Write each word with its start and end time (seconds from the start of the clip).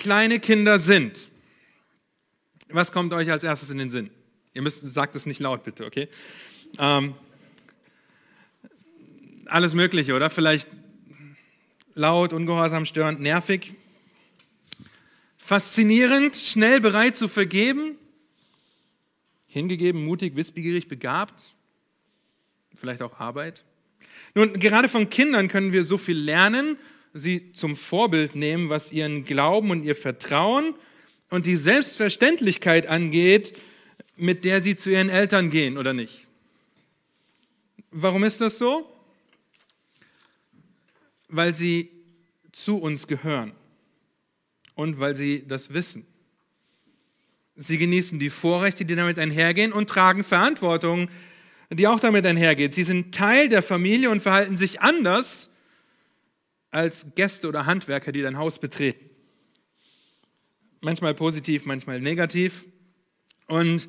kleine 0.00 0.40
Kinder 0.40 0.78
sind, 0.78 1.30
was 2.70 2.90
kommt 2.90 3.12
euch 3.12 3.30
als 3.30 3.44
erstes 3.44 3.70
in 3.70 3.78
den 3.78 3.90
Sinn? 3.90 4.10
Ihr 4.54 4.62
müsst, 4.62 4.80
sagt 4.90 5.14
es 5.14 5.26
nicht 5.26 5.40
laut, 5.40 5.62
bitte, 5.62 5.84
okay? 5.84 6.08
Ähm, 6.78 7.14
alles 9.44 9.74
Mögliche, 9.74 10.14
oder? 10.14 10.30
Vielleicht 10.30 10.68
laut, 11.94 12.32
ungehorsam, 12.32 12.86
störend, 12.86 13.20
nervig. 13.20 13.74
Faszinierend, 15.36 16.34
schnell 16.34 16.80
bereit 16.80 17.16
zu 17.16 17.28
vergeben. 17.28 17.96
Hingegeben, 19.48 20.04
mutig, 20.04 20.34
wissbegierig, 20.34 20.88
begabt. 20.88 21.54
Vielleicht 22.74 23.02
auch 23.02 23.20
Arbeit. 23.20 23.64
Nun, 24.34 24.54
gerade 24.54 24.88
von 24.88 25.10
Kindern 25.10 25.48
können 25.48 25.72
wir 25.72 25.84
so 25.84 25.98
viel 25.98 26.16
lernen, 26.16 26.78
sie 27.12 27.52
zum 27.52 27.76
Vorbild 27.76 28.34
nehmen, 28.34 28.68
was 28.68 28.92
ihren 28.92 29.24
Glauben 29.24 29.70
und 29.70 29.84
ihr 29.84 29.96
Vertrauen 29.96 30.74
und 31.28 31.46
die 31.46 31.56
Selbstverständlichkeit 31.56 32.86
angeht, 32.86 33.58
mit 34.16 34.44
der 34.44 34.60
sie 34.60 34.76
zu 34.76 34.90
ihren 34.90 35.08
Eltern 35.08 35.50
gehen 35.50 35.78
oder 35.78 35.92
nicht. 35.92 36.26
Warum 37.90 38.24
ist 38.24 38.40
das 38.40 38.58
so? 38.58 38.88
Weil 41.28 41.54
sie 41.54 41.90
zu 42.52 42.78
uns 42.78 43.06
gehören 43.06 43.52
und 44.74 45.00
weil 45.00 45.16
sie 45.16 45.44
das 45.46 45.72
wissen. 45.72 46.06
Sie 47.56 47.78
genießen 47.78 48.18
die 48.18 48.30
Vorrechte, 48.30 48.84
die 48.84 48.94
damit 48.94 49.18
einhergehen 49.18 49.72
und 49.72 49.88
tragen 49.88 50.24
Verantwortung, 50.24 51.08
die 51.70 51.86
auch 51.86 52.00
damit 52.00 52.26
einhergeht. 52.26 52.74
Sie 52.74 52.84
sind 52.84 53.14
Teil 53.14 53.48
der 53.48 53.62
Familie 53.62 54.10
und 54.10 54.22
verhalten 54.22 54.56
sich 54.56 54.80
anders 54.80 55.50
als 56.70 57.06
Gäste 57.14 57.48
oder 57.48 57.66
Handwerker, 57.66 58.12
die 58.12 58.22
dein 58.22 58.38
Haus 58.38 58.58
betreten. 58.58 59.10
Manchmal 60.80 61.14
positiv, 61.14 61.66
manchmal 61.66 62.00
negativ. 62.00 62.66
Und 63.46 63.88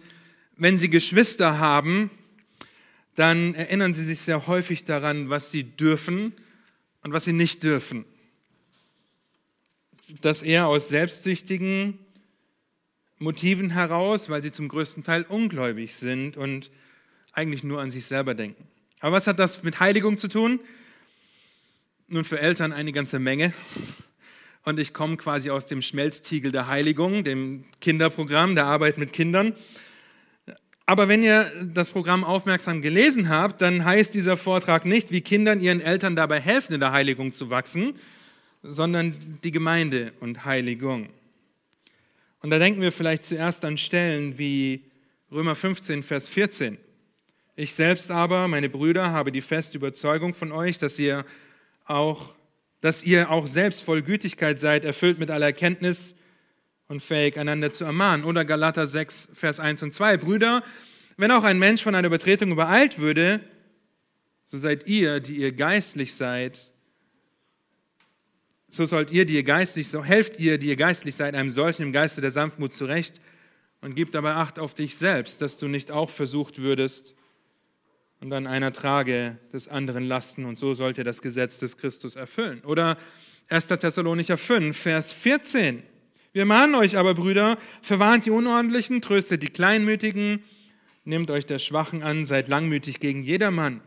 wenn 0.58 0.78
sie 0.78 0.90
Geschwister 0.90 1.60
haben, 1.60 2.12
dann 3.16 3.54
erinnern 3.56 3.94
sie 3.94 4.04
sich 4.04 4.22
sehr 4.22 4.48
häufig 4.48 4.84
daran, 4.84 5.30
was 5.30 5.52
sie 5.52 5.64
dürfen 5.64 6.34
und 7.04 7.14
was 7.14 7.26
sie 7.26 7.34
nicht 7.34 7.64
dürfen. 7.64 8.06
Das 10.22 10.42
eher 10.42 10.68
aus 10.68 10.90
selbstsüchtigen 10.90 12.00
Motiven 13.18 13.70
heraus, 13.70 14.30
weil 14.30 14.42
sie 14.42 14.52
zum 14.52 14.68
größten 14.68 15.04
Teil 15.04 15.24
ungläubig 15.24 15.96
sind 15.96 16.38
und 16.38 16.72
eigentlich 17.34 17.64
nur 17.64 17.82
an 17.82 17.92
sich 17.92 18.06
selber 18.06 18.34
denken. 18.34 18.68
Aber 19.00 19.16
was 19.16 19.28
hat 19.28 19.40
das 19.40 19.64
mit 19.64 19.80
Heiligung 19.80 20.18
zu 20.18 20.28
tun? 20.28 20.60
Nun, 22.14 22.26
für 22.26 22.42
Eltern 22.42 22.74
eine 22.74 22.92
ganze 22.92 23.20
Menge. 23.20 23.54
Und 24.66 24.82
ich 24.82 24.94
komme 24.94 25.16
quasi 25.16 25.50
aus 25.50 25.66
dem 25.66 25.82
Schmelztiegel 25.82 26.52
der 26.52 26.68
Heiligung, 26.68 27.24
dem 27.24 27.64
Kinderprogramm, 27.80 28.54
der 28.54 28.66
Arbeit 28.66 28.98
mit 28.98 29.14
Kindern. 29.14 29.54
Aber 30.86 31.08
wenn 31.08 31.24
ihr 31.24 31.50
das 31.74 31.90
Programm 31.90 32.26
aufmerksam 32.26 32.82
gelesen 32.82 33.30
habt, 33.30 33.62
dann 33.62 33.86
heißt 33.86 34.14
dieser 34.14 34.36
Vortrag 34.36 34.84
nicht, 34.84 35.14
wie 35.14 35.22
Kindern 35.22 35.62
ihren 35.62 35.80
Eltern 35.80 36.18
dabei 36.18 36.42
helfen, 36.42 36.74
in 36.74 36.82
der 36.82 36.92
Heiligung 36.92 37.32
zu 37.32 37.50
wachsen, 37.50 37.94
sondern 38.62 39.16
die 39.46 39.52
Gemeinde 39.52 40.12
und 40.20 40.44
Heiligung. 40.44 41.08
Und 42.42 42.50
da 42.50 42.60
denken 42.60 42.82
wir 42.82 42.92
vielleicht 42.92 43.24
zuerst 43.24 43.64
an 43.64 43.78
Stellen 43.78 44.38
wie 44.38 44.82
Römer 45.32 45.56
15, 45.56 46.04
Vers 46.04 46.28
14. 46.28 46.78
Ich 47.56 47.74
selbst 47.74 48.12
aber, 48.12 48.50
meine 48.50 48.68
Brüder, 48.68 49.12
habe 49.12 49.32
die 49.32 49.40
feste 49.40 49.78
Überzeugung 49.78 50.34
von 50.34 50.52
euch, 50.52 50.78
dass 50.78 51.00
ihr 51.00 51.24
auch, 51.86 52.34
dass 52.82 53.04
ihr 53.04 53.30
auch 53.30 53.48
selbst 53.48 53.84
voll 53.84 54.02
Gütigkeit 54.02 54.60
seid, 54.60 54.86
erfüllt 54.86 55.20
mit 55.20 55.30
aller 55.30 55.48
Erkenntnis 55.48 56.16
und 56.88 57.02
fähig, 57.02 57.38
einander 57.38 57.72
zu 57.72 57.86
ermahnen. 57.86 58.26
Oder 58.26 58.44
Galater 58.44 58.88
6, 58.88 59.30
Vers 59.34 59.60
1 59.60 59.84
und 59.84 59.94
2. 59.94 60.18
Brüder, 60.18 60.64
wenn 61.18 61.32
auch 61.32 61.44
ein 61.44 61.60
Mensch 61.60 61.84
von 61.84 61.96
einer 61.96 62.08
Übertretung 62.08 62.52
übereilt 62.52 63.00
würde, 63.00 63.42
so 64.46 64.58
seid 64.58 64.88
ihr, 64.88 65.20
die 65.20 65.38
ihr 65.38 65.52
geistlich 65.52 66.14
seid, 66.16 66.72
so 68.70 68.86
sollt 68.86 69.12
ihr, 69.12 69.26
die 69.26 69.36
ihr 69.36 69.44
geistlich, 69.44 69.90
so 69.90 70.04
helft 70.04 70.40
ihr, 70.40 70.58
die 70.58 70.68
ihr 70.68 70.76
geistlich 70.78 71.16
seid, 71.16 71.36
einem 71.36 71.50
solchen 71.50 71.84
im 71.84 71.92
Geiste 71.92 72.22
der 72.22 72.32
Sanftmut 72.32 72.74
zurecht 72.74 73.20
und 73.82 73.96
gib 73.96 74.12
dabei 74.12 74.34
Acht 74.34 74.60
auf 74.60 74.74
dich 74.74 74.98
selbst, 74.98 75.42
dass 75.42 75.58
du 75.58 75.68
nicht 75.68 75.92
auch 75.92 76.10
versucht 76.10 76.62
würdest, 76.62 77.14
und 78.22 78.32
an 78.32 78.46
einer 78.48 78.72
trage 78.72 79.38
des 79.52 79.68
anderen 79.68 80.04
Lasten 80.04 80.46
und 80.46 80.58
so 80.58 80.74
sollt 80.74 80.98
ihr 80.98 81.04
das 81.04 81.22
Gesetz 81.22 81.58
des 81.58 81.78
Christus 81.78 82.16
erfüllen. 82.16 82.62
Oder 82.64 82.98
1. 83.50 83.68
Thessalonicher 83.68 84.38
5, 84.38 84.78
Vers 84.78 85.12
14. 85.12 85.84
Wir 86.32 86.46
mahnen 86.46 86.76
euch 86.76 86.98
aber, 86.98 87.16
Brüder, 87.16 87.58
verwarnt 87.82 88.26
die 88.26 88.32
Unordentlichen, 88.32 89.02
tröstet 89.02 89.44
die 89.44 89.50
Kleinmütigen, 89.50 90.44
nehmt 91.04 91.32
euch 91.32 91.48
der 91.48 91.60
Schwachen 91.60 92.04
an, 92.04 92.26
seid 92.26 92.48
langmütig 92.48 93.00
gegen 93.00 93.24
jedermann. 93.24 93.82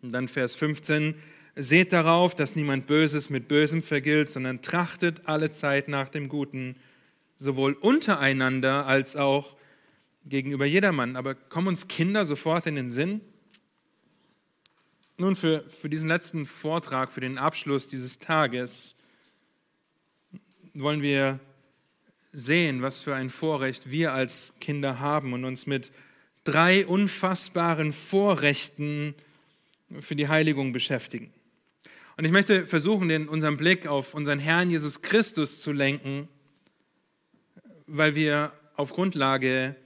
Und 0.00 0.12
dann 0.12 0.26
Vers 0.26 0.56
15, 0.56 1.14
seht 1.54 1.92
darauf, 1.92 2.34
dass 2.34 2.56
niemand 2.56 2.86
Böses 2.86 3.28
mit 3.28 3.46
Bösem 3.46 3.82
vergilt, 3.82 4.30
sondern 4.30 4.62
trachtet 4.62 5.28
alle 5.28 5.50
Zeit 5.50 5.86
nach 5.86 6.08
dem 6.08 6.28
Guten, 6.28 6.76
sowohl 7.36 7.74
untereinander 7.74 8.86
als 8.86 9.16
auch 9.16 9.54
gegenüber 10.24 10.66
jedermann. 10.66 11.16
Aber 11.16 11.34
kommen 11.34 11.68
uns 11.68 11.88
Kinder 11.88 12.26
sofort 12.26 12.66
in 12.66 12.76
den 12.76 12.90
Sinn? 12.90 13.20
Nun, 15.18 15.36
für, 15.36 15.68
für 15.68 15.88
diesen 15.88 16.08
letzten 16.08 16.46
Vortrag, 16.46 17.12
für 17.12 17.20
den 17.20 17.38
Abschluss 17.38 17.86
dieses 17.86 18.18
Tages, 18.18 18.96
wollen 20.74 21.02
wir 21.02 21.38
sehen, 22.32 22.82
was 22.82 23.02
für 23.02 23.14
ein 23.14 23.30
Vorrecht 23.30 23.90
wir 23.90 24.12
als 24.12 24.54
Kinder 24.58 24.98
haben 24.98 25.32
und 25.32 25.44
uns 25.44 25.66
mit 25.66 25.92
drei 26.44 26.86
unfassbaren 26.86 27.92
Vorrechten 27.92 29.14
für 30.00 30.16
die 30.16 30.28
Heiligung 30.28 30.72
beschäftigen. 30.72 31.32
Und 32.16 32.24
ich 32.24 32.32
möchte 32.32 32.66
versuchen, 32.66 33.08
den, 33.08 33.28
unseren 33.28 33.56
Blick 33.56 33.86
auf 33.86 34.14
unseren 34.14 34.38
Herrn 34.38 34.70
Jesus 34.70 35.02
Christus 35.02 35.60
zu 35.60 35.72
lenken, 35.72 36.28
weil 37.86 38.14
wir 38.14 38.52
auf 38.76 38.92
Grundlage 38.92 39.76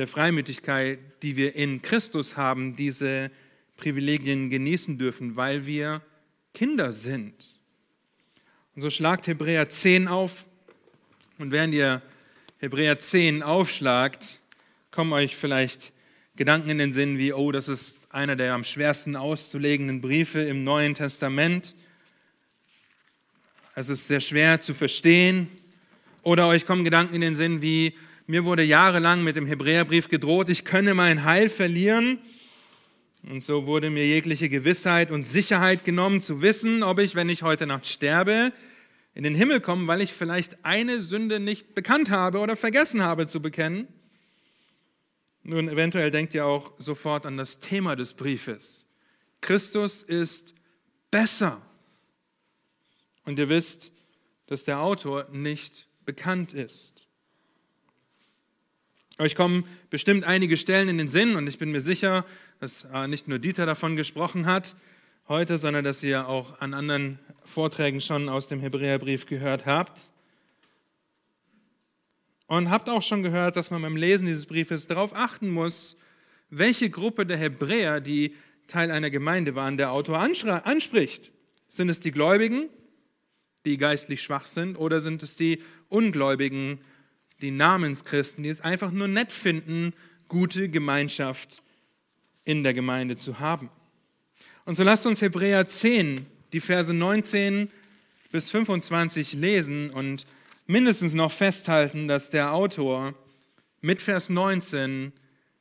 der 0.00 0.08
Freimütigkeit, 0.08 0.98
die 1.22 1.36
wir 1.36 1.54
in 1.54 1.82
Christus 1.82 2.38
haben, 2.38 2.74
diese 2.74 3.30
Privilegien 3.76 4.48
genießen 4.48 4.96
dürfen, 4.96 5.36
weil 5.36 5.66
wir 5.66 6.00
Kinder 6.54 6.94
sind. 6.94 7.34
Und 8.74 8.80
so 8.80 8.88
schlagt 8.88 9.26
Hebräer 9.26 9.68
10 9.68 10.08
auf. 10.08 10.48
Und 11.36 11.52
während 11.52 11.74
ihr 11.74 12.00
Hebräer 12.60 12.98
10 12.98 13.42
aufschlagt, 13.42 14.40
kommen 14.90 15.12
euch 15.12 15.36
vielleicht 15.36 15.92
Gedanken 16.34 16.70
in 16.70 16.78
den 16.78 16.94
Sinn 16.94 17.18
wie, 17.18 17.34
oh, 17.34 17.52
das 17.52 17.68
ist 17.68 18.00
einer 18.08 18.36
der 18.36 18.54
am 18.54 18.64
schwersten 18.64 19.16
auszulegenden 19.16 20.00
Briefe 20.00 20.40
im 20.40 20.64
Neuen 20.64 20.94
Testament. 20.94 21.76
Es 23.74 23.90
ist 23.90 24.06
sehr 24.06 24.20
schwer 24.20 24.62
zu 24.62 24.72
verstehen. 24.72 25.48
Oder 26.22 26.48
euch 26.48 26.64
kommen 26.64 26.84
Gedanken 26.84 27.16
in 27.16 27.20
den 27.20 27.36
Sinn 27.36 27.60
wie, 27.60 27.94
mir 28.30 28.44
wurde 28.44 28.62
jahrelang 28.62 29.24
mit 29.24 29.34
dem 29.34 29.44
Hebräerbrief 29.44 30.08
gedroht, 30.08 30.48
ich 30.50 30.64
könne 30.64 30.94
mein 30.94 31.24
Heil 31.24 31.48
verlieren. 31.48 32.20
Und 33.28 33.42
so 33.42 33.66
wurde 33.66 33.90
mir 33.90 34.06
jegliche 34.06 34.48
Gewissheit 34.48 35.10
und 35.10 35.24
Sicherheit 35.24 35.84
genommen, 35.84 36.22
zu 36.22 36.40
wissen, 36.40 36.84
ob 36.84 37.00
ich, 37.00 37.16
wenn 37.16 37.28
ich 37.28 37.42
heute 37.42 37.66
Nacht 37.66 37.86
sterbe, 37.86 38.52
in 39.14 39.24
den 39.24 39.34
Himmel 39.34 39.60
komme, 39.60 39.88
weil 39.88 40.00
ich 40.00 40.12
vielleicht 40.12 40.64
eine 40.64 41.00
Sünde 41.00 41.40
nicht 41.40 41.74
bekannt 41.74 42.10
habe 42.10 42.38
oder 42.38 42.54
vergessen 42.54 43.02
habe 43.02 43.26
zu 43.26 43.42
bekennen. 43.42 43.88
Nun, 45.42 45.68
eventuell 45.68 46.12
denkt 46.12 46.32
ihr 46.32 46.46
auch 46.46 46.72
sofort 46.78 47.26
an 47.26 47.36
das 47.36 47.58
Thema 47.58 47.96
des 47.96 48.14
Briefes. 48.14 48.86
Christus 49.40 50.04
ist 50.04 50.54
besser. 51.10 51.60
Und 53.24 53.40
ihr 53.40 53.48
wisst, 53.48 53.90
dass 54.46 54.62
der 54.62 54.80
Autor 54.80 55.26
nicht 55.32 55.88
bekannt 56.04 56.52
ist. 56.52 57.09
Euch 59.20 59.34
kommen 59.34 59.64
bestimmt 59.90 60.24
einige 60.24 60.56
Stellen 60.56 60.88
in 60.88 60.96
den 60.96 61.10
Sinn 61.10 61.36
und 61.36 61.46
ich 61.46 61.58
bin 61.58 61.70
mir 61.72 61.82
sicher, 61.82 62.24
dass 62.58 62.86
äh, 62.90 63.06
nicht 63.06 63.28
nur 63.28 63.38
Dieter 63.38 63.66
davon 63.66 63.94
gesprochen 63.94 64.46
hat 64.46 64.76
heute, 65.28 65.58
sondern 65.58 65.84
dass 65.84 66.02
ihr 66.02 66.26
auch 66.26 66.58
an 66.62 66.72
anderen 66.72 67.18
Vorträgen 67.44 68.00
schon 68.00 68.30
aus 68.30 68.48
dem 68.48 68.60
Hebräerbrief 68.60 69.26
gehört 69.26 69.66
habt. 69.66 70.14
Und 72.46 72.70
habt 72.70 72.88
auch 72.88 73.02
schon 73.02 73.22
gehört, 73.22 73.56
dass 73.56 73.70
man 73.70 73.82
beim 73.82 73.94
Lesen 73.94 74.26
dieses 74.26 74.46
Briefes 74.46 74.86
darauf 74.86 75.14
achten 75.14 75.50
muss, 75.50 75.98
welche 76.48 76.88
Gruppe 76.88 77.26
der 77.26 77.36
Hebräer, 77.36 78.00
die 78.00 78.34
Teil 78.68 78.90
einer 78.90 79.10
Gemeinde 79.10 79.54
waren, 79.54 79.76
der 79.76 79.92
Autor 79.92 80.18
anspricht. 80.18 81.30
Sind 81.68 81.90
es 81.90 82.00
die 82.00 82.10
Gläubigen, 82.10 82.70
die 83.66 83.76
geistlich 83.76 84.22
schwach 84.22 84.46
sind, 84.46 84.78
oder 84.78 85.02
sind 85.02 85.22
es 85.22 85.36
die 85.36 85.62
Ungläubigen, 85.90 86.80
die 87.42 87.50
Namenschristen, 87.50 88.44
die 88.44 88.50
es 88.50 88.60
einfach 88.60 88.90
nur 88.90 89.08
nett 89.08 89.32
finden, 89.32 89.92
gute 90.28 90.68
Gemeinschaft 90.68 91.62
in 92.44 92.62
der 92.62 92.74
Gemeinde 92.74 93.16
zu 93.16 93.40
haben. 93.40 93.70
Und 94.64 94.74
so 94.74 94.82
lasst 94.82 95.06
uns 95.06 95.20
Hebräer 95.20 95.66
10, 95.66 96.26
die 96.52 96.60
Verse 96.60 96.92
19 96.92 97.70
bis 98.30 98.50
25 98.50 99.34
lesen 99.34 99.90
und 99.90 100.26
mindestens 100.66 101.14
noch 101.14 101.32
festhalten, 101.32 102.08
dass 102.08 102.30
der 102.30 102.52
Autor 102.52 103.14
mit 103.80 104.00
Vers 104.00 104.28
19 104.28 105.12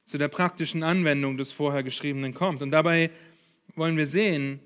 zu 0.05 0.17
der 0.17 0.27
praktischen 0.27 0.83
Anwendung 0.83 1.37
des 1.37 1.51
vorher 1.51 1.83
geschriebenen 1.83 2.33
kommt. 2.33 2.61
Und 2.61 2.71
dabei 2.71 3.09
wollen 3.75 3.97
wir 3.97 4.07
sehen, 4.07 4.59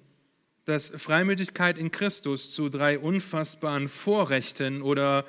dass 0.65 0.89
Freimütigkeit 0.89 1.77
in 1.77 1.91
Christus 1.91 2.51
zu 2.51 2.69
drei 2.69 2.97
unfassbaren 2.97 3.89
Vorrechten 3.89 4.81
oder 4.81 5.25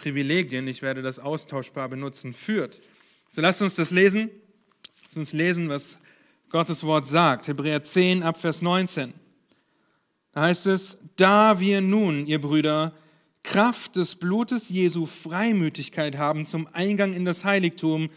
Privilegien, 0.00 0.66
ich 0.66 0.80
werde 0.80 1.02
das 1.02 1.18
austauschbar 1.18 1.90
benutzen, 1.90 2.32
führt. 2.32 2.80
So 3.30 3.42
lasst 3.42 3.60
uns 3.60 3.74
das 3.74 3.90
lesen. 3.90 4.30
Lasst 5.04 5.16
uns 5.18 5.32
lesen, 5.34 5.68
was 5.68 5.98
Gottes 6.48 6.84
Wort 6.84 7.06
sagt. 7.06 7.48
Hebräer 7.48 7.82
10 7.82 8.22
ab 8.22 8.40
Vers 8.40 8.62
19. 8.62 9.12
Da 10.32 10.40
heißt 10.40 10.66
es, 10.68 10.96
da 11.16 11.60
wir 11.60 11.82
nun, 11.82 12.26
ihr 12.26 12.40
Brüder, 12.40 12.94
Kraft 13.42 13.96
des 13.96 14.14
Blutes 14.14 14.70
Jesu 14.70 15.04
Freimütigkeit 15.04 16.16
haben 16.16 16.46
zum 16.46 16.66
Eingang 16.72 17.12
in 17.12 17.26
das 17.26 17.44
Heiligtum, 17.44 18.08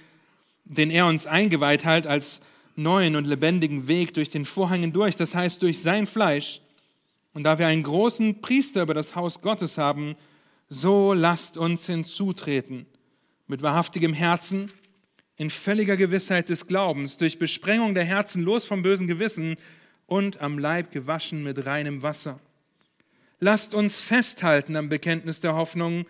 den 0.63 0.89
er 0.89 1.07
uns 1.07 1.27
eingeweiht 1.27 1.83
hat 1.83 2.07
als 2.07 2.39
neuen 2.77 3.17
und 3.17 3.25
lebendigen 3.25 3.89
Weg 3.89 4.13
durch 4.13 4.29
den 4.29 4.45
Vorhang 4.45 4.81
hindurch, 4.81 5.17
das 5.17 5.35
heißt 5.35 5.61
durch 5.61 5.81
sein 5.81 6.07
Fleisch. 6.07 6.61
Und 7.33 7.43
da 7.43 7.59
wir 7.59 7.67
einen 7.67 7.83
großen 7.83 8.39
Priester 8.39 8.83
über 8.83 8.93
das 8.93 9.15
Haus 9.15 9.41
Gottes 9.41 9.77
haben, 9.77 10.15
so 10.73 11.13
lasst 11.13 11.55
uns 11.55 11.85
hinzutreten 11.85 12.87
mit 13.47 13.61
wahrhaftigem 13.61 14.13
Herzen, 14.13 14.71
in 15.35 15.49
völliger 15.49 15.97
Gewissheit 15.97 16.49
des 16.49 16.67
Glaubens, 16.67 17.17
durch 17.17 17.39
Besprengung 17.39 17.93
der 17.93 18.03
Herzen 18.03 18.43
los 18.43 18.65
vom 18.65 18.81
bösen 18.81 19.07
Gewissen 19.07 19.57
und 20.05 20.41
am 20.41 20.57
Leib 20.57 20.91
gewaschen 20.91 21.43
mit 21.43 21.65
reinem 21.65 22.01
Wasser. 22.01 22.39
Lasst 23.39 23.73
uns 23.73 24.01
festhalten 24.01 24.75
am 24.75 24.89
Bekenntnis 24.89 25.39
der 25.39 25.55
Hoffnung, 25.55 26.05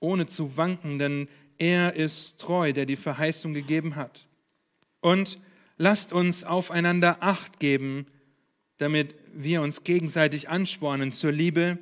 ohne 0.00 0.26
zu 0.26 0.56
wanken, 0.56 0.98
denn 0.98 1.28
er 1.58 1.94
ist 1.94 2.40
treu, 2.40 2.72
der 2.72 2.86
die 2.86 2.96
Verheißung 2.96 3.52
gegeben 3.54 3.96
hat. 3.96 4.26
Und 5.00 5.38
lasst 5.76 6.12
uns 6.12 6.44
aufeinander 6.44 7.18
acht 7.20 7.58
geben, 7.58 8.06
damit 8.78 9.14
wir 9.34 9.62
uns 9.62 9.84
gegenseitig 9.84 10.48
anspornen 10.48 11.12
zur 11.12 11.32
Liebe 11.32 11.78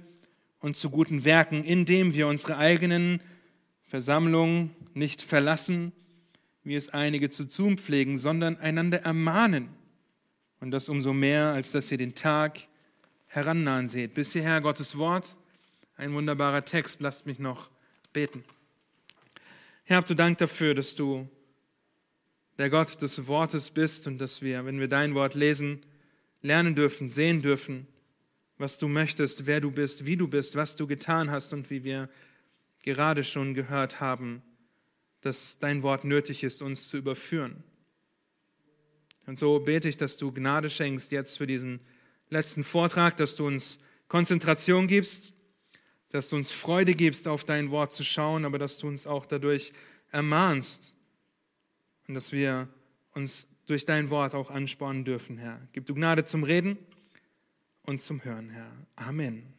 und 0.60 0.76
zu 0.76 0.90
guten 0.90 1.24
Werken, 1.24 1.64
indem 1.64 2.14
wir 2.14 2.28
unsere 2.28 2.56
eigenen 2.56 3.20
Versammlungen 3.82 4.70
nicht 4.94 5.22
verlassen, 5.22 5.92
wie 6.62 6.76
es 6.76 6.90
einige 6.90 7.30
zu 7.30 7.48
tun 7.48 7.78
pflegen, 7.78 8.18
sondern 8.18 8.56
einander 8.58 9.00
ermahnen. 9.02 9.70
Und 10.60 10.70
das 10.70 10.88
umso 10.88 11.12
mehr, 11.12 11.46
als 11.46 11.72
dass 11.72 11.90
ihr 11.90 11.98
den 11.98 12.14
Tag 12.14 12.60
herannahen 13.26 13.88
seht. 13.88 14.14
Bis 14.14 14.32
hierher 14.32 14.60
Gottes 14.60 14.98
Wort, 14.98 15.38
ein 15.96 16.12
wunderbarer 16.12 16.64
Text. 16.64 17.00
Lasst 17.00 17.26
mich 17.26 17.38
noch 17.38 17.70
beten. 18.12 18.44
Herr, 19.84 19.98
habt 19.98 20.10
du 20.10 20.14
Dank 20.14 20.38
dafür, 20.38 20.74
dass 20.74 20.94
du 20.94 21.28
der 22.58 22.68
Gott 22.68 23.00
des 23.00 23.26
Wortes 23.26 23.70
bist 23.70 24.06
und 24.06 24.18
dass 24.18 24.42
wir, 24.42 24.66
wenn 24.66 24.80
wir 24.80 24.88
dein 24.88 25.14
Wort 25.14 25.34
lesen, 25.34 25.80
lernen 26.42 26.74
dürfen, 26.74 27.08
sehen 27.08 27.40
dürfen, 27.40 27.86
was 28.60 28.76
du 28.76 28.88
möchtest, 28.88 29.46
wer 29.46 29.60
du 29.60 29.70
bist, 29.70 30.04
wie 30.04 30.16
du 30.16 30.28
bist, 30.28 30.54
was 30.54 30.76
du 30.76 30.86
getan 30.86 31.30
hast 31.30 31.54
und 31.54 31.70
wie 31.70 31.82
wir 31.82 32.10
gerade 32.82 33.24
schon 33.24 33.54
gehört 33.54 34.00
haben, 34.00 34.42
dass 35.22 35.58
dein 35.58 35.82
Wort 35.82 36.04
nötig 36.04 36.44
ist, 36.44 36.60
uns 36.60 36.88
zu 36.88 36.98
überführen. 36.98 37.64
Und 39.26 39.38
so 39.38 39.60
bete 39.60 39.88
ich, 39.88 39.96
dass 39.96 40.18
du 40.18 40.30
Gnade 40.30 40.68
schenkst 40.68 41.10
jetzt 41.10 41.38
für 41.38 41.46
diesen 41.46 41.80
letzten 42.28 42.62
Vortrag, 42.62 43.16
dass 43.16 43.34
du 43.34 43.46
uns 43.46 43.80
Konzentration 44.08 44.86
gibst, 44.86 45.32
dass 46.10 46.28
du 46.28 46.36
uns 46.36 46.52
Freude 46.52 46.94
gibst, 46.94 47.28
auf 47.28 47.44
dein 47.44 47.70
Wort 47.70 47.94
zu 47.94 48.04
schauen, 48.04 48.44
aber 48.44 48.58
dass 48.58 48.76
du 48.76 48.88
uns 48.88 49.06
auch 49.06 49.24
dadurch 49.24 49.72
ermahnst 50.10 50.96
und 52.08 52.14
dass 52.14 52.30
wir 52.30 52.68
uns 53.12 53.48
durch 53.66 53.86
dein 53.86 54.10
Wort 54.10 54.34
auch 54.34 54.50
anspornen 54.50 55.04
dürfen, 55.04 55.38
Herr. 55.38 55.66
Gib 55.72 55.86
du 55.86 55.94
Gnade 55.94 56.26
zum 56.26 56.44
Reden 56.44 56.76
und 57.90 58.00
zum 58.00 58.22
Hören, 58.22 58.50
Herr. 58.50 58.70
Amen. 58.94 59.52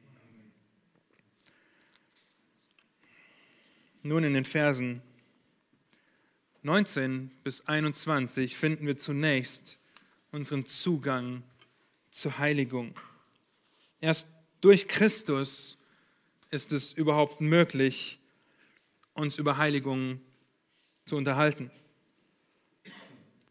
Nun 4.04 4.24
in 4.24 4.34
den 4.34 4.46
Versen 4.46 5.02
19 6.64 7.30
bis 7.44 7.68
21 7.68 8.56
finden 8.56 8.88
wir 8.88 8.96
zunächst 8.96 9.78
unseren 10.32 10.66
Zugang 10.66 11.44
zur 12.10 12.38
Heiligung. 12.38 12.96
Erst 14.00 14.28
durch 14.62 14.88
Christus 14.88 15.78
ist 16.52 16.72
es 16.72 16.94
überhaupt 16.94 17.42
möglich, 17.42 18.22
uns 19.14 19.40
über 19.40 19.58
Heiligung 19.58 20.22
zu 21.04 21.18
unterhalten. 21.18 21.70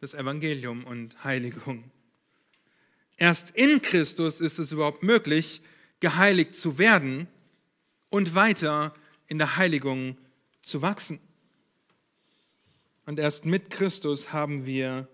Das 0.00 0.14
Evangelium 0.14 0.84
und 0.84 1.22
Heiligung. 1.22 1.84
Erst 3.20 3.50
in 3.50 3.82
Christus 3.82 4.40
ist 4.40 4.58
es 4.58 4.72
überhaupt 4.72 5.02
möglich, 5.02 5.60
geheiligt 6.00 6.54
zu 6.54 6.78
werden 6.78 7.28
und 8.08 8.34
weiter 8.34 8.94
in 9.28 9.36
der 9.36 9.58
Heiligung 9.58 10.16
zu 10.62 10.80
wachsen. 10.80 11.20
Und 13.04 13.18
erst 13.18 13.44
mit 13.44 13.68
Christus 13.68 14.32
haben 14.32 14.64
wir 14.64 15.06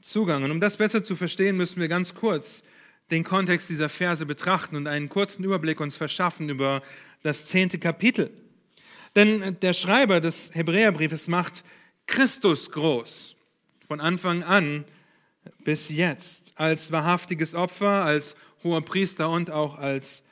Zugang. 0.00 0.44
Und 0.44 0.52
um 0.52 0.60
das 0.60 0.76
besser 0.76 1.02
zu 1.02 1.16
verstehen, 1.16 1.56
müssen 1.56 1.80
wir 1.80 1.88
ganz 1.88 2.14
kurz 2.14 2.62
den 3.10 3.24
Kontext 3.24 3.68
dieser 3.68 3.88
Verse 3.88 4.24
betrachten 4.24 4.76
und 4.76 4.86
einen 4.86 5.08
kurzen 5.08 5.42
Überblick 5.42 5.80
uns 5.80 5.96
verschaffen 5.96 6.48
über 6.48 6.80
das 7.24 7.46
zehnte 7.46 7.80
Kapitel. 7.80 8.30
Denn 9.16 9.58
der 9.60 9.72
Schreiber 9.72 10.20
des 10.20 10.54
Hebräerbriefes 10.54 11.26
macht 11.26 11.64
Christus 12.06 12.70
groß, 12.70 13.34
von 13.84 14.00
Anfang 14.00 14.44
an 14.44 14.84
bis 15.64 15.88
jetzt, 15.88 16.52
als 16.56 16.92
wahrhaftiges 16.92 17.54
Opfer, 17.54 18.04
als 18.04 18.36
hoher 18.62 18.82
Priester 18.82 19.30
und 19.30 19.50
auch 19.50 19.76
als 19.76 20.22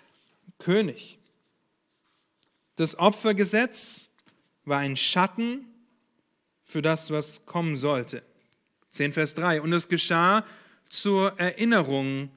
König. 0.59 1.19
Das 2.77 2.99
Opfergesetz 2.99 4.11
war 4.65 4.79
ein 4.79 4.97
Schatten 4.97 5.67
für 6.62 6.82
das, 6.82 7.11
was 7.11 7.44
kommen 7.47 7.77
sollte. 7.77 8.23
10 8.91 9.12
Vers 9.12 9.35
3. 9.35 9.61
Und 9.61 9.73
es 9.73 9.88
geschah 9.88 10.44
zur 10.88 11.38
Erinnerung 11.38 12.31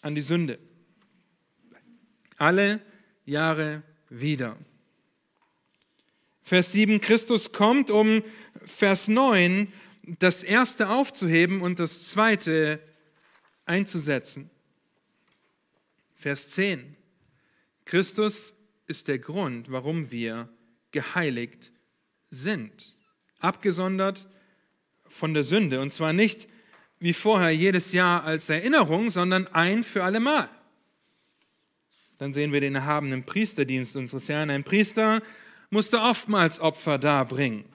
an 0.00 0.14
die 0.14 0.22
Sünde. 0.22 0.58
Alle 2.36 2.80
Jahre 3.24 3.82
wieder. 4.08 4.56
Vers 6.42 6.72
7, 6.72 7.00
Christus 7.00 7.52
kommt, 7.52 7.90
um 7.90 8.22
Vers 8.64 9.08
9 9.08 9.72
das 10.06 10.42
erste 10.42 10.88
aufzuheben 10.88 11.60
und 11.60 11.78
das 11.78 12.08
zweite 12.08 12.80
einzusetzen. 13.64 14.50
Vers 16.14 16.50
10, 16.50 16.96
Christus 17.84 18.54
ist 18.86 19.08
der 19.08 19.18
Grund, 19.18 19.70
warum 19.70 20.10
wir 20.10 20.48
geheiligt 20.92 21.72
sind. 22.30 22.96
Abgesondert 23.40 24.26
von 25.06 25.34
der 25.34 25.44
Sünde. 25.44 25.80
Und 25.80 25.92
zwar 25.92 26.12
nicht 26.12 26.48
wie 26.98 27.12
vorher 27.12 27.50
jedes 27.50 27.92
Jahr 27.92 28.24
als 28.24 28.48
Erinnerung, 28.48 29.10
sondern 29.10 29.46
ein 29.48 29.82
für 29.82 30.04
alle 30.04 30.20
Mal. 30.20 30.48
Dann 32.18 32.32
sehen 32.32 32.52
wir 32.52 32.60
den 32.60 32.74
erhabenen 32.74 33.24
Priesterdienst 33.24 33.96
unseres 33.96 34.28
Herrn. 34.28 34.48
Ein 34.48 34.64
Priester 34.64 35.22
musste 35.68 36.00
oftmals 36.00 36.60
Opfer 36.60 36.98
darbringen. 36.98 37.66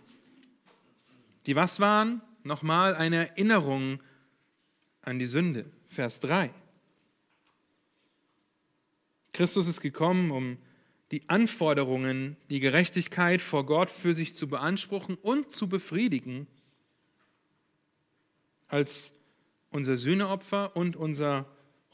Die 1.46 1.56
was 1.56 1.80
waren? 1.80 2.22
Nochmal 2.44 2.96
eine 2.96 3.30
Erinnerung 3.30 4.02
an 5.02 5.20
die 5.20 5.26
Sünde. 5.26 5.66
Vers 5.88 6.20
3. 6.20 6.52
Christus 9.34 9.68
ist 9.68 9.82
gekommen, 9.82 10.32
um 10.32 10.58
die 11.12 11.28
Anforderungen, 11.28 12.38
die 12.50 12.60
Gerechtigkeit 12.60 13.42
vor 13.42 13.66
Gott 13.66 13.90
für 13.90 14.14
sich 14.14 14.34
zu 14.36 14.48
beanspruchen 14.48 15.16
und 15.16 15.52
zu 15.52 15.68
befriedigen 15.68 16.48
als 18.68 19.12
unser 19.70 19.98
Sühneopfer 19.98 20.76
und 20.76 20.96
unser 20.96 21.46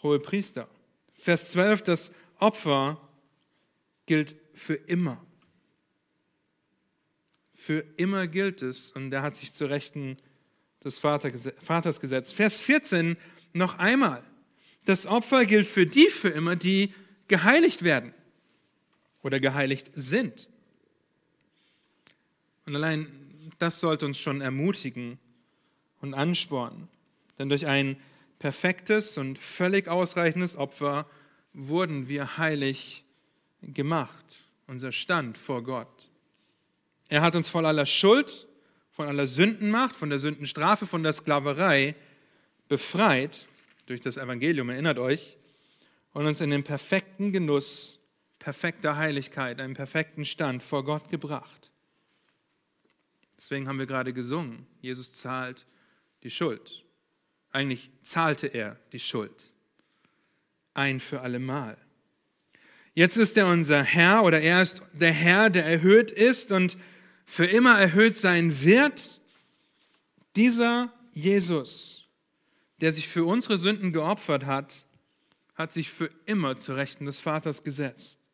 Hohepriester. 0.03 0.67
Vers 1.13 1.51
12, 1.51 1.81
das 1.81 2.11
Opfer 2.39 3.01
gilt 4.05 4.35
für 4.53 4.75
immer. 4.75 5.23
Für 7.67 7.83
immer 7.97 8.27
gilt 8.27 8.61
es 8.61 8.93
und 8.93 9.11
er 9.11 9.23
hat 9.23 9.35
sich 9.35 9.53
zu 9.53 9.65
Rechten 9.65 10.15
des 10.85 10.99
Vaters 10.99 11.99
gesetzt. 11.99 12.33
Vers 12.33 12.61
14 12.61 13.17
noch 13.51 13.77
einmal. 13.77 14.23
Das 14.85 15.05
Opfer 15.05 15.45
gilt 15.45 15.67
für 15.67 15.85
die 15.85 16.07
für 16.07 16.29
immer, 16.29 16.55
die 16.55 16.93
geheiligt 17.27 17.83
werden 17.83 18.13
oder 19.21 19.41
geheiligt 19.41 19.91
sind. 19.95 20.47
Und 22.65 22.77
allein 22.77 23.07
das 23.59 23.81
sollte 23.81 24.05
uns 24.05 24.17
schon 24.17 24.39
ermutigen, 24.39 25.19
und 25.99 26.13
anspornen. 26.13 26.87
Denn 27.37 27.49
durch 27.49 27.67
ein 27.67 27.97
perfektes 28.39 29.17
und 29.17 29.37
völlig 29.37 29.89
ausreichendes 29.89 30.55
Opfer 30.55 31.05
wurden 31.51 32.07
wir 32.07 32.37
heilig 32.37 33.03
gemacht, 33.61 34.25
unser 34.67 34.93
Stand 34.93 35.37
vor 35.37 35.63
Gott. 35.63 36.09
Er 37.09 37.21
hat 37.21 37.35
uns 37.35 37.49
von 37.49 37.65
aller 37.65 37.85
Schuld, 37.85 38.47
von 38.91 39.07
aller 39.07 39.27
Sündenmacht, 39.27 39.95
von 39.95 40.09
der 40.09 40.19
Sündenstrafe, 40.19 40.85
von 40.85 41.03
der 41.03 41.13
Sklaverei 41.13 41.95
befreit 42.67 43.47
durch 43.85 44.01
das 44.01 44.17
Evangelium, 44.17 44.69
erinnert 44.69 44.99
euch, 44.99 45.37
und 46.13 46.25
uns 46.25 46.41
in 46.41 46.49
den 46.49 46.63
perfekten 46.63 47.31
Genuss 47.31 47.99
perfekter 48.39 48.97
Heiligkeit, 48.97 49.59
einen 49.59 49.73
perfekten 49.73 50.25
Stand 50.25 50.63
vor 50.63 50.83
Gott 50.83 51.09
gebracht. 51.09 51.71
Deswegen 53.37 53.67
haben 53.67 53.77
wir 53.77 53.85
gerade 53.85 54.13
gesungen, 54.13 54.65
Jesus 54.81 55.13
zahlt 55.13 55.65
die 56.23 56.29
Schuld. 56.29 56.83
Eigentlich 57.51 57.89
zahlte 58.01 58.47
er 58.47 58.77
die 58.91 58.99
Schuld. 58.99 59.51
Ein 60.73 60.99
für 60.99 61.21
alle 61.21 61.39
Mal. 61.39 61.77
Jetzt 62.93 63.17
ist 63.17 63.37
er 63.37 63.47
unser 63.47 63.83
Herr 63.83 64.23
oder 64.23 64.41
er 64.41 64.61
ist 64.61 64.81
der 64.93 65.13
Herr, 65.13 65.49
der 65.49 65.65
erhöht 65.65 66.09
ist 66.09 66.51
und 66.51 66.77
für 67.27 67.45
immer 67.45 67.77
erhöht 67.77 68.17
sein 68.17 68.63
wird. 68.63 69.21
Dieser 70.35 70.91
Jesus, 71.11 72.05
der 72.81 72.93
sich 72.93 73.07
für 73.07 73.25
unsere 73.25 73.57
Sünden 73.57 73.91
geopfert 73.91 74.45
hat, 74.45 74.85
hat 75.53 75.73
sich 75.73 75.91
für 75.91 76.09
immer 76.25 76.57
zu 76.57 76.73
Rechten 76.73 77.05
des 77.05 77.19
Vaters 77.19 77.63
gesetzt 77.63 78.29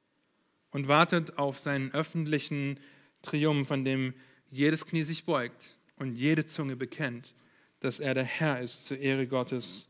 und 0.72 0.88
wartet 0.88 1.38
auf 1.38 1.60
seinen 1.60 1.92
öffentlichen 1.92 2.80
Triumph, 3.24 3.72
an 3.72 3.84
dem 3.84 4.14
jedes 4.52 4.86
Knie 4.86 5.04
sich 5.04 5.26
beugt 5.26 5.78
und 5.98 6.16
jede 6.16 6.46
Zunge 6.46 6.76
bekennt, 6.76 7.34
dass 7.80 8.00
er 8.00 8.14
der 8.14 8.26
Herr 8.26 8.62
ist 8.62 8.84
zur 8.86 9.00
Ehre 9.00 9.28
Gottes, 9.28 9.90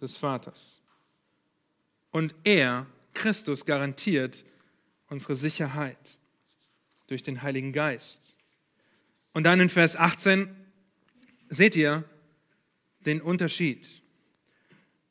des 0.00 0.16
Vaters. 0.16 0.80
Und 2.12 2.32
er, 2.44 2.86
Christus, 3.14 3.66
garantiert 3.66 4.44
unsere 5.08 5.34
Sicherheit 5.34 6.18
durch 7.08 7.22
den 7.22 7.42
Heiligen 7.42 7.72
Geist. 7.72 8.36
Und 9.32 9.44
dann 9.44 9.60
in 9.60 9.68
Vers 9.68 9.96
18 9.96 10.48
seht 11.48 11.74
ihr 11.76 12.04
den 13.00 13.20
Unterschied 13.20 14.02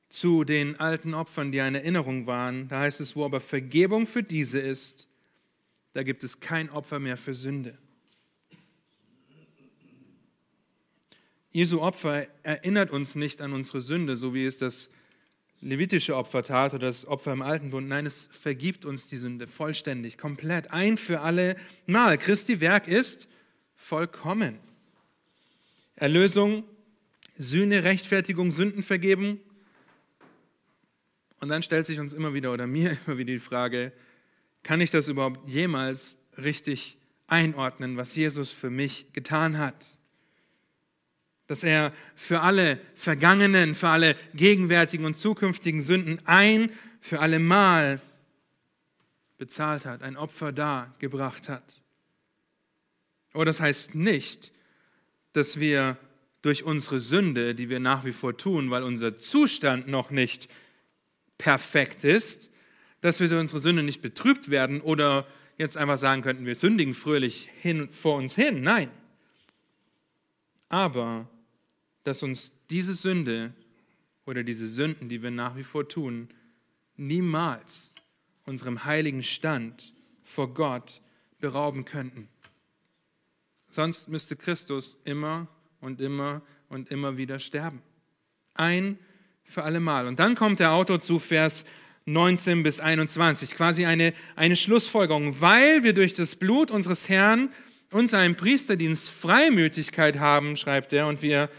zu 0.10 0.44
den 0.44 0.80
alten 0.80 1.14
Opfern, 1.14 1.52
die 1.52 1.62
eine 1.62 1.80
Erinnerung 1.80 2.28
waren. 2.28 2.68
Da 2.70 2.80
heißt 2.82 3.02
es, 3.02 3.16
wo 3.16 3.26
aber 3.26 3.40
Vergebung 3.40 4.08
für 4.08 4.24
diese 4.24 4.60
ist, 4.60 5.08
da 5.94 6.04
gibt 6.04 6.24
es 6.24 6.40
kein 6.40 6.70
Opfer 6.70 7.00
mehr 7.00 7.18
für 7.18 7.34
Sünde. 7.34 7.78
Jesu 11.52 11.82
Opfer 11.82 12.28
erinnert 12.44 12.92
uns 12.92 13.16
nicht 13.16 13.42
an 13.42 13.54
unsere 13.54 13.82
Sünde, 13.82 14.16
so 14.16 14.34
wie 14.34 14.46
es 14.46 14.58
das 14.58 14.90
levitische 15.62 16.16
Opfer 16.16 16.44
tat 16.44 16.74
oder 16.74 16.88
das 16.88 17.06
Opfer 17.06 17.34
im 17.34 17.42
Alten 17.42 17.72
Bund. 17.72 17.88
Nein, 17.88 18.06
es 18.06 18.30
vergibt 18.32 18.86
uns 18.86 19.08
die 19.08 19.18
Sünde 19.18 19.48
vollständig, 19.48 20.18
komplett, 20.18 20.72
ein 20.72 20.98
für 20.98 21.22
alle 21.22 21.56
Mal. 21.86 22.18
Christi 22.18 22.62
Werk 22.62 22.88
ist 22.88 23.28
vollkommen. 23.76 24.60
Erlösung, 25.96 26.64
Sühne, 27.38 27.84
Rechtfertigung, 27.84 28.52
Sündenvergebung. 28.52 29.40
Und 31.40 31.50
dann 31.50 31.64
stellt 31.64 31.86
sich 31.86 32.00
uns 32.00 32.14
immer 32.14 32.34
wieder 32.34 32.54
oder 32.54 32.68
mir 32.68 32.98
immer 33.06 33.18
wieder 33.18 33.34
die 33.34 33.40
Frage, 33.40 33.92
kann 34.64 34.82
ich 34.82 34.92
das 34.92 35.08
überhaupt 35.08 35.48
jemals 35.48 36.18
richtig 36.38 36.98
einordnen, 37.28 37.98
was 37.98 38.16
Jesus 38.16 38.52
für 38.52 38.70
mich 38.70 39.14
getan 39.14 39.58
hat? 39.58 39.98
Dass 41.48 41.64
er 41.64 41.94
für 42.16 42.42
alle 42.42 42.80
vergangenen, 42.94 43.74
für 43.74 43.90
alle 43.90 44.16
gegenwärtigen 44.34 45.06
und 45.06 45.18
zukünftigen 45.18 45.82
Sünden 45.82 46.20
ein 46.26 46.70
für 47.00 47.20
alle 47.22 47.40
Mal 47.40 48.02
bezahlt 49.38 49.86
hat, 49.86 50.02
ein 50.02 50.18
Opfer 50.18 50.52
dargebracht 50.52 51.48
hat. 51.48 51.82
Aber 53.34 53.46
das 53.46 53.60
heißt 53.60 53.96
nicht, 53.96 54.52
dass 55.34 55.60
wir 55.60 55.98
durch 56.42 56.64
unsere 56.64 57.00
Sünde, 57.00 57.56
die 57.56 57.70
wir 57.70 57.80
nach 57.80 58.04
wie 58.04 58.12
vor 58.12 58.38
tun, 58.38 58.72
weil 58.72 58.84
unser 58.84 59.20
Zustand 59.20 59.88
noch 59.88 60.12
nicht 60.12 60.50
perfekt 61.38 62.04
ist, 62.04 62.52
dass 63.02 63.20
wir 63.20 63.28
durch 63.28 63.40
unsere 63.40 63.60
Sünde 63.60 63.84
nicht 63.84 64.02
betrübt 64.02 64.50
werden 64.50 64.82
oder 64.82 65.28
jetzt 65.58 65.78
einfach 65.78 65.98
sagen 65.98 66.22
könnten, 66.22 66.46
wir 66.46 66.56
sündigen 66.56 66.94
fröhlich 66.94 67.50
hin 67.62 67.90
vor 67.90 68.16
uns 68.16 68.36
hin. 68.36 68.62
Nein. 68.62 68.90
Aber 70.70 71.30
dass 72.08 72.24
uns 72.24 72.54
diese 72.70 72.94
Sünde 72.94 73.52
oder 74.26 74.44
diese 74.44 74.66
Sünden, 74.66 75.10
die 75.10 75.22
wir 75.22 75.30
nach 75.30 75.58
wie 75.58 75.64
vor 75.64 75.90
tun, 75.90 76.30
niemals 76.96 77.96
unserem 78.46 78.86
heiligen 78.86 79.24
Stand 79.24 79.94
vor 80.24 80.54
Gott 80.54 81.02
berauben 81.42 81.84
könnten. 81.84 82.30
Sonst 83.70 84.08
müsste 84.08 84.38
Christus 84.38 84.98
immer 85.04 85.48
und 85.82 86.00
immer 86.00 86.42
und 86.70 86.92
immer 86.92 87.18
wieder 87.18 87.40
sterben. 87.40 87.82
Ein 88.54 88.98
für 89.44 89.64
alle 89.64 89.82
Mal. 89.82 90.08
Und 90.08 90.20
dann 90.20 90.36
kommt 90.36 90.62
der 90.62 90.72
Autor 90.72 91.02
zu 91.02 91.20
Vers 91.20 91.66
19 92.06 92.64
bis 92.64 92.80
21, 92.80 93.52
quasi 93.52 93.86
eine, 93.86 94.14
eine 94.38 94.56
Schlussfolgerung. 94.56 95.42
Weil 95.42 95.84
wir 95.84 95.92
durch 95.92 96.14
das 96.14 96.38
Blut 96.38 96.72
unseres 96.72 97.10
Herrn 97.10 97.50
und 97.92 98.10
seinen 98.10 98.36
Priesterdienst 98.36 99.10
Freimütigkeit 99.10 100.20
haben, 100.20 100.56
schreibt 100.56 100.94
er, 100.94 101.08
und 101.08 101.22
wir 101.22 101.50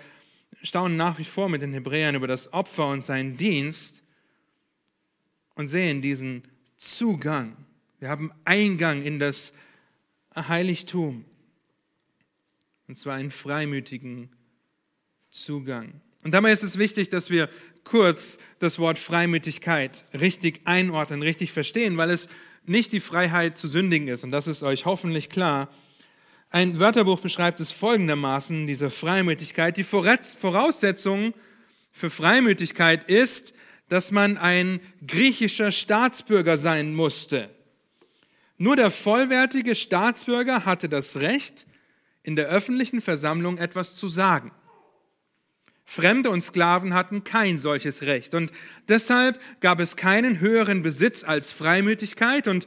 staunen 0.62 0.96
nach 0.96 1.18
wie 1.18 1.24
vor 1.24 1.48
mit 1.48 1.62
den 1.62 1.72
Hebräern 1.72 2.14
über 2.14 2.26
das 2.26 2.52
Opfer 2.52 2.88
und 2.88 3.04
seinen 3.04 3.36
Dienst 3.36 4.02
und 5.54 5.68
sehen 5.68 6.02
diesen 6.02 6.42
Zugang. 6.76 7.56
Wir 7.98 8.08
haben 8.08 8.32
Eingang 8.44 9.02
in 9.02 9.18
das 9.18 9.52
Heiligtum. 10.36 11.24
Und 12.86 12.96
zwar 12.96 13.16
einen 13.16 13.30
freimütigen 13.30 14.30
Zugang. 15.30 16.00
Und 16.24 16.32
dabei 16.32 16.52
ist 16.52 16.62
es 16.62 16.78
wichtig, 16.78 17.10
dass 17.10 17.30
wir 17.30 17.48
kurz 17.84 18.38
das 18.58 18.78
Wort 18.78 18.98
Freimütigkeit 18.98 20.04
richtig 20.14 20.62
einordnen, 20.64 21.22
richtig 21.22 21.52
verstehen, 21.52 21.96
weil 21.96 22.10
es 22.10 22.28
nicht 22.64 22.92
die 22.92 23.00
Freiheit 23.00 23.58
zu 23.58 23.68
sündigen 23.68 24.08
ist. 24.08 24.24
Und 24.24 24.30
das 24.30 24.46
ist 24.46 24.62
euch 24.62 24.84
hoffentlich 24.84 25.28
klar. 25.28 25.68
Ein 26.50 26.78
Wörterbuch 26.78 27.20
beschreibt 27.20 27.60
es 27.60 27.72
folgendermaßen, 27.72 28.66
diese 28.66 28.90
Freimütigkeit. 28.90 29.76
Die 29.76 29.84
Voraussetzung 29.84 31.34
für 31.92 32.08
Freimütigkeit 32.08 33.08
ist, 33.08 33.52
dass 33.88 34.12
man 34.12 34.38
ein 34.38 34.80
griechischer 35.06 35.72
Staatsbürger 35.72 36.56
sein 36.56 36.94
musste. 36.94 37.50
Nur 38.56 38.76
der 38.76 38.90
vollwertige 38.90 39.74
Staatsbürger 39.74 40.64
hatte 40.64 40.88
das 40.88 41.18
Recht, 41.18 41.66
in 42.22 42.34
der 42.34 42.48
öffentlichen 42.48 43.00
Versammlung 43.00 43.58
etwas 43.58 43.96
zu 43.96 44.08
sagen. 44.08 44.50
Fremde 45.84 46.30
und 46.30 46.42
Sklaven 46.42 46.92
hatten 46.92 47.24
kein 47.24 47.60
solches 47.60 48.02
Recht 48.02 48.34
und 48.34 48.52
deshalb 48.88 49.40
gab 49.60 49.80
es 49.80 49.96
keinen 49.96 50.40
höheren 50.40 50.82
Besitz 50.82 51.24
als 51.24 51.52
Freimütigkeit 51.52 52.46
und 52.46 52.66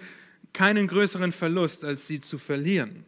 keinen 0.53 0.87
größeren 0.87 1.31
Verlust 1.31 1.83
als 1.83 2.07
sie 2.07 2.19
zu 2.19 2.39
verlieren. 2.39 3.05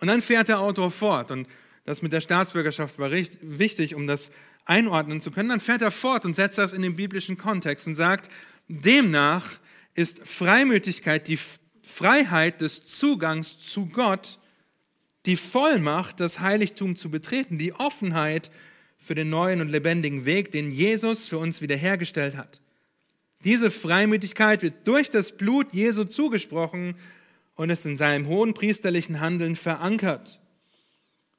Und 0.00 0.08
dann 0.08 0.22
fährt 0.22 0.48
der 0.48 0.60
Autor 0.60 0.90
fort 0.90 1.30
und 1.30 1.46
das 1.84 2.02
mit 2.02 2.12
der 2.12 2.20
Staatsbürgerschaft 2.20 2.98
war 2.98 3.10
wichtig, 3.10 3.94
um 3.94 4.06
das 4.06 4.30
einordnen 4.64 5.20
zu 5.20 5.30
können. 5.30 5.48
Dann 5.48 5.60
fährt 5.60 5.82
er 5.82 5.90
fort 5.90 6.24
und 6.24 6.36
setzt 6.36 6.58
das 6.58 6.72
in 6.72 6.82
den 6.82 6.96
biblischen 6.96 7.36
Kontext 7.36 7.86
und 7.86 7.94
sagt, 7.94 8.30
demnach 8.68 9.46
ist 9.94 10.20
Freimütigkeit 10.20 11.28
die 11.28 11.38
Freiheit 11.82 12.60
des 12.60 12.84
Zugangs 12.84 13.58
zu 13.58 13.86
Gott, 13.86 14.38
die 15.26 15.36
Vollmacht, 15.36 16.20
das 16.20 16.40
Heiligtum 16.40 16.96
zu 16.96 17.10
betreten, 17.10 17.58
die 17.58 17.74
Offenheit 17.74 18.50
für 18.96 19.14
den 19.14 19.30
neuen 19.30 19.60
und 19.60 19.68
lebendigen 19.68 20.24
Weg, 20.24 20.50
den 20.50 20.70
Jesus 20.70 21.26
für 21.26 21.38
uns 21.38 21.60
wiederhergestellt 21.60 22.36
hat. 22.36 22.60
Diese 23.44 23.70
Freimütigkeit 23.70 24.62
wird 24.62 24.86
durch 24.86 25.10
das 25.10 25.32
Blut 25.32 25.72
Jesu 25.72 26.04
zugesprochen 26.04 26.94
und 27.60 27.68
ist 27.68 27.84
in 27.84 27.98
seinem 27.98 28.26
hohen 28.26 28.54
priesterlichen 28.54 29.20
Handeln 29.20 29.54
verankert. 29.54 30.40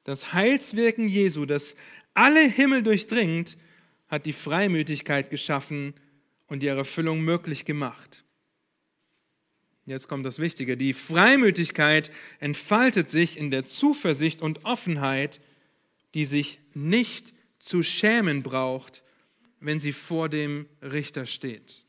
Das 0.04 0.32
Heilswirken 0.32 1.08
Jesu, 1.08 1.46
das 1.46 1.74
alle 2.14 2.42
Himmel 2.48 2.84
durchdringt, 2.84 3.56
hat 4.06 4.24
die 4.24 4.32
Freimütigkeit 4.32 5.30
geschaffen 5.30 5.94
und 6.46 6.62
ihre 6.62 6.78
Erfüllung 6.78 7.22
möglich 7.22 7.64
gemacht. 7.64 8.22
Jetzt 9.84 10.06
kommt 10.06 10.24
das 10.24 10.38
Wichtige. 10.38 10.76
Die 10.76 10.92
Freimütigkeit 10.92 12.12
entfaltet 12.38 13.10
sich 13.10 13.36
in 13.36 13.50
der 13.50 13.66
Zuversicht 13.66 14.42
und 14.42 14.64
Offenheit, 14.64 15.40
die 16.14 16.24
sich 16.24 16.60
nicht 16.72 17.34
zu 17.58 17.82
schämen 17.82 18.44
braucht, 18.44 19.02
wenn 19.58 19.80
sie 19.80 19.92
vor 19.92 20.28
dem 20.28 20.68
Richter 20.82 21.26
steht. 21.26 21.84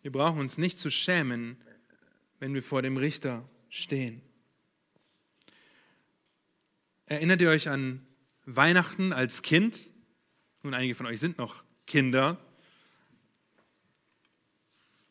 Wir 0.00 0.12
brauchen 0.12 0.40
uns 0.40 0.56
nicht 0.56 0.78
zu 0.78 0.90
schämen, 0.90 1.58
wenn 2.44 2.52
wir 2.52 2.62
vor 2.62 2.82
dem 2.82 2.98
Richter 2.98 3.48
stehen. 3.70 4.20
Erinnert 7.06 7.40
ihr 7.40 7.48
euch 7.48 7.70
an 7.70 8.06
Weihnachten 8.44 9.14
als 9.14 9.40
Kind? 9.40 9.90
Nun, 10.62 10.74
einige 10.74 10.94
von 10.94 11.06
euch 11.06 11.20
sind 11.20 11.38
noch 11.38 11.64
Kinder. 11.86 12.36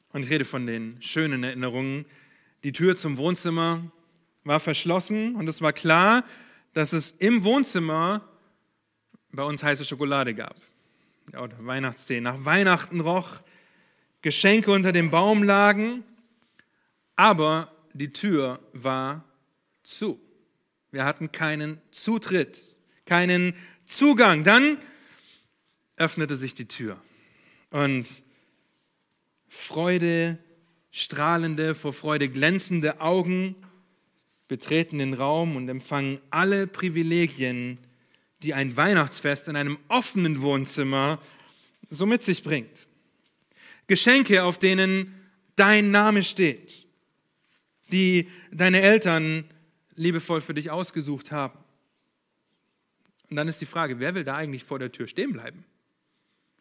Und 0.10 0.22
ich 0.22 0.30
rede 0.30 0.46
von 0.46 0.68
den 0.68 1.02
schönen 1.02 1.44
Erinnerungen. 1.44 2.06
Die 2.64 2.72
Tür 2.72 2.98
zum 2.98 3.18
Wohnzimmer 3.18 3.82
war 4.44 4.60
verschlossen 4.60 5.36
und 5.36 5.48
es 5.48 5.60
war 5.64 5.74
klar, 5.74 6.26
dass 6.74 6.94
es 6.94 7.10
im 7.18 7.44
Wohnzimmer 7.44 8.30
bei 9.32 9.42
uns 9.42 9.64
heiße 9.64 9.86
Schokolade 9.86 10.36
gab. 10.36 10.62
Oder 11.30 11.66
Weihnachtstee. 11.66 12.22
Nach 12.22 12.46
Weihnachten 12.46 13.00
roch, 13.00 13.42
Geschenke 14.22 14.72
unter 14.72 14.92
dem 14.92 15.10
Baum 15.10 15.42
lagen, 15.42 16.04
aber 17.16 17.72
die 17.94 18.12
Tür 18.12 18.60
war 18.74 19.24
zu. 19.84 20.20
Wir 20.92 21.06
hatten 21.06 21.32
keinen 21.32 21.82
Zutritt, 21.92 22.80
keinen 23.06 23.54
Zugang. 23.86 24.44
Dann 24.44 24.78
öffnete 25.98 26.36
sich 26.36 26.54
die 26.54 26.68
Tür 26.68 27.02
und 27.70 28.24
Freude, 29.48 30.40
strahlende, 30.92 31.76
vor 31.76 31.94
Freude 31.94 32.30
glänzende 32.30 33.02
Augen 33.02 33.56
betreten 34.48 35.00
den 35.00 35.14
Raum 35.14 35.56
und 35.56 35.70
empfangen 35.70 36.20
alle 36.30 36.68
Privilegien, 36.68 37.80
die 38.44 38.54
ein 38.54 38.76
Weihnachtsfest 38.78 39.48
in 39.48 39.56
einem 39.56 39.78
offenen 39.88 40.42
Wohnzimmer 40.42 41.20
so 41.90 42.06
mit 42.06 42.24
sich 42.24 42.44
bringt. 42.44 42.88
Geschenke, 43.88 44.44
auf 44.44 44.60
denen 44.60 45.14
dein 45.56 45.92
Name 45.92 46.24
steht, 46.24 46.83
die 47.94 48.28
deine 48.52 48.82
Eltern 48.82 49.46
liebevoll 49.96 50.42
für 50.42 50.54
dich 50.54 50.72
ausgesucht 50.72 51.32
haben. 51.32 51.58
Und 53.30 53.38
dann 53.38 53.48
ist 53.48 53.62
die 53.62 53.66
Frage, 53.66 54.00
wer 54.00 54.16
will 54.16 54.24
da 54.24 54.36
eigentlich 54.36 54.64
vor 54.64 54.80
der 54.80 54.92
Tür 54.92 55.08
stehen 55.08 55.34
bleiben 55.34 55.64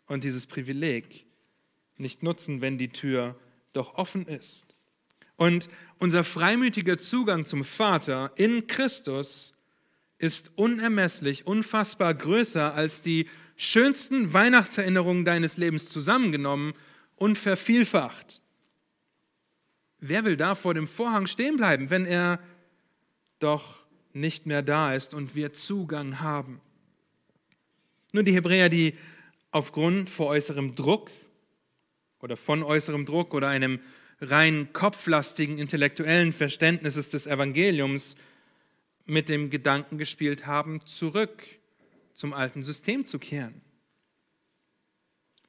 und 0.06 0.24
dieses 0.24 0.46
Privileg 0.46 1.26
nicht 1.96 2.22
nutzen, 2.22 2.60
wenn 2.60 2.78
die 2.78 2.90
Tür 2.90 3.36
doch 3.72 3.94
offen 3.94 4.26
ist? 4.26 4.76
Und 5.36 5.68
unser 5.98 6.24
freimütiger 6.24 6.98
Zugang 6.98 7.46
zum 7.46 7.64
Vater 7.64 8.32
in 8.36 8.66
Christus 8.66 9.54
ist 10.18 10.52
unermesslich, 10.54 11.46
unfassbar 11.46 12.14
größer 12.14 12.74
als 12.74 13.00
die 13.00 13.28
schönsten 13.56 14.32
Weihnachtserinnerungen 14.32 15.24
deines 15.24 15.56
Lebens 15.56 15.88
zusammengenommen 15.88 16.74
und 17.16 17.38
vervielfacht. 17.38 18.41
Wer 20.04 20.25
will 20.25 20.37
da 20.37 20.56
vor 20.56 20.75
dem 20.75 20.88
Vorhang 20.88 21.28
stehen 21.28 21.56
bleiben, 21.56 21.88
wenn 21.88 22.06
er 22.06 22.40
doch 23.38 23.85
nicht 24.12 24.47
mehr 24.47 24.61
da 24.61 24.94
ist 24.94 25.14
und 25.14 25.37
wir 25.37 25.52
Zugang 25.52 26.18
haben? 26.18 26.61
Nur 28.12 28.25
die 28.25 28.35
Hebräer, 28.35 28.68
die 28.68 28.94
aufgrund 29.52 30.11
vor 30.11 30.26
äußerem 30.26 30.75
Druck 30.75 31.12
oder 32.18 32.37
von 32.37 32.64
äußerem 32.64 33.06
Druck 33.06 33.32
oder 33.32 33.47
einem 33.47 33.78
rein 34.21 34.73
kopflastigen 34.73 35.56
intellektuellen 35.59 36.32
Verständnisses 36.32 37.11
des 37.11 37.28
Evangeliums 37.28 38.16
mit 39.06 39.28
dem 39.28 39.50
Gedanken 39.50 39.99
gespielt 39.99 40.47
haben, 40.47 40.85
zurück 40.85 41.44
zum 42.12 42.32
alten 42.32 42.64
System 42.64 43.06
zu 43.06 43.21
kehren. 43.21 43.61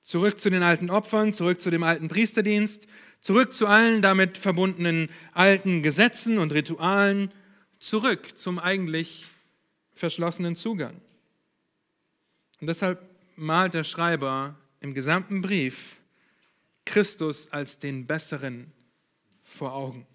Zurück 0.04 0.40
zu 0.40 0.52
den 0.52 0.62
alten 0.62 0.92
Opfern, 0.92 1.34
zurück 1.34 1.60
zu 1.60 1.72
dem 1.72 1.82
alten 1.82 2.08
Priesterdienst, 2.08 2.88
zurück 3.24 3.54
zu 3.54 3.66
allen 3.66 4.02
damit 4.02 4.38
verbundenen 4.38 5.10
alten 5.32 5.82
Gesetzen 5.82 6.38
und 6.38 6.54
Ritualen, 6.54 7.32
zurück 7.80 8.38
zum 8.38 8.60
eigentlich 8.60 9.26
verschlossenen 9.94 10.56
Zugang. 10.56 11.02
Und 12.62 12.68
deshalb 12.68 13.02
malt 13.36 13.74
der 13.74 13.84
Schreiber 13.84 14.56
im 14.82 14.94
gesamten 14.94 15.42
Brief 15.42 15.96
Christus 16.86 17.52
als 17.52 17.80
den 17.80 18.06
Besseren 18.06 18.72
vor 19.42 19.74
Augen. 19.74 20.06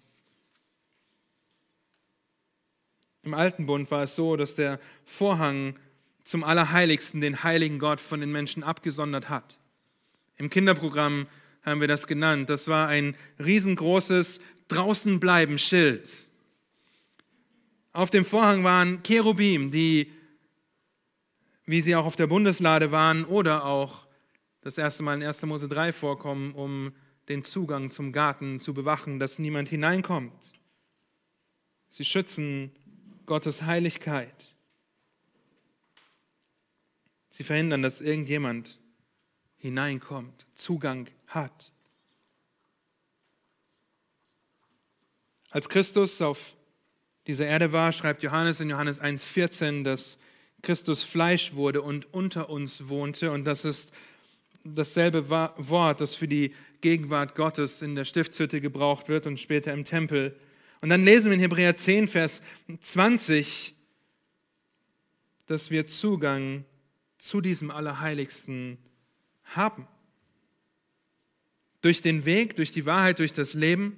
Im 3.23 3.33
alten 3.33 3.65
Bund 3.65 3.89
war 3.91 4.03
es 4.03 4.15
so, 4.15 4.37
dass 4.37 4.55
der 4.55 4.79
Vorhang 5.03 5.77
zum 6.23 6.43
Allerheiligsten 6.43 7.21
den 7.21 7.43
heiligen 7.43 7.79
Gott 7.79 7.99
von 7.99 8.19
den 8.19 8.31
Menschen 8.31 8.63
abgesondert 8.63 9.29
hat. 9.29 9.57
Im 10.37 10.49
Kinderprogramm 10.49 11.27
haben 11.69 11.81
wir 11.81 11.87
das 11.87 12.07
genannt. 12.07 12.49
Das 12.49 12.67
war 12.67 12.87
ein 12.87 13.15
riesengroßes 13.39 14.39
Draußenbleiben 14.67 15.57
Schild. 15.57 16.09
Auf 17.91 18.09
dem 18.09 18.25
Vorhang 18.25 18.63
waren 18.63 19.01
Cherubim, 19.03 19.71
die, 19.71 20.11
wie 21.65 21.81
sie 21.81 21.95
auch 21.95 22.05
auf 22.05 22.15
der 22.15 22.27
Bundeslade 22.27 22.91
waren, 22.91 23.25
oder 23.25 23.65
auch 23.65 24.07
das 24.61 24.77
erste 24.77 25.03
Mal 25.03 25.15
in 25.15 25.23
1. 25.23 25.41
Mose 25.43 25.67
3 25.67 25.93
vorkommen, 25.93 26.53
um 26.53 26.91
den 27.29 27.43
Zugang 27.43 27.91
zum 27.91 28.11
Garten 28.11 28.59
zu 28.59 28.73
bewachen, 28.73 29.19
dass 29.19 29.39
niemand 29.39 29.69
hineinkommt. 29.69 30.33
Sie 31.89 32.05
schützen 32.05 32.71
Gottes 33.25 33.63
Heiligkeit. 33.63 34.55
Sie 37.29 37.43
verhindern, 37.43 37.81
dass 37.81 38.01
irgendjemand 38.01 38.79
hineinkommt, 39.57 40.45
Zugang 40.55 41.07
hat. 41.29 41.71
Als 45.51 45.67
Christus 45.67 46.21
auf 46.21 46.55
dieser 47.25 47.47
Erde 47.47 47.73
war, 47.73 47.91
schreibt 47.91 48.21
Johannes 48.23 48.59
in 48.59 48.69
Johannes 48.69 49.01
1,14, 49.01 49.83
dass 49.83 50.17
Christus 50.61 51.03
Fleisch 51.03 51.53
wurde 51.53 51.81
und 51.81 52.13
unter 52.13 52.49
uns 52.49 52.87
wohnte. 52.87 53.31
Und 53.31 53.45
das 53.45 53.65
ist 53.65 53.91
dasselbe 54.63 55.29
Wort, 55.29 56.01
das 56.01 56.15
für 56.15 56.27
die 56.27 56.53
Gegenwart 56.81 57.35
Gottes 57.35 57.81
in 57.81 57.95
der 57.95 58.05
Stiftshütte 58.05 58.61
gebraucht 58.61 59.09
wird 59.09 59.25
und 59.25 59.39
später 59.39 59.73
im 59.73 59.85
Tempel. 59.85 60.37
Und 60.81 60.89
dann 60.89 61.03
lesen 61.03 61.25
wir 61.25 61.33
in 61.33 61.39
Hebräer 61.39 61.75
10, 61.75 62.07
Vers 62.07 62.41
20, 62.79 63.75
dass 65.47 65.71
wir 65.71 65.87
Zugang 65.87 66.63
zu 67.17 67.41
diesem 67.41 67.71
Allerheiligsten 67.71 68.77
haben. 69.43 69.87
Durch 71.81 72.01
den 72.01 72.25
Weg, 72.25 72.55
durch 72.55 72.71
die 72.71 72.85
Wahrheit, 72.85 73.19
durch 73.19 73.33
das 73.33 73.53
Leben, 73.53 73.97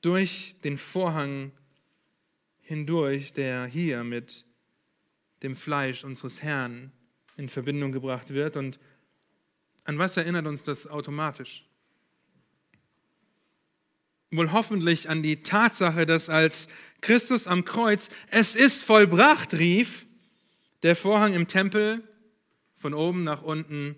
durch 0.00 0.56
den 0.62 0.76
Vorhang 0.76 1.52
hindurch, 2.60 3.32
der 3.32 3.66
hier 3.66 4.04
mit 4.04 4.44
dem 5.42 5.56
Fleisch 5.56 6.04
unseres 6.04 6.42
Herrn 6.42 6.92
in 7.36 7.48
Verbindung 7.48 7.92
gebracht 7.92 8.32
wird. 8.32 8.56
Und 8.56 8.78
an 9.84 9.98
was 9.98 10.16
erinnert 10.16 10.46
uns 10.46 10.62
das 10.62 10.86
automatisch? 10.86 11.64
wohl 14.36 14.52
hoffentlich 14.52 15.08
an 15.08 15.22
die 15.22 15.42
Tatsache, 15.42 16.06
dass 16.06 16.28
als 16.28 16.68
Christus 17.00 17.46
am 17.46 17.64
Kreuz 17.64 18.10
es 18.30 18.54
ist 18.54 18.82
vollbracht 18.84 19.54
rief, 19.54 20.06
der 20.82 20.96
Vorhang 20.96 21.34
im 21.34 21.46
Tempel 21.46 22.02
von 22.76 22.94
oben 22.94 23.24
nach 23.24 23.42
unten 23.42 23.96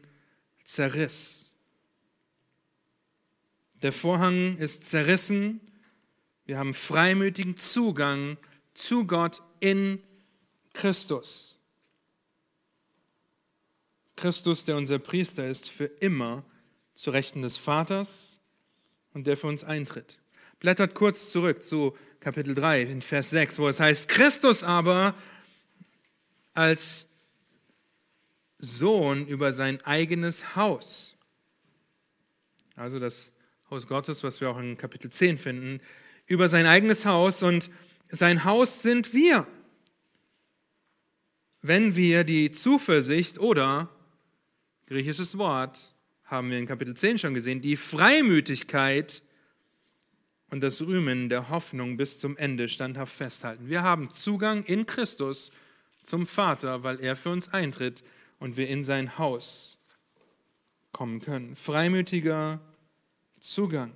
zerriss. 0.65 1.46
Der 3.83 3.93
Vorhang 3.93 4.57
ist 4.59 4.89
zerrissen. 4.89 5.61
Wir 6.45 6.59
haben 6.59 6.75
freimütigen 6.75 7.57
Zugang 7.59 8.39
zu 8.75 9.07
Gott 9.07 9.43
in 9.61 10.03
Christus. 10.73 11.59
Christus, 14.17 14.65
der 14.65 14.77
unser 14.77 14.99
Priester 14.99 15.49
ist, 15.49 15.69
für 15.69 15.85
immer 15.85 16.45
zu 16.95 17.11
Rechten 17.11 17.43
des 17.43 17.59
Vaters 17.59 18.41
und 19.13 19.27
der 19.27 19.37
für 19.37 19.47
uns 19.47 19.63
eintritt. 19.63 20.19
Blättert 20.59 20.95
kurz 20.95 21.31
zurück 21.31 21.63
zu 21.63 21.97
Kapitel 22.21 22.55
3 22.55 22.83
in 22.83 23.03
Vers 23.03 23.31
6, 23.31 23.59
wo 23.59 23.69
es 23.69 23.79
heißt, 23.79 24.09
Christus 24.09 24.63
aber 24.63 25.15
als 26.55 27.09
Sohn 28.59 29.27
über 29.27 29.53
sein 29.53 29.83
eigenes 29.83 30.57
Haus, 30.57 31.15
also 32.75 32.99
das 32.99 33.33
Haus 33.71 33.89
Gottes, 33.89 34.23
was 34.23 34.41
wir 34.41 34.51
auch 34.51 34.59
in 34.59 34.77
Kapitel 34.77 35.11
10 35.11 35.39
finden, 35.39 35.81
über 36.27 36.49
sein 36.49 36.67
eigenes 36.67 37.05
Haus 37.05 37.43
und 37.43 37.69
sein 38.09 38.45
Haus 38.45 38.83
sind 38.83 39.13
wir, 39.13 39.47
wenn 41.63 41.97
wir 41.97 42.23
die 42.23 42.53
Zuversicht 42.53 43.41
oder, 43.41 43.89
griechisches 44.87 45.37
Wort, 45.37 45.95
haben 46.25 46.51
wir 46.51 46.59
in 46.59 46.67
Kapitel 46.67 46.95
10 46.95 47.19
schon 47.19 47.35
gesehen, 47.35 47.61
die 47.61 47.77
Freimütigkeit 47.77 49.23
und 50.51 50.61
das 50.61 50.81
Rühmen 50.83 51.29
der 51.29 51.49
Hoffnung 51.49 51.97
bis 51.97 52.21
zum 52.21 52.37
Ende 52.37 52.69
standhaft 52.69 53.15
festhalten. 53.15 53.69
Wir 53.69 53.83
haben 53.83 54.11
Zugang 54.15 54.63
in 54.63 54.87
Christus 54.87 55.51
zum 56.05 56.25
Vater, 56.25 56.85
weil 56.85 57.01
er 57.01 57.17
für 57.17 57.31
uns 57.31 57.49
eintritt 57.49 58.05
und 58.39 58.57
wir 58.57 58.69
in 58.69 58.85
sein 58.85 59.19
Haus 59.19 59.79
kommen 60.93 61.21
können. 61.21 61.57
Freimütiger 61.57 62.61
Zugang 63.53 63.93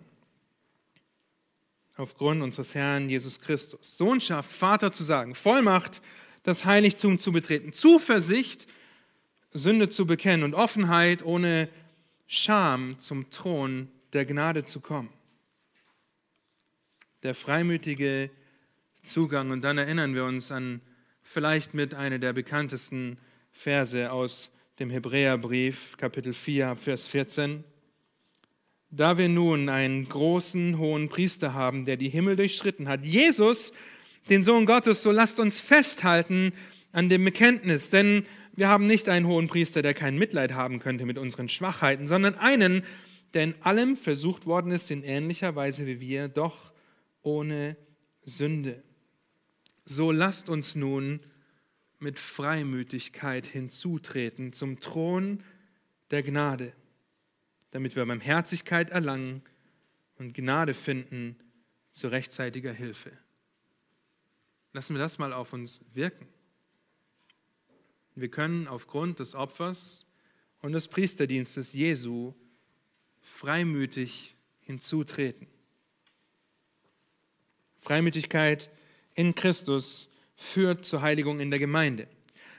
aufgrund 1.96 2.42
unseres 2.42 2.74
Herrn 2.74 3.10
Jesus 3.10 3.40
Christus. 3.40 3.96
Sohnschaft, 3.96 4.50
Vater 4.50 4.92
zu 4.92 5.04
sagen, 5.04 5.34
Vollmacht, 5.34 6.00
das 6.42 6.64
Heiligtum 6.64 7.18
zu 7.18 7.32
betreten, 7.32 7.72
Zuversicht, 7.72 8.66
Sünde 9.52 9.88
zu 9.88 10.06
bekennen 10.06 10.44
und 10.44 10.54
Offenheit, 10.54 11.22
ohne 11.22 11.68
Scham 12.26 12.98
zum 12.98 13.28
Thron 13.30 13.88
der 14.12 14.24
Gnade 14.24 14.64
zu 14.64 14.80
kommen. 14.80 15.10
Der 17.22 17.34
freimütige 17.34 18.30
Zugang. 19.02 19.50
Und 19.50 19.62
dann 19.62 19.76
erinnern 19.76 20.14
wir 20.14 20.24
uns 20.24 20.52
an 20.52 20.80
vielleicht 21.22 21.74
mit 21.74 21.92
einer 21.94 22.18
der 22.18 22.32
bekanntesten 22.32 23.18
Verse 23.52 24.10
aus 24.10 24.52
dem 24.78 24.90
Hebräerbrief, 24.90 25.96
Kapitel 25.98 26.32
4, 26.32 26.76
Vers 26.76 27.08
14. 27.08 27.64
Da 28.92 29.18
wir 29.18 29.28
nun 29.28 29.68
einen 29.68 30.08
großen 30.08 30.78
hohen 30.78 31.08
Priester 31.08 31.54
haben, 31.54 31.84
der 31.84 31.96
die 31.96 32.08
Himmel 32.08 32.34
durchschritten 32.34 32.88
hat, 32.88 33.06
Jesus, 33.06 33.72
den 34.28 34.42
Sohn 34.42 34.66
Gottes, 34.66 35.02
so 35.02 35.12
lasst 35.12 35.38
uns 35.38 35.60
festhalten 35.60 36.52
an 36.90 37.08
dem 37.08 37.24
Bekenntnis, 37.24 37.90
denn 37.90 38.24
wir 38.56 38.68
haben 38.68 38.88
nicht 38.88 39.08
einen 39.08 39.28
hohen 39.28 39.46
Priester, 39.46 39.80
der 39.80 39.94
kein 39.94 40.18
Mitleid 40.18 40.54
haben 40.54 40.80
könnte 40.80 41.06
mit 41.06 41.18
unseren 41.18 41.48
Schwachheiten, 41.48 42.08
sondern 42.08 42.34
einen, 42.34 42.82
der 43.32 43.44
in 43.44 43.54
allem 43.60 43.96
versucht 43.96 44.46
worden 44.46 44.72
ist, 44.72 44.90
in 44.90 45.04
ähnlicher 45.04 45.54
Weise 45.54 45.86
wie 45.86 46.00
wir, 46.00 46.28
doch 46.28 46.72
ohne 47.22 47.76
Sünde. 48.24 48.82
So 49.84 50.10
lasst 50.10 50.48
uns 50.48 50.74
nun 50.74 51.20
mit 52.00 52.18
Freimütigkeit 52.18 53.46
hinzutreten 53.46 54.52
zum 54.52 54.80
Thron 54.80 55.44
der 56.10 56.24
Gnade, 56.24 56.72
damit 57.70 57.96
wir 57.96 58.06
Barmherzigkeit 58.06 58.90
erlangen 58.90 59.42
und 60.18 60.34
Gnade 60.34 60.74
finden 60.74 61.36
zu 61.92 62.08
rechtzeitiger 62.08 62.72
Hilfe. 62.72 63.12
Lassen 64.72 64.94
wir 64.94 65.00
das 65.00 65.18
mal 65.18 65.32
auf 65.32 65.52
uns 65.52 65.80
wirken. 65.92 66.28
Wir 68.14 68.30
können 68.30 68.68
aufgrund 68.68 69.18
des 69.18 69.34
Opfers 69.34 70.06
und 70.60 70.72
des 70.72 70.88
Priesterdienstes 70.88 71.72
Jesu 71.72 72.34
freimütig 73.20 74.36
hinzutreten. 74.60 75.46
Freimütigkeit 77.78 78.70
in 79.14 79.34
Christus 79.34 80.10
führt 80.36 80.84
zur 80.84 81.02
Heiligung 81.02 81.40
in 81.40 81.50
der 81.50 81.58
Gemeinde. 81.58 82.06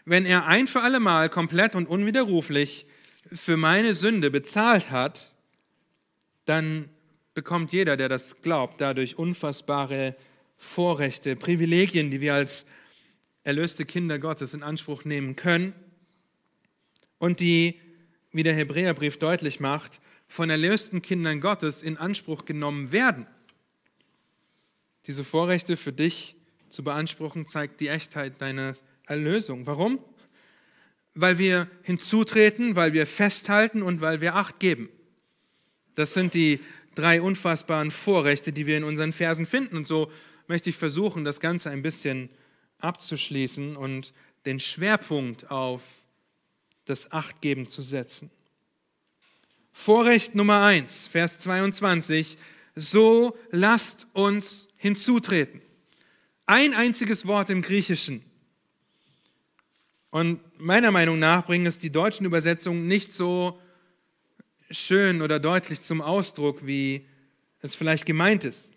Wenn 0.04 0.26
er 0.26 0.48
ein 0.48 0.68
für 0.68 0.82
alle 0.82 1.00
Mal 1.00 1.30
komplett 1.30 1.76
und 1.76 1.88
unwiderruflich 1.88 2.88
für 3.26 3.58
meine 3.58 3.94
Sünde 3.94 4.32
bezahlt 4.32 4.92
hat, 4.92 5.36
dann 6.46 6.90
bekommt 7.34 7.72
jeder, 7.72 7.98
der 7.98 8.10
das 8.10 8.42
glaubt, 8.42 8.82
dadurch 8.82 9.18
unfassbare 9.18 10.16
Vorrechte, 10.58 11.36
Privilegien, 11.36 12.12
die 12.12 12.22
wir 12.22 12.34
als 12.34 12.66
erlöste 13.44 13.86
Kinder 13.86 14.20
Gottes 14.20 14.54
in 14.54 14.64
Anspruch 14.64 15.06
nehmen 15.06 15.36
können 15.36 15.74
und 17.18 17.40
die, 17.40 17.80
wie 18.32 18.44
der 18.44 18.54
Hebräerbrief 18.54 19.18
deutlich 19.18 19.60
macht, 19.60 20.00
von 20.28 20.50
erlösten 20.50 21.02
Kindern 21.02 21.42
Gottes 21.42 21.82
in 21.82 21.98
Anspruch 21.98 22.46
genommen 22.46 22.92
werden. 22.92 23.28
Diese 25.08 25.24
Vorrechte 25.24 25.78
für 25.78 25.92
dich 25.92 26.36
zu 26.70 26.84
beanspruchen, 26.84 27.48
zeigt 27.48 27.82
die 27.82 27.90
Echtheit 27.90 28.42
deiner 28.42 28.76
Erlösung. 29.06 29.68
Warum? 29.68 30.00
Weil 31.14 31.38
wir 31.38 31.68
hinzutreten, 31.84 32.76
weil 32.76 32.94
wir 32.94 33.06
festhalten 33.06 33.82
und 33.82 34.02
weil 34.02 34.22
wir 34.22 34.36
Acht 34.36 34.60
geben. 34.60 34.90
Das 35.96 36.14
sind 36.14 36.34
die 36.34 36.60
drei 36.96 37.22
unfassbaren 37.22 37.92
Vorrechte, 37.92 38.54
die 38.54 38.66
wir 38.66 38.78
in 38.78 38.84
unseren 38.84 39.14
Versen 39.14 39.46
finden. 39.46 39.78
Und 39.78 39.88
so 39.88 40.12
möchte 40.48 40.70
ich 40.70 40.76
versuchen, 40.76 41.26
das 41.26 41.40
Ganze 41.40 41.70
ein 41.70 41.82
bisschen 41.82 42.30
abzuschließen 42.80 43.76
und 43.76 44.14
den 44.46 44.60
Schwerpunkt 44.60 45.52
auf 45.52 46.06
das 46.86 47.12
Achtgeben 47.12 47.68
zu 47.68 47.82
setzen. 47.82 48.32
Vorrecht 49.72 50.36
Nummer 50.36 50.64
1, 50.64 51.08
Vers 51.08 51.40
22, 51.40 52.38
so 52.76 53.38
lasst 53.52 54.08
uns 54.14 54.68
hinzutreten. 54.76 55.62
Ein 56.46 56.74
einziges 56.74 57.26
Wort 57.26 57.50
im 57.50 57.62
Griechischen. 57.62 58.24
Und 60.12 60.42
meiner 60.60 60.92
Meinung 60.92 61.20
nach 61.20 61.46
bringen 61.46 61.66
es 61.66 61.80
die 61.80 61.90
deutschen 61.90 62.26
Übersetzungen 62.26 62.88
nicht 62.88 63.14
so 63.14 63.60
schön 64.70 65.22
oder 65.22 65.40
deutlich 65.40 65.82
zum 65.82 66.02
Ausdruck, 66.02 66.66
wie 66.66 67.06
es 67.62 67.76
vielleicht 67.76 68.06
gemeint 68.06 68.44
ist. 68.44 68.72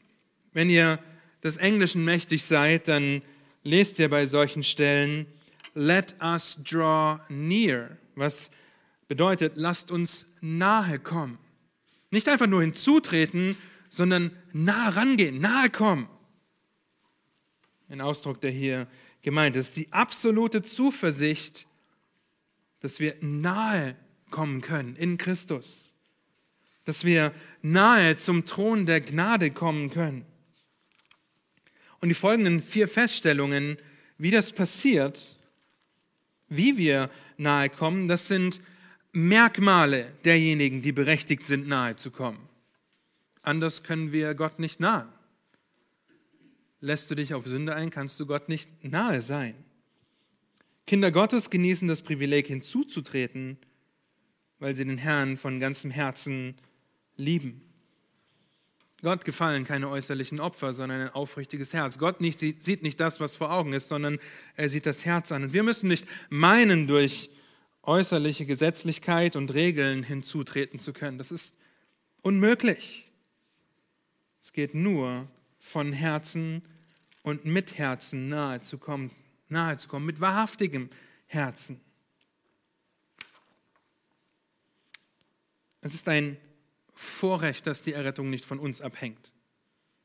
Wenn 0.52 0.70
ihr 0.70 1.00
des 1.42 1.56
Englischen 1.56 2.04
mächtig 2.04 2.44
seid, 2.44 2.86
dann 2.88 3.20
lest 3.64 3.98
ihr 3.98 4.08
bei 4.08 4.26
solchen 4.26 4.62
Stellen, 4.62 5.26
let 5.74 6.14
us 6.22 6.56
draw 6.62 7.18
near, 7.28 7.96
was 8.14 8.50
bedeutet, 9.08 9.54
lasst 9.56 9.90
uns 9.90 10.26
nahe 10.40 11.00
kommen. 11.00 11.38
Nicht 12.10 12.28
einfach 12.28 12.46
nur 12.46 12.62
hinzutreten, 12.62 13.56
sondern 13.90 14.30
nah 14.52 14.90
rangehen, 14.90 15.40
nahe 15.40 15.68
kommen. 15.70 16.08
Ein 17.88 18.00
Ausdruck, 18.00 18.40
der 18.40 18.52
hier 18.52 18.86
gemeint 19.24 19.56
ist. 19.56 19.76
Die 19.76 19.92
absolute 19.92 20.62
Zuversicht, 20.62 21.66
dass 22.80 23.00
wir 23.00 23.16
nahe 23.20 23.96
kommen 24.30 24.60
können 24.60 24.94
in 24.94 25.18
Christus. 25.18 25.94
Dass 26.84 27.04
wir 27.04 27.32
nahe 27.62 28.16
zum 28.16 28.44
Thron 28.44 28.86
der 28.86 29.00
Gnade 29.00 29.50
kommen 29.50 29.90
können. 29.90 30.24
Und 32.00 32.10
die 32.10 32.14
folgenden 32.14 32.62
vier 32.62 32.86
Feststellungen, 32.86 33.78
wie 34.18 34.30
das 34.30 34.52
passiert, 34.52 35.36
wie 36.48 36.76
wir 36.76 37.10
nahe 37.38 37.70
kommen, 37.70 38.06
das 38.06 38.28
sind 38.28 38.60
Merkmale 39.12 40.12
derjenigen, 40.24 40.82
die 40.82 40.92
berechtigt 40.92 41.46
sind, 41.46 41.66
nahe 41.66 41.96
zu 41.96 42.10
kommen. 42.10 42.48
Anders 43.42 43.82
können 43.82 44.12
wir 44.12 44.34
Gott 44.34 44.58
nicht 44.58 44.80
nahen. 44.80 45.08
Lässt 46.84 47.10
du 47.10 47.14
dich 47.14 47.32
auf 47.32 47.46
Sünde 47.46 47.74
ein, 47.74 47.88
kannst 47.88 48.20
du 48.20 48.26
Gott 48.26 48.50
nicht 48.50 48.68
nahe 48.84 49.22
sein. 49.22 49.54
Kinder 50.86 51.10
Gottes 51.10 51.48
genießen 51.48 51.88
das 51.88 52.02
Privileg 52.02 52.46
hinzuzutreten, 52.46 53.56
weil 54.58 54.74
sie 54.74 54.84
den 54.84 54.98
Herrn 54.98 55.38
von 55.38 55.60
ganzem 55.60 55.90
Herzen 55.90 56.56
lieben. 57.16 57.62
Gott 59.00 59.24
gefallen 59.24 59.64
keine 59.64 59.88
äußerlichen 59.88 60.40
Opfer, 60.40 60.74
sondern 60.74 61.00
ein 61.00 61.08
aufrichtiges 61.08 61.72
Herz. 61.72 61.98
Gott 61.98 62.20
nicht, 62.20 62.40
sieht 62.40 62.82
nicht 62.82 63.00
das, 63.00 63.18
was 63.18 63.34
vor 63.34 63.50
Augen 63.50 63.72
ist, 63.72 63.88
sondern 63.88 64.18
er 64.54 64.68
sieht 64.68 64.84
das 64.84 65.06
Herz 65.06 65.32
an. 65.32 65.44
Und 65.44 65.52
wir 65.54 65.62
müssen 65.62 65.88
nicht 65.88 66.06
meinen, 66.28 66.86
durch 66.86 67.30
äußerliche 67.80 68.44
Gesetzlichkeit 68.44 69.36
und 69.36 69.54
Regeln 69.54 70.02
hinzutreten 70.02 70.78
zu 70.78 70.92
können. 70.92 71.16
Das 71.16 71.32
ist 71.32 71.56
unmöglich. 72.20 73.10
Es 74.42 74.52
geht 74.52 74.74
nur 74.74 75.26
von 75.58 75.94
Herzen 75.94 76.60
und 77.24 77.46
mit 77.46 77.78
Herzen 77.78 78.28
nahe 78.28 78.60
zu 78.60 78.78
kommen, 78.78 79.10
nahe 79.48 79.76
zu 79.78 79.88
kommen 79.88 80.06
mit 80.06 80.20
wahrhaftigem 80.20 80.90
Herzen. 81.26 81.80
Es 85.80 85.94
ist 85.94 86.08
ein 86.08 86.36
Vorrecht, 86.90 87.66
dass 87.66 87.82
die 87.82 87.94
Errettung 87.94 88.30
nicht 88.30 88.44
von 88.44 88.60
uns 88.60 88.80
abhängt. 88.80 89.32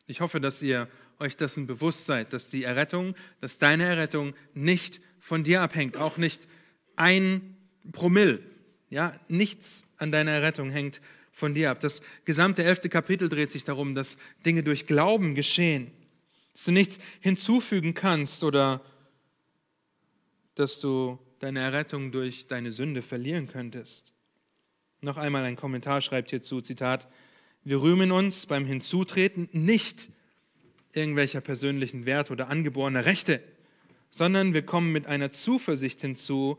Ich 0.08 0.21
hoffe, 0.21 0.39
dass 0.39 0.62
ihr 0.62 0.88
euch 1.19 1.36
dessen 1.36 1.67
bewusst 1.67 2.05
seid, 2.05 2.34
dass 2.34 2.49
die 2.49 2.63
Errettung, 2.63 3.15
dass 3.41 3.60
deine 3.60 3.84
Errettung 3.84 4.34
nicht 4.53 5.01
von 5.19 5.43
dir 5.43 5.62
abhängt, 5.62 5.97
auch 5.97 6.17
nicht 6.17 6.47
ein 6.95 7.58
Promille. 7.91 8.41
Ja, 8.89 9.13
nichts 9.27 9.86
an 9.97 10.12
deiner 10.12 10.32
Errettung 10.32 10.71
hängt 10.71 11.01
von 11.32 11.53
dir 11.53 11.69
ab. 11.69 11.82
Das 11.82 12.01
gesamte 12.23 12.63
elfte 12.63 12.88
Kapitel 12.89 13.27
dreht 13.27 13.51
sich 13.51 13.65
darum, 13.65 13.93
dass 13.93 14.17
Dinge 14.45 14.63
durch 14.63 14.88
Glauben 14.88 15.36
geschehen, 15.36 15.91
dass 16.60 16.65
du 16.65 16.72
nichts 16.74 17.00
hinzufügen 17.22 17.93
kannst 17.93 18.43
oder 18.43 18.82
dass 20.56 20.82
du 20.82 21.17
deine 21.39 21.62
Errettung 21.62 22.12
durch 22.12 22.48
deine 22.48 22.74
Sünde 22.74 23.02
verlieren 23.02 23.48
könntest. 23.48 24.12
Noch 25.00 25.15
einmal 25.15 25.45
ein 25.45 25.56
Kommentar 25.56 26.02
schreibt 26.02 26.32
hierzu, 26.32 26.60
Zitat, 26.60 27.08
wir 27.63 27.82
rühmen 27.82 28.12
uns 28.12 28.45
beim 28.45 28.65
Hinzutreten 28.65 29.48
nicht 29.54 30.10
irgendwelcher 30.91 31.39
persönlichen 31.39 32.06
Werte 32.06 32.34
oder 32.34 32.50
angeborener 32.50 33.06
Rechte, 33.06 33.41
sondern 34.12 34.54
wir 34.54 34.65
kommen 34.65 34.91
mit 34.91 35.08
einer 35.08 35.32
Zuversicht 35.32 36.02
hinzu, 36.02 36.58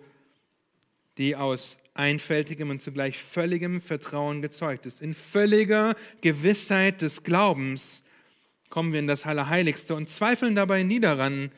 die 1.19 1.37
aus 1.37 1.79
einfältigem 1.93 2.71
und 2.71 2.81
zugleich 2.81 3.19
völligem 3.19 3.83
Vertrauen 3.83 4.41
gezeugt 4.41 4.87
ist. 4.87 5.03
In 5.03 5.13
völliger 5.13 5.95
Gewissheit 6.23 7.03
des 7.03 7.23
Glaubens 7.23 8.03
kommen 8.71 8.93
wir 8.93 9.01
in 9.01 9.07
das 9.07 9.27
Allerheiligste 9.27 9.95
und 9.95 10.09
zweifeln 10.09 10.55
dabei 10.55 10.83
nie 10.83 11.01
daran, 11.01 11.53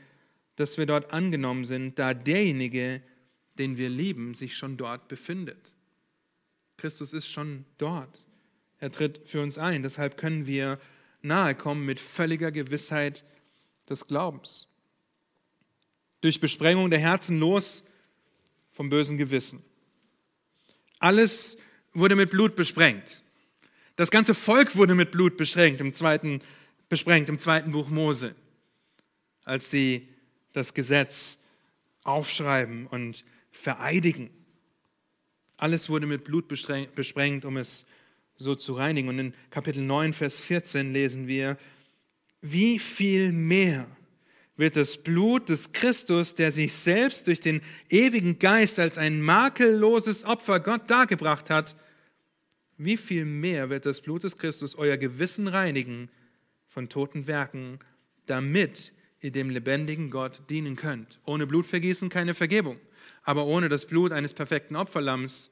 dass 0.56 0.76
wir 0.78 0.86
dort 0.86 1.12
angenommen 1.12 1.64
sind, 1.64 1.98
da 1.98 2.14
derjenige, 2.14 3.00
den 3.58 3.78
wir 3.78 3.88
lieben, 3.88 4.34
sich 4.34 4.56
schon 4.56 4.76
dort 4.76 5.08
befindet. 5.08 5.72
Christus 6.76 7.12
ist 7.12 7.28
schon 7.28 7.64
dort. 7.78 8.24
Er 8.78 8.90
tritt 8.90 9.20
für 9.24 9.40
uns 9.40 9.58
ein. 9.58 9.84
Deshalb 9.84 10.16
können 10.16 10.46
wir 10.46 10.80
nahe 11.20 11.54
kommen 11.54 11.86
mit 11.86 12.00
völliger 12.00 12.50
Gewissheit 12.50 13.24
des 13.88 14.08
Glaubens. 14.08 14.66
Durch 16.20 16.40
Besprengung 16.40 16.90
der 16.90 16.98
Herzen 16.98 17.38
los 17.38 17.84
vom 18.68 18.88
bösen 18.88 19.18
Gewissen. 19.18 19.62
Alles, 20.98 21.56
wurde 21.92 22.16
mit 22.16 22.30
Blut 22.30 22.56
besprengt. 22.56 23.22
Das 23.96 24.10
ganze 24.10 24.34
Volk 24.34 24.76
wurde 24.76 24.94
mit 24.94 25.10
Blut 25.10 25.36
beschränkt 25.36 25.80
im 25.80 25.92
zweiten, 25.92 26.40
besprengt 26.92 27.30
im 27.30 27.38
zweiten 27.38 27.72
Buch 27.72 27.88
Mose, 27.88 28.34
als 29.44 29.70
sie 29.70 30.08
das 30.52 30.74
Gesetz 30.74 31.38
aufschreiben 32.04 32.86
und 32.86 33.24
vereidigen. 33.50 34.28
Alles 35.56 35.88
wurde 35.88 36.06
mit 36.06 36.22
Blut 36.24 36.48
besprengt, 36.48 37.46
um 37.46 37.56
es 37.56 37.86
so 38.36 38.54
zu 38.54 38.74
reinigen. 38.74 39.08
Und 39.08 39.18
in 39.18 39.34
Kapitel 39.48 39.82
9, 39.82 40.12
Vers 40.12 40.42
14 40.42 40.92
lesen 40.92 41.26
wir, 41.26 41.56
wie 42.42 42.78
viel 42.78 43.32
mehr 43.32 43.86
wird 44.58 44.76
das 44.76 44.98
Blut 44.98 45.48
des 45.48 45.72
Christus, 45.72 46.34
der 46.34 46.52
sich 46.52 46.74
selbst 46.74 47.26
durch 47.26 47.40
den 47.40 47.62
ewigen 47.88 48.38
Geist 48.38 48.78
als 48.78 48.98
ein 48.98 49.22
makelloses 49.22 50.24
Opfer 50.24 50.60
Gott 50.60 50.90
dargebracht 50.90 51.48
hat, 51.48 51.74
wie 52.76 52.98
viel 52.98 53.24
mehr 53.24 53.70
wird 53.70 53.86
das 53.86 54.02
Blut 54.02 54.24
des 54.24 54.36
Christus 54.36 54.74
euer 54.74 54.98
Gewissen 54.98 55.48
reinigen 55.48 56.10
von 56.72 56.88
toten 56.88 57.26
Werken, 57.26 57.80
damit 58.24 58.94
ihr 59.20 59.30
dem 59.30 59.50
lebendigen 59.50 60.10
Gott 60.10 60.40
dienen 60.48 60.74
könnt. 60.74 61.20
Ohne 61.24 61.46
Blutvergießen 61.46 62.08
keine 62.08 62.32
Vergebung. 62.32 62.80
Aber 63.24 63.44
ohne 63.44 63.68
das 63.68 63.86
Blut 63.86 64.10
eines 64.10 64.32
perfekten 64.32 64.74
Opferlamms 64.74 65.50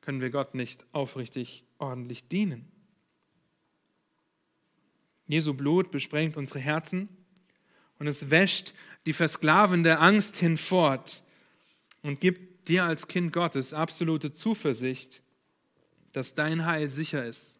können 0.00 0.20
wir 0.20 0.30
Gott 0.30 0.54
nicht 0.54 0.86
aufrichtig 0.92 1.64
ordentlich 1.78 2.28
dienen. 2.28 2.70
Jesu 5.26 5.54
Blut 5.54 5.90
besprengt 5.90 6.36
unsere 6.36 6.60
Herzen 6.60 7.08
und 7.98 8.06
es 8.06 8.30
wäscht 8.30 8.72
die 9.06 9.12
versklavende 9.12 9.98
Angst 9.98 10.36
hinfort 10.36 11.24
und 12.02 12.20
gibt 12.20 12.68
dir 12.68 12.84
als 12.84 13.08
Kind 13.08 13.32
Gottes 13.32 13.74
absolute 13.74 14.32
Zuversicht, 14.32 15.20
dass 16.12 16.34
dein 16.34 16.64
Heil 16.64 16.90
sicher 16.90 17.26
ist 17.26 17.59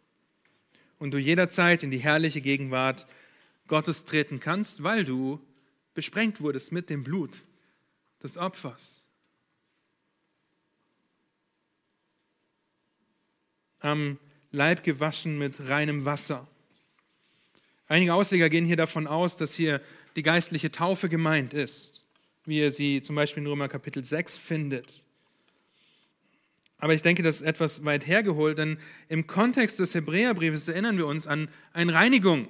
und 1.01 1.11
du 1.11 1.19
jederzeit 1.19 1.83
in 1.83 1.91
die 1.91 1.99
herrliche 1.99 2.41
Gegenwart 2.41 3.07
Gottes 3.67 4.05
treten 4.05 4.39
kannst, 4.39 4.85
weil 4.85 5.05
du 5.05 5.41
besprengt 5.95 6.41
wurdest 6.41 6.71
mit 6.71 6.89
dem 6.91 7.03
Blut 7.03 7.39
des 8.23 8.37
Opfers. 8.37 9.07
Am 13.81 14.19
Leib 14.53 14.85
gewaschen 14.85 15.39
mit 15.39 15.69
reinem 15.69 16.05
Wasser. 16.05 16.47
Einige 17.89 18.15
Ausleger 18.15 18.51
gehen 18.51 18.67
hier 18.67 18.77
davon 18.77 19.07
aus, 19.07 19.37
dass 19.37 19.55
hier 19.55 19.81
die 20.17 20.23
geistliche 20.23 20.71
Taufe 20.71 21.09
gemeint 21.09 21.55
ist, 21.55 22.05
wie 22.45 22.59
ihr 22.59 22.71
sie 22.71 23.03
zum 23.03 23.17
Beispiel 23.17 23.43
in 23.43 23.47
Römer 23.49 23.69
Kapitel 23.69 24.05
6 24.05 24.37
findet. 24.37 25.05
Aber 26.81 26.95
ich 26.95 27.03
denke, 27.03 27.23
das 27.23 27.37
ist 27.37 27.43
etwas 27.43 27.85
weit 27.85 28.07
hergeholt, 28.07 28.59
denn 28.59 28.79
im 29.09 29.27
Kontext 29.27 29.79
des 29.79 29.95
Hebräerbriefes 29.95 30.67
erinnern 30.69 30.97
wir 30.97 31.07
uns 31.07 31.27
an 31.27 31.49
eine 31.73 31.93
Reinigung. 31.93 32.49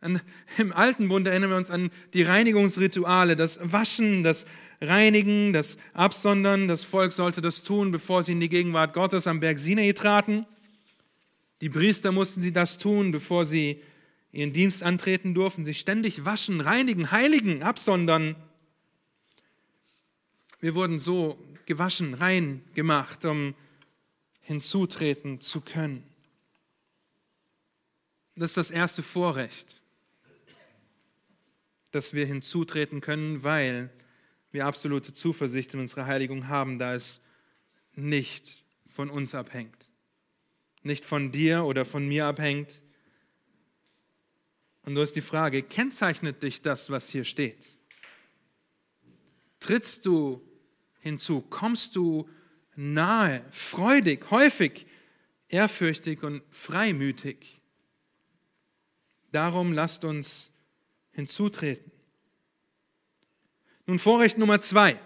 An, 0.00 0.20
Im 0.58 0.72
Alten 0.72 1.08
Bund 1.08 1.26
erinnern 1.26 1.50
wir 1.50 1.56
uns 1.56 1.70
an 1.70 1.90
die 2.12 2.22
Reinigungsrituale, 2.22 3.36
das 3.36 3.58
Waschen, 3.62 4.22
das 4.24 4.46
Reinigen, 4.80 5.52
das 5.52 5.76
Absondern. 5.92 6.68
Das 6.68 6.84
Volk 6.84 7.12
sollte 7.12 7.40
das 7.40 7.62
tun, 7.62 7.90
bevor 7.90 8.22
sie 8.22 8.32
in 8.32 8.40
die 8.40 8.48
Gegenwart 8.48 8.94
Gottes 8.94 9.26
am 9.26 9.40
Berg 9.40 9.58
Sinai 9.58 9.92
traten. 9.92 10.46
Die 11.60 11.68
Priester 11.68 12.12
mussten 12.12 12.42
sie 12.42 12.52
das 12.52 12.78
tun, 12.78 13.10
bevor 13.10 13.44
sie 13.44 13.82
ihren 14.30 14.52
Dienst 14.52 14.82
antreten 14.82 15.34
durften, 15.34 15.64
sich 15.64 15.80
ständig 15.80 16.24
waschen, 16.24 16.60
reinigen, 16.60 17.10
heiligen, 17.10 17.62
absondern. 17.62 18.36
Wir 20.60 20.74
wurden 20.74 20.98
so 20.98 21.38
gewaschen, 21.66 22.14
rein 22.14 22.62
gemacht, 22.74 23.24
um 23.24 23.54
hinzutreten 24.48 25.42
zu 25.42 25.60
können. 25.60 26.02
Das 28.34 28.52
ist 28.52 28.56
das 28.56 28.70
erste 28.70 29.02
Vorrecht, 29.02 29.82
dass 31.90 32.14
wir 32.14 32.24
hinzutreten 32.24 33.02
können, 33.02 33.42
weil 33.44 33.90
wir 34.50 34.64
absolute 34.64 35.12
Zuversicht 35.12 35.74
in 35.74 35.80
unsere 35.80 36.06
Heiligung 36.06 36.48
haben, 36.48 36.78
da 36.78 36.94
es 36.94 37.20
nicht 37.94 38.64
von 38.86 39.10
uns 39.10 39.34
abhängt, 39.34 39.90
nicht 40.82 41.04
von 41.04 41.30
dir 41.30 41.64
oder 41.64 41.84
von 41.84 42.08
mir 42.08 42.24
abhängt. 42.24 42.80
Und 44.86 44.94
du 44.94 45.02
hast 45.02 45.12
die 45.12 45.20
Frage, 45.20 45.62
kennzeichnet 45.62 46.42
dich 46.42 46.62
das, 46.62 46.88
was 46.88 47.10
hier 47.10 47.24
steht? 47.24 47.76
Trittst 49.60 50.06
du 50.06 50.40
hinzu? 51.00 51.42
Kommst 51.42 51.96
du 51.96 52.30
nahe, 52.78 53.44
freudig, 53.50 54.30
häufig, 54.30 54.86
ehrfürchtig 55.48 56.22
und 56.22 56.42
freimütig. 56.50 57.60
Darum 59.32 59.72
lasst 59.72 60.04
uns 60.04 60.52
hinzutreten. 61.10 61.90
Nun 63.86 63.98
Vorrecht 63.98 64.38
Nummer 64.38 64.60
zwei. 64.60 64.98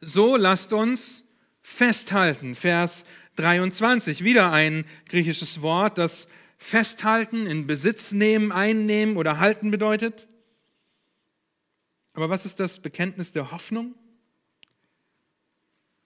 So 0.00 0.36
lasst 0.36 0.72
uns 0.72 1.26
festhalten. 1.60 2.54
Vers 2.54 3.04
23. 3.36 4.24
Wieder 4.24 4.50
ein 4.50 4.86
griechisches 5.08 5.60
Wort, 5.60 5.98
das 5.98 6.28
festhalten, 6.56 7.46
in 7.46 7.66
Besitz 7.66 8.12
nehmen, 8.12 8.52
einnehmen 8.52 9.18
oder 9.18 9.38
halten 9.38 9.70
bedeutet. 9.70 10.28
Aber 12.14 12.30
was 12.30 12.46
ist 12.46 12.58
das 12.58 12.80
Bekenntnis 12.80 13.32
der 13.32 13.50
Hoffnung? 13.50 13.94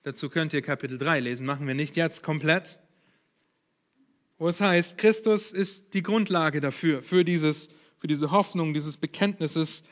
Dazu 0.08 0.30
könnt 0.30 0.54
ihr 0.54 0.62
Kapitel 0.62 0.96
3 0.96 1.20
lesen, 1.20 1.44
machen 1.44 1.66
wir 1.66 1.74
nicht 1.74 1.94
jetzt 1.94 2.22
komplett. 2.22 2.78
Wo 4.38 4.48
es 4.48 4.58
heißt, 4.58 4.96
Christus 4.96 5.52
ist 5.52 5.92
die 5.92 6.02
Grundlage 6.02 6.62
dafür, 6.62 7.02
für, 7.02 7.26
dieses, 7.26 7.68
für 7.98 8.06
diese 8.06 8.30
Hoffnung, 8.30 8.72
dieses 8.72 8.96
Bekenntnisses, 8.96 9.84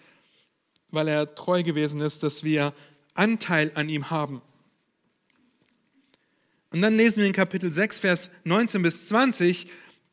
weil 0.88 1.09
er 1.09 1.35
treu 1.35 1.62
gewesen 1.62 2.00
ist, 2.00 2.22
dass 2.22 2.44
wir 2.44 2.72
Anteil 3.12 3.72
an 3.74 3.90
ihm 3.90 4.09
haben. 4.09 4.40
Und 6.72 6.81
dann 6.81 6.96
lesen 6.96 7.18
wir 7.18 7.26
in 7.26 7.35
Kapitel 7.35 7.70
6, 7.70 7.98
Vers 7.98 8.31
19 8.44 8.81
bis 8.81 9.09
20, 9.09 9.68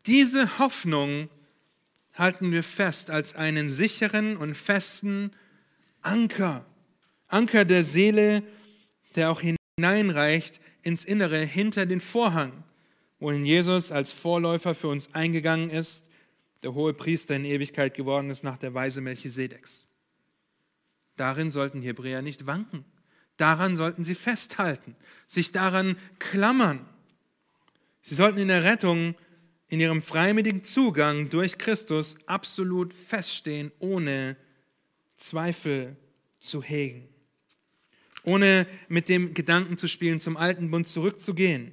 diese 0.06 0.60
Hoffnung 0.60 1.30
halten 2.14 2.52
wir 2.52 2.64
fest 2.64 3.10
als 3.10 3.36
einen 3.36 3.70
sicheren 3.70 4.36
und 4.36 4.56
festen 4.56 5.32
Anker, 6.02 6.66
Anker 7.30 7.64
der 7.64 7.86
Seele, 7.86 8.44
der 9.16 9.32
auch 9.32 9.40
hin 9.40 9.56
hineinreicht 9.78 10.62
ins 10.84 11.04
Innere 11.04 11.40
hinter 11.40 11.86
den 11.86 12.00
Vorhang, 12.00 12.64
wohin 13.20 13.46
Jesus 13.46 13.92
als 13.92 14.12
Vorläufer 14.12 14.76
für 14.76 14.88
uns 14.88 15.14
eingegangen 15.16 15.70
ist, 15.70 16.10
der 16.62 16.74
hohe 16.74 16.94
Priester 16.94 17.36
in 17.36 17.46
Ewigkeit 17.46 17.96
geworden 17.96 18.30
ist 18.30 18.44
nach 18.44 18.58
der 18.58 18.74
Weise 18.74 19.02
Melchisedeks. 19.02 19.88
Darin 21.16 21.52
sollten 21.52 21.82
die 21.82 21.88
Hebräer 21.88 22.22
nicht 22.22 22.46
wanken. 22.46 22.86
Daran 23.38 23.76
sollten 23.76 24.04
sie 24.04 24.16
festhalten, 24.16 24.96
sich 25.26 25.52
daran 25.52 25.98
klammern. 26.20 26.86
Sie 28.04 28.16
sollten 28.16 28.40
in 28.40 28.50
der 28.50 28.64
Rettung, 28.64 29.16
in 29.70 29.80
ihrem 29.80 30.04
freimütigen 30.04 30.64
Zugang 30.64 31.32
durch 31.32 31.58
Christus 31.58 32.18
absolut 32.28 32.94
feststehen, 32.94 33.72
ohne 33.80 34.38
Zweifel 35.18 35.96
zu 36.40 36.62
hegen 36.62 37.13
ohne 38.24 38.68
mit 38.88 39.10
dem 39.10 39.34
Gedanken 39.34 39.78
zu 39.78 39.88
spielen, 39.88 40.20
zum 40.20 40.38
alten 40.38 40.72
Bund 40.72 40.88
zurückzugehen. 40.88 41.72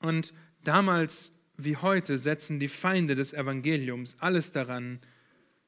Und 0.00 0.32
damals 0.62 1.32
wie 1.56 1.76
heute 1.76 2.18
setzen 2.18 2.60
die 2.60 2.68
Feinde 2.68 3.14
des 3.14 3.32
Evangeliums 3.32 4.16
alles 4.20 4.52
daran, 4.52 5.00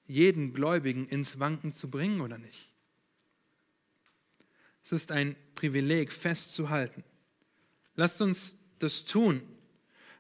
jeden 0.07 0.53
Gläubigen 0.53 1.07
ins 1.07 1.39
Wanken 1.39 1.73
zu 1.73 1.91
bringen 1.91 2.21
oder 2.21 2.39
nicht. 2.39 2.73
Es 4.85 4.93
ist 4.93 5.13
ein 5.13 5.37
Privileg 5.55 6.13
festzuhalten. 6.13 7.05
Lasst 7.95 8.23
uns 8.23 8.57
das 8.79 9.05
tun. 9.05 9.43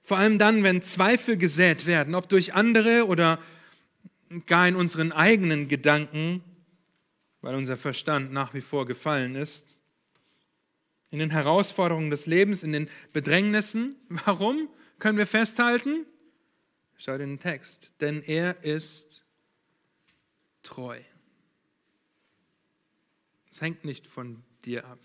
Vor 0.02 0.18
allem 0.18 0.38
dann, 0.38 0.62
wenn 0.62 0.82
Zweifel 0.82 1.36
gesät 1.36 1.86
werden, 1.86 2.14
ob 2.14 2.28
durch 2.28 2.54
andere 2.54 3.06
oder 3.06 3.38
gar 4.46 4.68
in 4.68 4.76
unseren 4.76 5.12
eigenen 5.12 5.68
Gedanken, 5.68 6.42
weil 7.40 7.54
unser 7.54 7.76
Verstand 7.76 8.32
nach 8.32 8.54
wie 8.54 8.60
vor 8.60 8.86
gefallen 8.86 9.34
ist. 9.34 9.80
In 11.10 11.18
den 11.18 11.30
Herausforderungen 11.30 12.10
des 12.10 12.26
Lebens, 12.26 12.62
in 12.62 12.72
den 12.72 12.90
Bedrängnissen. 13.12 13.96
Warum 14.08 14.68
können 14.98 15.18
wir 15.18 15.26
festhalten? 15.26 16.06
Schaut 16.96 17.20
in 17.20 17.30
den 17.30 17.38
Text. 17.38 17.90
Denn 18.00 18.22
er 18.22 18.62
ist 18.64 19.24
treu. 20.62 21.00
Es 23.50 23.60
hängt 23.60 23.84
nicht 23.84 24.06
von 24.06 24.42
dir 24.64 24.84
ab. 24.84 24.98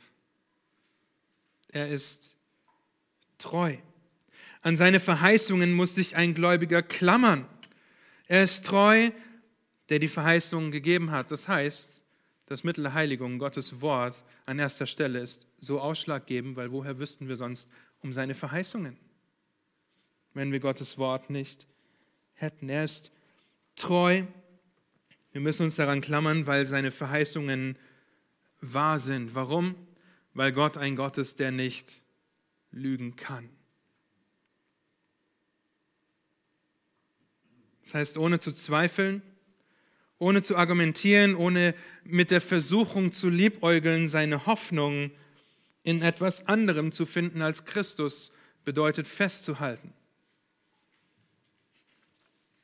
Er 1.69 1.88
ist 1.89 2.36
treu. 3.38 3.78
An 4.62 4.78
seine 4.78 5.00
Verheißungen 5.00 5.74
muss 5.74 5.96
sich 5.96 6.15
ein 6.15 6.34
Gläubiger 6.34 6.82
klammern. 6.82 7.48
Er 8.28 8.43
ist 8.43 8.65
treu, 8.65 9.12
der 9.89 10.00
die 10.00 10.08
Verheißungen 10.08 10.72
gegeben 10.72 11.12
hat. 11.12 11.32
Das 11.32 11.48
heißt, 11.48 12.03
das 12.45 12.63
Mittel 12.63 12.84
der 12.84 12.93
Heiligung, 12.93 13.39
Gottes 13.39 13.82
Wort, 13.82 14.23
an 14.45 14.60
erster 14.60 14.86
Stelle 14.86 15.19
ist 15.19 15.47
so 15.60 15.79
ausschlaggebend, 15.79 16.56
weil 16.56 16.71
woher 16.71 16.99
wüssten 16.99 17.27
wir 17.27 17.36
sonst 17.36 17.69
um 18.01 18.12
seine 18.12 18.36
Verheißungen, 18.36 18.97
wenn 20.34 20.51
wir 20.51 20.60
Gottes 20.60 20.97
Wort 20.97 21.29
nicht 21.29 21.67
hätten. 22.34 22.69
Er 22.69 22.84
ist 22.84 23.12
treu. 23.75 24.23
Wir 25.32 25.41
müssen 25.41 25.63
uns 25.63 25.77
daran 25.77 26.01
klammern, 26.01 26.45
weil 26.45 26.65
seine 26.65 26.91
Verheißungen 26.91 27.77
wahr 28.60 28.99
sind. 28.99 29.36
Warum? 29.36 29.75
Weil 30.34 30.51
Gott 30.51 30.77
ein 30.77 30.95
Gott 30.95 31.17
ist, 31.17 31.39
der 31.39 31.51
nicht 31.51 32.01
lügen 32.71 33.15
kann. 33.15 33.49
Das 37.84 37.93
heißt, 37.93 38.17
ohne 38.17 38.39
zu 38.39 38.53
zweifeln, 38.53 39.21
ohne 40.19 40.41
zu 40.41 40.56
argumentieren, 40.56 41.36
ohne 41.36 41.76
mit 42.04 42.32
der 42.32 42.41
Versuchung 42.41 43.12
zu 43.12 43.30
liebäugeln, 43.30 44.08
seine 44.08 44.45
Hoffnung 44.45 45.12
in 45.84 46.02
etwas 46.02 46.47
anderem 46.47 46.91
zu 46.91 47.06
finden 47.06 47.41
als 47.41 47.65
Christus 47.65 48.32
bedeutet 48.63 49.08
festzuhalten. 49.08 49.93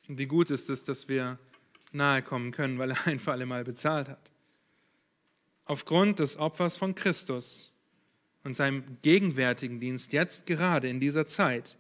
Wie 0.08 0.26
gut 0.26 0.50
ist 0.50 0.70
es, 0.70 0.84
dass 0.84 1.08
wir 1.08 1.38
nahe 1.92 2.22
kommen 2.22 2.52
können, 2.52 2.80
weil 2.80 2.92
er 2.92 2.98
ein 3.08 3.20
für 3.20 3.32
alle 3.32 3.46
Mal 3.46 3.64
bezahlt 3.64 4.10
hat. 4.10 4.32
Aufgrund 5.66 6.20
des 6.20 6.38
Opfers 6.38 6.78
von 6.78 6.96
Christus 6.96 7.72
und 8.44 8.56
seinem 8.56 8.98
gegenwärtigen 9.02 9.80
Dienst, 9.80 10.14
jetzt 10.14 10.46
gerade 10.48 10.90
in 10.90 11.00
dieser 11.00 11.28
Zeit, 11.28 11.78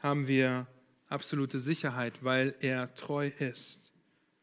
haben 0.00 0.28
wir 0.28 0.66
absolute 1.08 1.58
Sicherheit, 1.58 2.24
weil 2.24 2.54
er 2.60 2.94
treu 2.94 3.30
ist. 3.38 3.92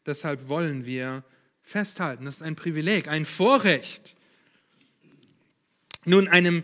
Deshalb 0.05 0.47
wollen 0.49 0.85
wir 0.85 1.23
festhalten. 1.61 2.25
Das 2.25 2.35
ist 2.35 2.41
ein 2.41 2.55
Privileg, 2.55 3.07
ein 3.07 3.25
Vorrecht, 3.25 4.15
nun 6.05 6.27
einem 6.27 6.63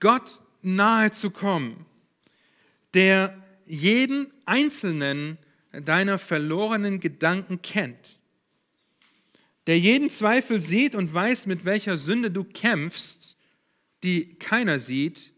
Gott 0.00 0.40
nahe 0.62 1.10
zu 1.12 1.30
kommen, 1.30 1.86
der 2.94 3.42
jeden 3.66 4.32
einzelnen 4.44 5.38
deiner 5.72 6.18
verlorenen 6.18 7.00
Gedanken 7.00 7.60
kennt, 7.62 8.18
der 9.66 9.78
jeden 9.78 10.10
Zweifel 10.10 10.60
sieht 10.60 10.94
und 10.94 11.12
weiß, 11.12 11.46
mit 11.46 11.64
welcher 11.64 11.98
Sünde 11.98 12.30
du 12.30 12.44
kämpfst, 12.44 13.36
die 14.02 14.34
keiner 14.38 14.78
sieht, 14.78 15.32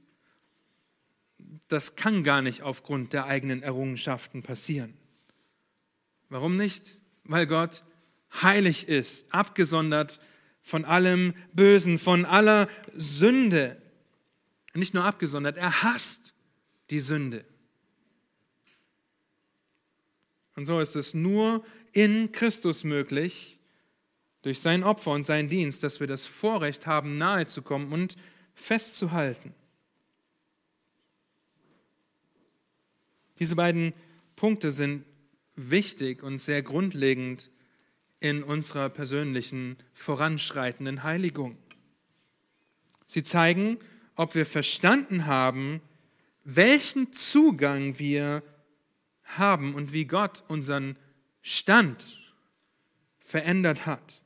das 1.68 1.96
kann 1.96 2.24
gar 2.24 2.42
nicht 2.42 2.62
aufgrund 2.62 3.12
der 3.12 3.24
eigenen 3.24 3.62
Errungenschaften 3.62 4.42
passieren. 4.42 4.94
Warum 6.28 6.56
nicht? 6.56 6.97
Weil 7.28 7.46
Gott 7.46 7.84
heilig 8.42 8.88
ist, 8.88 9.32
abgesondert 9.32 10.18
von 10.62 10.84
allem 10.84 11.34
Bösen, 11.52 11.98
von 11.98 12.24
aller 12.24 12.68
Sünde. 12.96 13.80
Nicht 14.74 14.94
nur 14.94 15.04
abgesondert, 15.04 15.56
er 15.56 15.82
hasst 15.82 16.34
die 16.90 17.00
Sünde. 17.00 17.44
Und 20.56 20.66
so 20.66 20.80
ist 20.80 20.96
es 20.96 21.14
nur 21.14 21.64
in 21.92 22.32
Christus 22.32 22.82
möglich, 22.82 23.58
durch 24.42 24.60
sein 24.60 24.82
Opfer 24.82 25.10
und 25.12 25.24
seinen 25.24 25.48
Dienst, 25.48 25.82
dass 25.82 26.00
wir 26.00 26.06
das 26.06 26.26
Vorrecht 26.26 26.86
haben, 26.86 27.18
nahe 27.18 27.46
zu 27.46 27.62
kommen 27.62 27.92
und 27.92 28.16
festzuhalten. 28.54 29.54
Diese 33.38 33.56
beiden 33.56 33.92
Punkte 34.36 34.70
sind 34.70 35.04
wichtig 35.58 36.22
und 36.22 36.38
sehr 36.38 36.62
grundlegend 36.62 37.50
in 38.20 38.42
unserer 38.42 38.88
persönlichen 38.88 39.76
voranschreitenden 39.92 41.02
Heiligung. 41.02 41.56
Sie 43.06 43.22
zeigen, 43.22 43.78
ob 44.16 44.34
wir 44.34 44.46
verstanden 44.46 45.26
haben, 45.26 45.80
welchen 46.44 47.12
Zugang 47.12 47.98
wir 47.98 48.42
haben 49.24 49.74
und 49.74 49.92
wie 49.92 50.06
Gott 50.06 50.42
unseren 50.48 50.96
Stand 51.42 52.18
verändert 53.18 53.86
hat. 53.86 54.22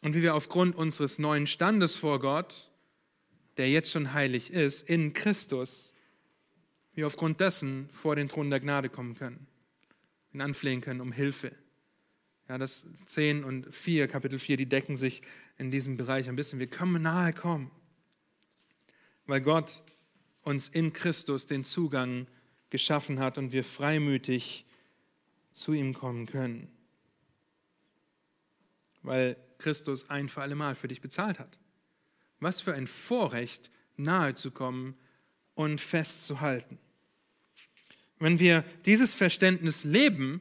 Und 0.00 0.14
wie 0.14 0.22
wir 0.22 0.34
aufgrund 0.34 0.76
unseres 0.76 1.18
neuen 1.18 1.46
Standes 1.46 1.96
vor 1.96 2.20
Gott, 2.20 2.70
der 3.56 3.68
jetzt 3.70 3.90
schon 3.90 4.12
heilig 4.12 4.50
ist, 4.50 4.88
in 4.88 5.12
Christus, 5.12 5.94
wir 6.96 7.06
aufgrund 7.06 7.40
dessen 7.40 7.88
vor 7.90 8.16
den 8.16 8.28
Thron 8.28 8.50
der 8.50 8.58
Gnade 8.58 8.88
kommen 8.88 9.14
können, 9.14 9.46
ihn 10.32 10.40
anflehen 10.40 10.80
können 10.80 11.00
um 11.00 11.12
Hilfe. 11.12 11.52
Ja, 12.48 12.58
das 12.58 12.86
10 13.04 13.44
und 13.44 13.72
4, 13.72 14.08
Kapitel 14.08 14.38
4, 14.38 14.56
die 14.56 14.68
decken 14.68 14.96
sich 14.96 15.22
in 15.58 15.70
diesem 15.70 15.96
Bereich 15.96 16.28
ein 16.28 16.36
bisschen. 16.36 16.58
Wir 16.58 16.68
können 16.68 17.02
nahe 17.02 17.32
kommen, 17.32 17.70
weil 19.26 19.42
Gott 19.42 19.82
uns 20.42 20.68
in 20.68 20.92
Christus 20.92 21.46
den 21.46 21.64
Zugang 21.64 22.26
geschaffen 22.70 23.18
hat 23.18 23.36
und 23.36 23.52
wir 23.52 23.62
freimütig 23.62 24.64
zu 25.52 25.72
ihm 25.72 25.92
kommen 25.92 26.26
können. 26.26 26.68
Weil 29.02 29.36
Christus 29.58 30.08
ein 30.08 30.28
für 30.28 30.42
alle 30.42 30.54
Mal 30.54 30.74
für 30.74 30.88
dich 30.88 31.00
bezahlt 31.00 31.38
hat. 31.38 31.58
Was 32.40 32.60
für 32.60 32.74
ein 32.74 32.86
Vorrecht, 32.86 33.70
nahe 33.96 34.34
zu 34.34 34.50
kommen 34.50 34.96
und 35.54 35.80
festzuhalten. 35.80 36.78
Wenn 38.18 38.38
wir 38.38 38.64
dieses 38.86 39.14
Verständnis 39.14 39.84
leben 39.84 40.40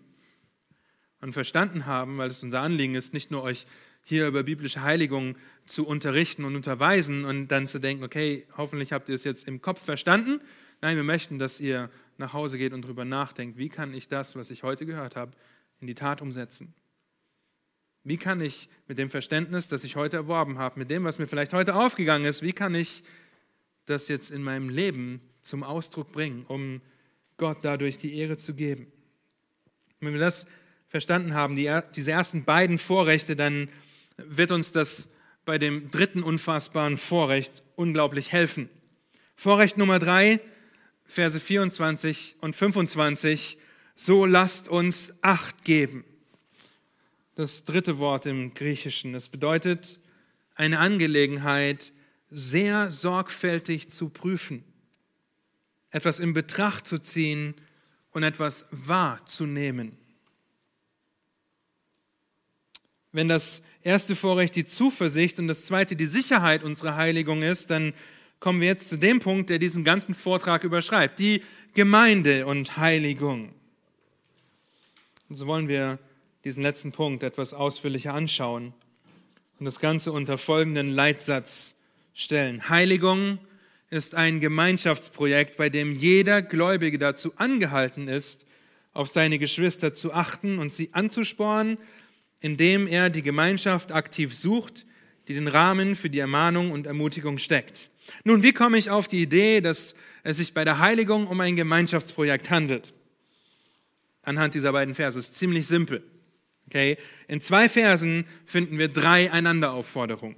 und 1.22 1.34
verstanden 1.34 1.86
haben, 1.86 2.18
weil 2.18 2.30
es 2.30 2.44
unser 2.44 2.62
Anliegen 2.62 2.96
ist, 2.96 3.14
nicht 3.14 3.32
nur 3.32 3.44
euch 3.44 3.66
hier 4.04 4.28
über 4.28 4.44
biblische 4.44 4.84
Heiligung 4.84 5.36
zu 5.66 5.86
unterrichten 5.86 6.46
und 6.46 6.56
unterweisen 6.56 7.26
und 7.26 7.48
dann 7.48 7.68
zu 7.68 7.80
denken, 7.80 8.04
okay, 8.04 8.46
hoffentlich 8.56 8.94
habt 8.94 9.10
ihr 9.10 9.16
es 9.16 9.24
jetzt 9.24 9.48
im 9.48 9.62
Kopf 9.62 9.84
verstanden. 9.84 10.40
Nein, 10.82 10.96
wir 10.96 11.04
möchten, 11.04 11.40
dass 11.40 11.60
ihr 11.60 11.90
nach 12.18 12.34
Hause 12.34 12.58
geht 12.58 12.72
und 12.72 12.84
darüber 12.84 13.04
nachdenkt, 13.04 13.58
wie 13.58 13.70
kann 13.70 13.94
ich 13.94 14.08
das, 14.08 14.36
was 14.36 14.52
ich 14.52 14.64
heute 14.64 14.86
gehört 14.86 15.16
habe, 15.16 15.32
in 15.82 15.88
die 15.88 15.96
Tat 15.96 16.22
umsetzen. 16.22 16.74
Wie 18.04 18.18
kann 18.18 18.40
ich 18.40 18.70
mit 18.88 19.00
dem 19.00 19.10
Verständnis, 19.10 19.68
das 19.68 19.84
ich 19.84 19.96
heute 19.96 20.18
erworben 20.18 20.60
habe, 20.60 20.78
mit 20.80 20.92
dem, 20.92 21.04
was 21.04 21.18
mir 21.18 21.26
vielleicht 21.26 21.54
heute 21.54 21.76
aufgegangen 21.76 22.28
ist, 22.28 22.44
wie 22.44 22.54
kann 22.54 22.76
ich 22.76 23.04
das 23.86 24.08
jetzt 24.08 24.30
in 24.30 24.44
meinem 24.44 24.70
Leben 24.70 25.22
zum 25.42 25.64
Ausdruck 25.64 26.12
bringen, 26.12 26.46
um 26.48 26.82
Gott 27.38 27.60
dadurch 27.64 27.98
die 27.98 28.18
Ehre 28.18 28.38
zu 28.38 28.54
geben. 28.54 28.88
Wenn 30.00 30.14
wir 30.14 30.20
das 30.20 30.46
verstanden 30.88 31.34
haben, 31.34 31.56
die, 31.56 31.70
diese 31.96 32.12
ersten 32.12 32.46
beiden 32.46 32.78
Vorrechte, 32.78 33.36
dann 33.36 33.70
wird 34.18 34.52
uns 34.52 34.72
das 34.72 35.10
bei 35.44 35.58
dem 35.58 35.92
dritten 35.92 36.24
unfassbaren 36.24 36.98
Vorrecht 36.98 37.64
unglaublich 37.76 38.32
helfen. 38.32 38.70
Vorrecht 39.36 39.78
Nummer 39.78 40.00
drei, 40.00 40.40
Verse 41.04 41.40
24 41.40 42.38
und 42.40 42.56
25, 42.56 43.58
so 43.96 44.26
lasst 44.26 44.68
uns 44.68 45.14
Acht 45.22 45.64
geben. 45.64 46.06
Das 47.36 47.66
dritte 47.66 48.00
Wort 48.00 48.26
im 48.26 48.54
Griechischen, 48.54 49.14
das 49.14 49.30
bedeutet, 49.30 50.00
eine 50.56 50.80
Angelegenheit 50.80 51.92
sehr 52.32 52.90
sorgfältig 52.90 53.90
zu 53.90 54.10
prüfen 54.10 54.64
etwas 55.96 56.20
in 56.20 56.34
Betracht 56.34 56.86
zu 56.86 57.00
ziehen 57.00 57.56
und 58.12 58.24
etwas 58.24 58.66
wahrzunehmen. 58.70 59.98
Wenn 63.14 63.30
das 63.30 63.62
erste 63.82 64.14
Vorrecht 64.18 64.58
die 64.58 64.66
Zuversicht 64.66 65.40
und 65.40 65.48
das 65.48 65.64
zweite 65.64 65.96
die 65.96 66.06
Sicherheit 66.06 66.64
unserer 66.64 66.98
Heiligung 66.98 67.44
ist, 67.44 67.72
dann 67.72 67.94
kommen 68.42 68.60
wir 68.60 68.68
jetzt 68.68 68.90
zu 68.90 68.98
dem 68.98 69.22
Punkt, 69.22 69.50
der 69.50 69.58
diesen 69.58 69.86
ganzen 69.86 70.14
Vortrag 70.14 70.66
überschreibt, 70.66 71.18
die 71.18 71.42
Gemeinde 71.76 72.46
und 72.46 72.76
Heiligung. 72.76 73.54
Und 75.30 75.38
so 75.38 75.48
wollen 75.48 75.70
wir 75.70 75.98
diesen 76.44 76.62
letzten 76.62 76.92
Punkt 76.92 77.24
etwas 77.24 77.54
ausführlicher 77.54 78.14
anschauen 78.14 78.74
und 79.60 79.66
das 79.66 79.80
Ganze 79.80 80.12
unter 80.12 80.38
folgenden 80.38 80.90
Leitsatz 80.90 81.74
stellen. 82.14 82.68
Heiligung 82.68 83.40
ist 83.90 84.16
ein 84.16 84.40
Gemeinschaftsprojekt, 84.40 85.58
bei 85.58 85.70
dem 85.70 85.94
jeder 85.94 86.42
Gläubige 86.42 86.98
dazu 86.98 87.34
angehalten 87.38 88.08
ist, 88.08 88.46
auf 88.94 89.10
seine 89.10 89.40
Geschwister 89.40 89.94
zu 89.94 90.14
achten 90.14 90.58
und 90.58 90.74
sie 90.74 90.90
anzusporen, 90.94 91.78
indem 92.42 92.88
er 92.88 93.10
die 93.10 93.22
Gemeinschaft 93.22 93.92
aktiv 93.92 94.34
sucht, 94.34 94.86
die 95.28 95.34
den 95.34 95.48
Rahmen 95.48 95.96
für 95.96 96.10
die 96.10 96.20
Ermahnung 96.20 96.72
und 96.72 96.88
Ermutigung 96.88 97.38
steckt. 97.38 97.90
Nun, 98.24 98.44
wie 98.44 98.54
komme 98.54 98.78
ich 98.78 98.90
auf 98.90 99.08
die 99.08 99.22
Idee, 99.22 99.62
dass 99.62 99.96
es 100.24 100.38
sich 100.38 100.54
bei 100.54 100.64
der 100.64 100.80
Heiligung 100.80 101.28
um 101.28 101.40
ein 101.42 101.56
Gemeinschaftsprojekt 101.56 102.50
handelt? 102.50 102.94
Anhand 104.24 104.54
dieser 104.54 104.72
beiden 104.72 104.96
Verse 104.96 105.18
ist 105.18 105.36
ziemlich 105.36 105.68
simpel. 105.68 106.04
Okay? 106.68 106.98
In 107.28 107.42
zwei 107.42 107.70
Versen 107.70 108.26
finden 108.46 108.78
wir 108.78 108.88
drei 108.88 109.32
Einanderaufforderungen. 109.32 110.36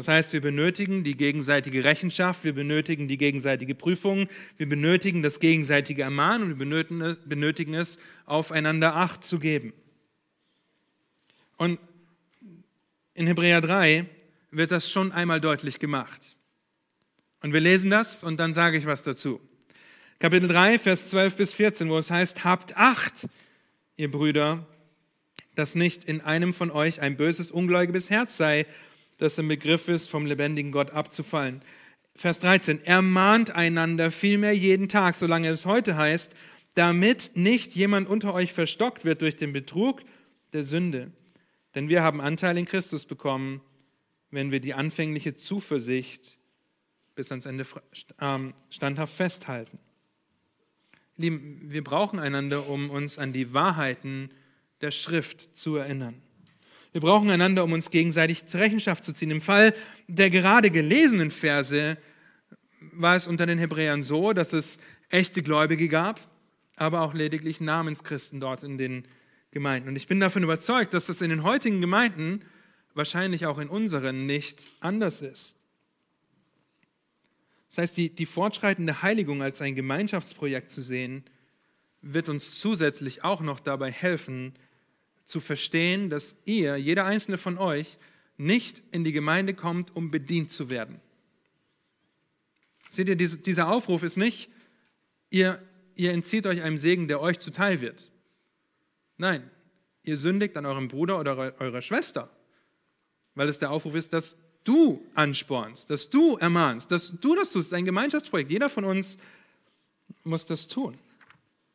Das 0.00 0.08
heißt, 0.08 0.32
wir 0.32 0.40
benötigen 0.40 1.04
die 1.04 1.14
gegenseitige 1.14 1.84
Rechenschaft, 1.84 2.42
wir 2.42 2.54
benötigen 2.54 3.06
die 3.06 3.18
gegenseitige 3.18 3.74
Prüfung, 3.74 4.28
wir 4.56 4.66
benötigen 4.66 5.22
das 5.22 5.40
gegenseitige 5.40 6.04
Ermahnen 6.04 6.44
und 6.44 6.58
wir 6.58 7.16
benötigen 7.26 7.74
es, 7.74 7.98
aufeinander 8.24 8.96
Acht 8.96 9.24
zu 9.24 9.38
geben. 9.38 9.74
Und 11.58 11.78
in 13.12 13.26
Hebräer 13.26 13.60
3 13.60 14.06
wird 14.50 14.70
das 14.70 14.90
schon 14.90 15.12
einmal 15.12 15.38
deutlich 15.38 15.78
gemacht. 15.78 16.34
Und 17.42 17.52
wir 17.52 17.60
lesen 17.60 17.90
das 17.90 18.24
und 18.24 18.40
dann 18.40 18.54
sage 18.54 18.78
ich 18.78 18.86
was 18.86 19.02
dazu. 19.02 19.38
Kapitel 20.18 20.48
3, 20.48 20.78
Vers 20.78 21.08
12 21.08 21.36
bis 21.36 21.52
14, 21.52 21.90
wo 21.90 21.98
es 21.98 22.10
heißt, 22.10 22.42
habt 22.42 22.74
Acht, 22.78 23.28
ihr 23.96 24.10
Brüder, 24.10 24.66
dass 25.54 25.74
nicht 25.74 26.04
in 26.04 26.22
einem 26.22 26.54
von 26.54 26.70
euch 26.70 27.02
ein 27.02 27.18
böses, 27.18 27.50
ungläubiges 27.50 28.08
Herz 28.08 28.38
sei, 28.38 28.64
das 29.20 29.38
im 29.38 29.48
Begriff 29.48 29.88
ist, 29.88 30.08
vom 30.08 30.26
lebendigen 30.26 30.72
Gott 30.72 30.90
abzufallen. 30.90 31.62
Vers 32.14 32.40
13, 32.40 32.84
ermahnt 32.84 33.54
einander 33.54 34.10
vielmehr 34.10 34.54
jeden 34.54 34.88
Tag, 34.88 35.14
solange 35.14 35.48
es 35.48 35.66
heute 35.66 35.96
heißt, 35.96 36.34
damit 36.74 37.32
nicht 37.34 37.74
jemand 37.74 38.08
unter 38.08 38.34
euch 38.34 38.52
verstockt 38.52 39.04
wird 39.04 39.22
durch 39.22 39.36
den 39.36 39.52
Betrug 39.52 40.02
der 40.52 40.64
Sünde. 40.64 41.12
Denn 41.74 41.88
wir 41.88 42.02
haben 42.02 42.20
Anteil 42.20 42.58
in 42.58 42.64
Christus 42.64 43.06
bekommen, 43.06 43.60
wenn 44.30 44.50
wir 44.50 44.60
die 44.60 44.74
anfängliche 44.74 45.34
Zuversicht 45.34 46.38
bis 47.14 47.30
ans 47.30 47.46
Ende 47.46 47.66
ähm, 48.20 48.54
standhaft 48.70 49.14
festhalten. 49.14 49.78
Lieben, 51.16 51.60
wir 51.64 51.84
brauchen 51.84 52.18
einander, 52.18 52.68
um 52.68 52.90
uns 52.90 53.18
an 53.18 53.32
die 53.32 53.52
Wahrheiten 53.52 54.30
der 54.80 54.90
Schrift 54.90 55.56
zu 55.56 55.76
erinnern. 55.76 56.22
Wir 56.92 57.00
brauchen 57.00 57.30
einander, 57.30 57.62
um 57.62 57.72
uns 57.72 57.90
gegenseitig 57.90 58.46
zur 58.46 58.60
Rechenschaft 58.60 59.04
zu 59.04 59.12
ziehen. 59.12 59.30
Im 59.30 59.40
Fall 59.40 59.74
der 60.08 60.30
gerade 60.30 60.70
gelesenen 60.70 61.30
Verse 61.30 61.96
war 62.92 63.14
es 63.14 63.26
unter 63.26 63.46
den 63.46 63.58
Hebräern 63.58 64.02
so, 64.02 64.32
dass 64.32 64.52
es 64.52 64.78
echte 65.08 65.42
Gläubige 65.42 65.88
gab, 65.88 66.20
aber 66.76 67.02
auch 67.02 67.14
lediglich 67.14 67.60
Namenschristen 67.60 68.40
dort 68.40 68.64
in 68.64 68.76
den 68.76 69.04
Gemeinden. 69.52 69.88
Und 69.88 69.96
ich 69.96 70.06
bin 70.06 70.18
davon 70.18 70.42
überzeugt, 70.42 70.94
dass 70.94 71.06
das 71.06 71.22
in 71.22 71.30
den 71.30 71.42
heutigen 71.42 71.80
Gemeinden, 71.80 72.44
wahrscheinlich 72.94 73.46
auch 73.46 73.58
in 73.58 73.68
unseren, 73.68 74.26
nicht 74.26 74.62
anders 74.80 75.22
ist. 75.22 75.62
Das 77.68 77.78
heißt, 77.78 77.96
die, 77.96 78.10
die 78.10 78.26
fortschreitende 78.26 79.02
Heiligung 79.02 79.42
als 79.42 79.60
ein 79.60 79.76
Gemeinschaftsprojekt 79.76 80.70
zu 80.70 80.80
sehen, 80.80 81.24
wird 82.02 82.28
uns 82.28 82.58
zusätzlich 82.58 83.22
auch 83.22 83.42
noch 83.42 83.60
dabei 83.60 83.92
helfen, 83.92 84.54
zu 85.30 85.40
verstehen, 85.40 86.10
dass 86.10 86.36
ihr, 86.44 86.76
jeder 86.76 87.06
einzelne 87.06 87.38
von 87.38 87.58
euch, 87.58 87.98
nicht 88.36 88.82
in 88.90 89.04
die 89.04 89.12
Gemeinde 89.12 89.54
kommt, 89.54 89.94
um 89.94 90.10
bedient 90.10 90.50
zu 90.50 90.70
werden. 90.70 91.00
Seht 92.88 93.08
ihr, 93.08 93.16
dieser 93.16 93.68
Aufruf 93.68 94.02
ist 94.02 94.16
nicht, 94.16 94.50
ihr, 95.30 95.62
ihr 95.94 96.12
entzieht 96.12 96.46
euch 96.46 96.62
einem 96.62 96.78
Segen, 96.78 97.06
der 97.06 97.20
euch 97.20 97.38
zuteil 97.38 97.80
wird. 97.80 98.10
Nein, 99.16 99.48
ihr 100.02 100.16
sündigt 100.16 100.56
an 100.56 100.66
eurem 100.66 100.88
Bruder 100.88 101.20
oder 101.20 101.36
eurer 101.60 101.82
Schwester, 101.82 102.30
weil 103.34 103.48
es 103.48 103.58
der 103.58 103.70
Aufruf 103.70 103.94
ist, 103.94 104.12
dass 104.12 104.36
du 104.64 105.06
anspornst, 105.14 105.90
dass 105.90 106.10
du 106.10 106.36
ermahnst, 106.36 106.90
dass 106.90 107.12
du 107.20 107.36
das 107.36 107.50
tust. 107.50 107.56
Es 107.56 107.66
ist 107.66 107.74
ein 107.74 107.84
Gemeinschaftsprojekt. 107.84 108.50
Jeder 108.50 108.70
von 108.70 108.84
uns 108.84 109.18
muss 110.24 110.46
das 110.46 110.66
tun. 110.66 110.98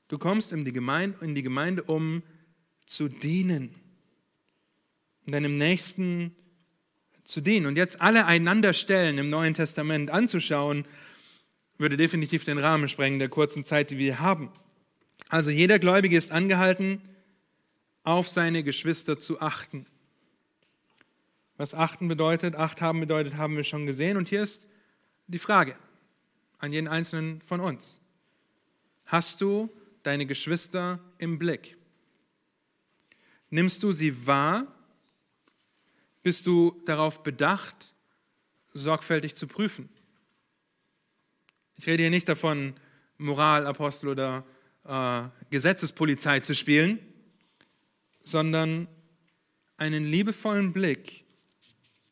Du 0.07 0.17
kommst 0.17 0.51
in 0.51 0.65
die 0.65 0.73
Gemeinde, 0.73 1.23
in 1.23 1.33
die 1.33 1.43
Gemeinde 1.43 1.83
um 1.83 2.21
zu 2.85 3.07
dienen 3.07 3.73
und 5.25 5.31
deinem 5.31 5.57
Nächsten 5.57 6.35
zu 7.23 7.41
dienen. 7.41 7.65
Und 7.65 7.77
jetzt 7.77 8.01
alle 8.01 8.25
einander 8.25 8.73
stellen 8.73 9.17
im 9.17 9.29
Neuen 9.29 9.53
Testament 9.53 10.11
anzuschauen, 10.11 10.85
würde 11.77 11.97
definitiv 11.97 12.45
den 12.45 12.57
Rahmen 12.57 12.87
sprengen 12.87 13.19
der 13.19 13.29
kurzen 13.29 13.65
Zeit, 13.65 13.89
die 13.89 13.97
wir 13.97 14.19
haben. 14.19 14.51
Also 15.29 15.51
jeder 15.51 15.79
Gläubige 15.79 16.17
ist 16.17 16.31
angehalten, 16.31 17.01
auf 18.03 18.29
seine 18.29 18.63
Geschwister 18.63 19.19
zu 19.19 19.41
achten. 19.41 19.87
Was 21.57 21.73
achten 21.73 22.07
bedeutet, 22.07 22.55
acht 22.55 22.81
haben 22.81 22.99
bedeutet, 22.99 23.35
haben 23.35 23.57
wir 23.57 23.63
schon 23.63 23.85
gesehen. 23.85 24.17
Und 24.17 24.29
hier 24.29 24.43
ist 24.43 24.67
die 25.27 25.39
Frage 25.39 25.75
an 26.59 26.71
jeden 26.71 26.87
einzelnen 26.87 27.41
von 27.41 27.59
uns. 27.59 27.99
Hast 29.05 29.41
du 29.41 29.69
deine 30.03 30.25
Geschwister 30.25 30.99
im 31.17 31.39
Blick? 31.39 31.74
Nimmst 33.49 33.83
du 33.83 33.91
sie 33.91 34.25
wahr? 34.25 34.67
Bist 36.23 36.47
du 36.47 36.81
darauf 36.85 37.23
bedacht, 37.23 37.93
sorgfältig 38.73 39.35
zu 39.35 39.47
prüfen? 39.47 39.89
Ich 41.77 41.87
rede 41.87 42.03
hier 42.03 42.09
nicht 42.09 42.27
davon, 42.27 42.73
Moralapostel 43.17 44.09
oder 44.09 44.43
äh, 44.85 45.23
Gesetzespolizei 45.49 46.39
zu 46.39 46.55
spielen, 46.55 46.99
sondern 48.23 48.87
einen 49.77 50.05
liebevollen 50.05 50.73
Blick 50.73 51.23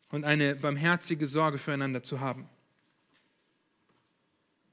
und 0.09 0.25
eine 0.25 0.55
barmherzige 0.55 1.27
Sorge 1.27 1.57
füreinander 1.57 2.03
zu 2.03 2.19
haben. 2.19 2.47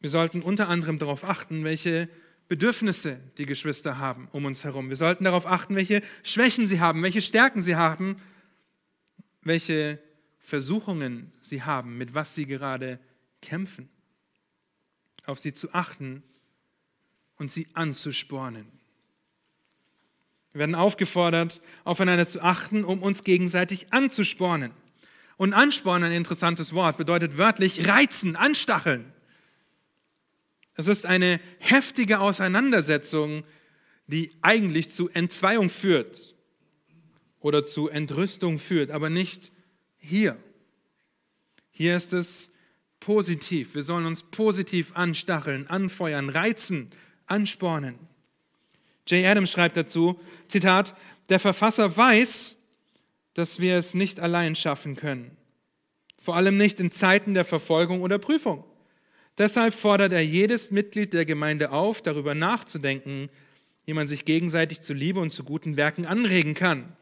Wir 0.01 0.11
sollten 0.11 0.43
unter 0.43 0.69
anderem 0.69 0.99
darauf 0.99 1.25
achten, 1.25 1.65
welche 1.65 2.09
Bedürfnisse 2.51 3.21
die 3.39 3.47
Geschwister 3.47 3.99
haben 3.99 4.27
um 4.33 4.45
uns 4.45 4.65
herum. 4.65 4.89
Wir 4.89 4.97
sollten 4.97 5.23
darauf 5.23 5.47
achten, 5.47 5.77
welche 5.77 6.03
Schwächen 6.25 6.67
sie 6.67 6.81
haben, 6.81 7.01
welche 7.05 7.23
Stärken 7.23 7.63
sie 7.63 7.77
haben, 7.77 8.17
welche 9.43 10.01
Versuchungen 10.41 11.31
sie 11.43 11.63
haben, 11.63 11.97
mit 11.97 12.13
was 12.13 12.35
sie 12.35 12.47
gerade 12.47 12.99
kämpfen. 13.41 13.89
Auf 15.27 15.39
sie 15.39 15.55
zu 15.55 15.73
achten 15.75 16.25
und 17.37 17.53
sie 17.53 17.69
anzuspornen. 17.75 18.67
Wir 20.53 20.59
werden 20.59 20.75
aufgefordert, 20.75 21.61
aufeinander 21.85 22.27
zu 22.27 22.43
achten, 22.43 22.83
um 22.83 23.01
uns 23.01 23.23
gegenseitig 23.23 23.93
anzuspornen. 23.93 24.73
Und 25.37 25.53
anspornen, 25.53 26.11
ein 26.11 26.17
interessantes 26.17 26.73
Wort, 26.73 26.99
bedeutet 26.99 27.39
wörtlich 27.39 27.87
reizen, 27.87 28.35
anstacheln. 28.35 29.13
Es 30.81 30.87
ist 30.87 31.05
eine 31.05 31.41
heftige 31.59 32.21
Auseinandersetzung, 32.21 33.45
die 34.07 34.33
eigentlich 34.41 34.89
zu 34.89 35.11
Entzweiung 35.11 35.69
führt 35.69 36.35
oder 37.39 37.67
zu 37.67 37.91
Entrüstung 37.91 38.59
führt, 38.59 38.91
aber 38.91 39.11
nicht 39.11 39.53
hier. 39.99 40.39
Hier 41.71 41.99
ist 41.99 42.15
es 42.15 42.51
positiv. 42.99 43.75
Wir 43.75 43.83
sollen 43.83 44.07
uns 44.07 44.23
positiv 44.23 44.93
anstacheln, 44.97 45.67
anfeuern, 45.67 46.31
reizen, 46.31 46.89
anspornen. 47.27 47.97
Jay 49.07 49.27
Adams 49.27 49.51
schreibt 49.51 49.77
dazu, 49.77 50.19
Zitat, 50.49 50.95
der 51.29 51.41
Verfasser 51.41 51.95
weiß, 51.95 52.57
dass 53.35 53.61
wir 53.61 53.77
es 53.77 53.93
nicht 53.93 54.19
allein 54.19 54.57
schaffen 54.57 54.97
können. 54.97 55.37
Vor 56.17 56.37
allem 56.37 56.57
nicht 56.57 56.81
in 56.81 56.91
Zeiten 56.91 57.35
der 57.35 57.45
Verfolgung 57.45 58.01
oder 58.01 58.19
Prüfung. 58.19 58.65
Deshalb 59.41 59.73
fordert 59.73 60.13
er 60.13 60.23
jedes 60.23 60.71
Mitglied 60.71 61.15
der 61.15 61.25
Gemeinde 61.25 61.73
auf, 61.73 62.03
darüber 62.03 62.35
nachzudenken, 62.35 63.31
wie 63.87 63.95
man 63.95 64.07
sich 64.07 64.27
gegenseitig 64.27 64.83
zu 64.83 64.93
Liebe 64.93 65.19
und 65.19 65.31
zu 65.31 65.45
guten 65.45 65.79
Werken 65.79 66.05
anregen 66.05 66.53
kann. 66.53 66.95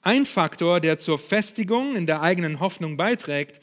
Ein 0.00 0.26
Faktor, 0.26 0.78
der 0.78 1.00
zur 1.00 1.18
Festigung 1.18 1.96
in 1.96 2.06
der 2.06 2.22
eigenen 2.22 2.60
Hoffnung 2.60 2.96
beiträgt, 2.96 3.60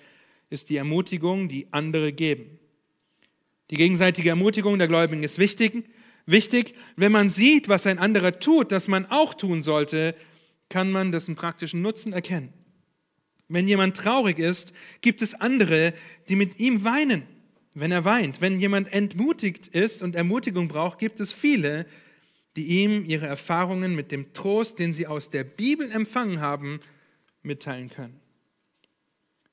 ist 0.50 0.70
die 0.70 0.76
Ermutigung, 0.76 1.48
die 1.48 1.68
andere 1.72 2.12
geben. 2.12 2.60
Die 3.70 3.78
gegenseitige 3.78 4.32
Ermutigung 4.32 4.78
der 4.80 4.90
Gläubigen 4.90 5.24
ist 5.24 5.40
wichtig. 5.40 5.86
Wichtig, 6.26 6.76
wenn 6.98 7.14
man 7.14 7.30
sieht, 7.30 7.70
was 7.70 7.88
ein 7.88 8.00
anderer 8.00 8.38
tut, 8.38 8.74
das 8.74 8.90
man 8.90 9.06
auch 9.12 9.34
tun 9.34 9.64
sollte, 9.64 10.14
kann 10.68 10.92
man 10.92 11.14
dessen 11.14 11.38
praktischen 11.38 11.82
Nutzen 11.82 12.12
erkennen. 12.12 12.52
Wenn 13.48 13.66
jemand 13.66 13.96
traurig 13.96 14.40
ist, 14.40 14.74
gibt 15.00 15.22
es 15.22 15.36
andere, 15.36 15.94
die 16.28 16.36
mit 16.36 16.60
ihm 16.60 16.84
weinen, 16.84 17.33
wenn 17.74 17.92
er 17.92 18.06
weint. 18.06 18.42
Wenn 18.42 18.60
jemand 18.60 18.92
entmutigt 18.94 19.68
ist 19.68 20.04
und 20.04 20.16
Ermutigung 20.16 20.68
braucht, 20.68 21.00
gibt 21.00 21.20
es 21.20 21.34
viele, 21.34 21.86
die 22.56 22.84
ihm 22.84 23.06
ihre 23.06 23.26
Erfahrungen 23.26 23.96
mit 23.96 24.12
dem 24.12 24.34
Trost, 24.34 24.80
den 24.80 24.94
sie 24.94 25.08
aus 25.08 25.30
der 25.30 25.44
Bibel 25.44 25.92
empfangen 25.92 26.40
haben, 26.40 26.80
mitteilen 27.42 27.90
können. 27.90 28.20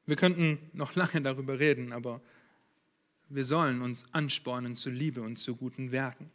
Wir 0.07 0.17
könnten 0.17 0.59
noch 0.73 0.95
lange 0.95 1.23
darüber 1.23 1.59
reden, 1.59 1.93
aber 1.93 2.21
wir 3.29 3.45
sollen 3.45 3.81
uns 3.81 4.13
anspornen 4.13 4.77
zu 4.77 4.91
Liebe 4.91 5.23
und 5.23 5.37
zu 5.37 5.57
guten 5.57 5.93
Werken. 5.93 6.31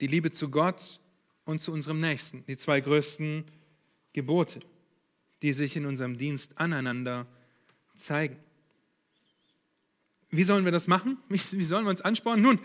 Die 0.00 0.08
Liebe 0.08 0.32
zu 0.32 0.50
Gott 0.50 0.98
und 1.44 1.62
zu 1.62 1.72
unserem 1.72 2.00
Nächsten, 2.00 2.44
die 2.46 2.56
zwei 2.56 2.80
größten 2.80 3.44
Gebote, 4.12 4.60
die 5.42 5.52
sich 5.52 5.76
in 5.76 5.86
unserem 5.86 6.18
Dienst 6.18 6.58
aneinander 6.58 7.26
zeigen. 7.96 8.36
Wie 10.30 10.44
sollen 10.44 10.64
wir 10.64 10.72
das 10.72 10.86
machen? 10.86 11.18
Wie 11.28 11.64
sollen 11.64 11.84
wir 11.84 11.90
uns 11.90 12.00
anspornen? 12.00 12.42
Nun, 12.42 12.58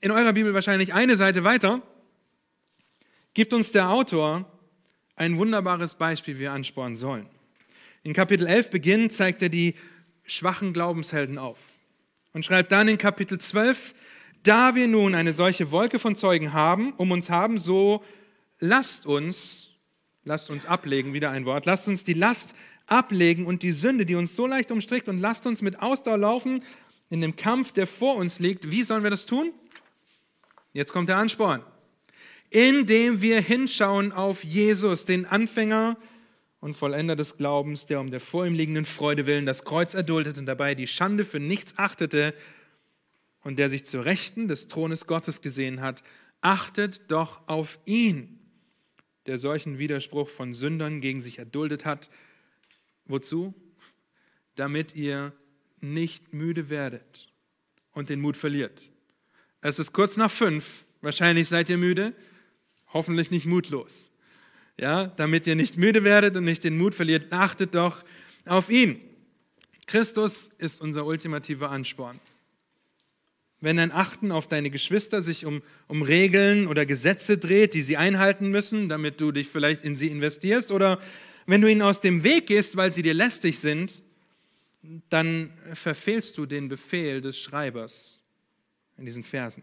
in 0.00 0.10
eurer 0.10 0.32
Bibel 0.32 0.54
wahrscheinlich 0.54 0.94
eine 0.94 1.16
Seite 1.16 1.44
weiter 1.44 1.82
gibt 3.34 3.52
uns 3.52 3.72
der 3.72 3.90
Autor 3.90 4.46
ein 5.16 5.38
wunderbares 5.38 5.94
Beispiel, 5.94 6.36
wie 6.36 6.40
wir 6.40 6.52
anspornen 6.52 6.96
sollen. 6.96 7.26
In 8.02 8.12
Kapitel 8.12 8.46
11 8.46 8.70
beginnt, 8.70 9.12
zeigt 9.12 9.42
er 9.42 9.48
die 9.48 9.74
schwachen 10.24 10.72
Glaubenshelden 10.72 11.38
auf 11.38 11.58
und 12.32 12.44
schreibt 12.44 12.72
dann 12.72 12.88
in 12.88 12.98
Kapitel 12.98 13.38
12, 13.38 13.94
da 14.42 14.74
wir 14.74 14.88
nun 14.88 15.14
eine 15.14 15.32
solche 15.32 15.70
Wolke 15.70 15.98
von 15.98 16.16
Zeugen 16.16 16.52
haben, 16.52 16.92
um 16.94 17.10
uns 17.12 17.30
haben, 17.30 17.58
so 17.58 18.02
lasst 18.58 19.06
uns, 19.06 19.70
lasst 20.24 20.50
uns 20.50 20.66
ablegen, 20.66 21.12
wieder 21.12 21.30
ein 21.30 21.44
Wort, 21.44 21.66
lasst 21.66 21.86
uns 21.86 22.02
die 22.02 22.14
Last 22.14 22.54
ablegen 22.86 23.46
und 23.46 23.62
die 23.62 23.72
Sünde, 23.72 24.06
die 24.06 24.14
uns 24.14 24.36
so 24.36 24.46
leicht 24.46 24.70
umstrickt, 24.70 25.08
und 25.08 25.18
lasst 25.18 25.46
uns 25.46 25.62
mit 25.62 25.80
Ausdauer 25.80 26.18
laufen 26.18 26.62
in 27.10 27.20
dem 27.20 27.36
Kampf, 27.36 27.72
der 27.72 27.86
vor 27.86 28.16
uns 28.16 28.38
liegt. 28.38 28.70
Wie 28.70 28.82
sollen 28.82 29.02
wir 29.02 29.10
das 29.10 29.26
tun? 29.26 29.52
Jetzt 30.72 30.92
kommt 30.92 31.08
der 31.08 31.18
Ansporn. 31.18 31.62
Indem 32.50 33.20
wir 33.22 33.40
hinschauen 33.40 34.12
auf 34.12 34.44
Jesus, 34.44 35.04
den 35.04 35.26
Anfänger 35.26 35.96
und 36.60 36.74
Vollender 36.74 37.16
des 37.16 37.36
Glaubens, 37.36 37.86
der 37.86 38.00
um 38.00 38.10
der 38.10 38.20
vor 38.20 38.46
ihm 38.46 38.54
liegenden 38.54 38.84
Freude 38.84 39.26
willen 39.26 39.46
das 39.46 39.64
Kreuz 39.64 39.94
erduldet 39.94 40.38
und 40.38 40.46
dabei 40.46 40.74
die 40.74 40.86
Schande 40.86 41.24
für 41.24 41.40
nichts 41.40 41.76
achtete 41.76 42.34
und 43.42 43.58
der 43.58 43.68
sich 43.68 43.84
zur 43.84 44.04
Rechten 44.04 44.48
des 44.48 44.68
Thrones 44.68 45.06
Gottes 45.06 45.40
gesehen 45.40 45.80
hat, 45.80 46.02
achtet 46.40 47.10
doch 47.10 47.40
auf 47.48 47.78
ihn, 47.84 48.38
der 49.26 49.38
solchen 49.38 49.78
Widerspruch 49.78 50.28
von 50.28 50.54
Sündern 50.54 51.00
gegen 51.00 51.20
sich 51.20 51.38
erduldet 51.38 51.84
hat. 51.84 52.10
Wozu? 53.12 53.54
Damit 54.56 54.96
ihr 54.96 55.32
nicht 55.80 56.32
müde 56.32 56.70
werdet 56.70 57.28
und 57.92 58.08
den 58.08 58.20
Mut 58.20 58.36
verliert. 58.36 58.82
Es 59.60 59.78
ist 59.78 59.92
kurz 59.92 60.16
nach 60.16 60.30
fünf, 60.30 60.84
wahrscheinlich 61.02 61.48
seid 61.48 61.68
ihr 61.68 61.78
müde, 61.78 62.14
hoffentlich 62.92 63.30
nicht 63.30 63.46
mutlos. 63.46 64.10
Ja, 64.78 65.06
damit 65.06 65.46
ihr 65.46 65.54
nicht 65.54 65.76
müde 65.76 66.02
werdet 66.02 66.36
und 66.36 66.44
nicht 66.44 66.64
den 66.64 66.78
Mut 66.78 66.94
verliert, 66.94 67.32
achtet 67.32 67.74
doch 67.74 68.04
auf 68.46 68.70
ihn. 68.70 69.00
Christus 69.86 70.50
ist 70.58 70.80
unser 70.80 71.04
ultimativer 71.04 71.70
Ansporn. 71.70 72.18
Wenn 73.60 73.76
dein 73.76 73.92
Achten 73.92 74.32
auf 74.32 74.48
deine 74.48 74.70
Geschwister 74.70 75.22
sich 75.22 75.46
um, 75.46 75.62
um 75.86 76.02
Regeln 76.02 76.66
oder 76.66 76.86
Gesetze 76.86 77.38
dreht, 77.38 77.74
die 77.74 77.82
sie 77.82 77.96
einhalten 77.96 78.50
müssen, 78.50 78.88
damit 78.88 79.20
du 79.20 79.30
dich 79.30 79.48
vielleicht 79.48 79.84
in 79.84 79.96
sie 79.96 80.08
investierst, 80.08 80.72
oder 80.72 80.98
wenn 81.46 81.60
du 81.60 81.70
ihnen 81.70 81.82
aus 81.82 82.00
dem 82.00 82.22
Weg 82.24 82.46
gehst, 82.46 82.76
weil 82.76 82.92
sie 82.92 83.02
dir 83.02 83.14
lästig 83.14 83.58
sind, 83.58 84.02
dann 85.08 85.52
verfehlst 85.74 86.36
du 86.38 86.46
den 86.46 86.68
Befehl 86.68 87.20
des 87.20 87.38
Schreibers 87.38 88.22
in 88.96 89.04
diesen 89.04 89.22
Versen. 89.22 89.62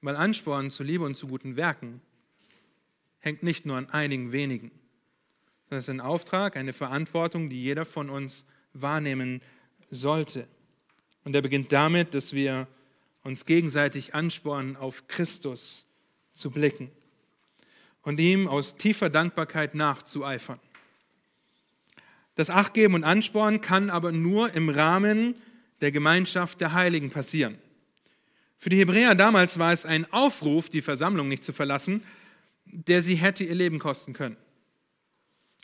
Weil 0.00 0.16
Ansporn 0.16 0.70
zu 0.70 0.82
Liebe 0.82 1.04
und 1.04 1.14
zu 1.14 1.28
guten 1.28 1.56
Werken 1.56 2.00
hängt 3.20 3.42
nicht 3.42 3.66
nur 3.66 3.76
an 3.76 3.88
einigen 3.90 4.32
wenigen, 4.32 4.70
sondern 5.64 5.78
es 5.78 5.84
ist 5.84 5.90
ein 5.90 6.00
Auftrag, 6.00 6.56
eine 6.56 6.72
Verantwortung, 6.72 7.48
die 7.48 7.62
jeder 7.62 7.84
von 7.84 8.10
uns 8.10 8.44
wahrnehmen 8.72 9.42
sollte. 9.90 10.48
Und 11.24 11.34
er 11.34 11.42
beginnt 11.42 11.70
damit, 11.70 12.14
dass 12.14 12.32
wir 12.32 12.66
uns 13.22 13.44
gegenseitig 13.44 14.14
anspornen, 14.14 14.76
auf 14.76 15.06
Christus 15.06 15.86
zu 16.32 16.50
blicken 16.50 16.90
und 18.02 18.20
ihm 18.20 18.48
aus 18.48 18.76
tiefer 18.76 19.08
Dankbarkeit 19.08 19.74
nachzueifern. 19.74 20.60
Das 22.34 22.50
Achtgeben 22.50 22.94
und 22.94 23.04
Anspornen 23.04 23.60
kann 23.60 23.90
aber 23.90 24.12
nur 24.12 24.52
im 24.54 24.68
Rahmen 24.68 25.34
der 25.80 25.92
Gemeinschaft 25.92 26.60
der 26.60 26.72
Heiligen 26.72 27.10
passieren. 27.10 27.58
Für 28.58 28.70
die 28.70 28.78
Hebräer 28.78 29.14
damals 29.14 29.58
war 29.58 29.72
es 29.72 29.84
ein 29.84 30.10
Aufruf, 30.12 30.70
die 30.70 30.82
Versammlung 30.82 31.28
nicht 31.28 31.44
zu 31.44 31.52
verlassen, 31.52 32.02
der 32.64 33.02
sie 33.02 33.16
hätte 33.16 33.44
ihr 33.44 33.54
Leben 33.54 33.78
kosten 33.78 34.12
können. 34.12 34.36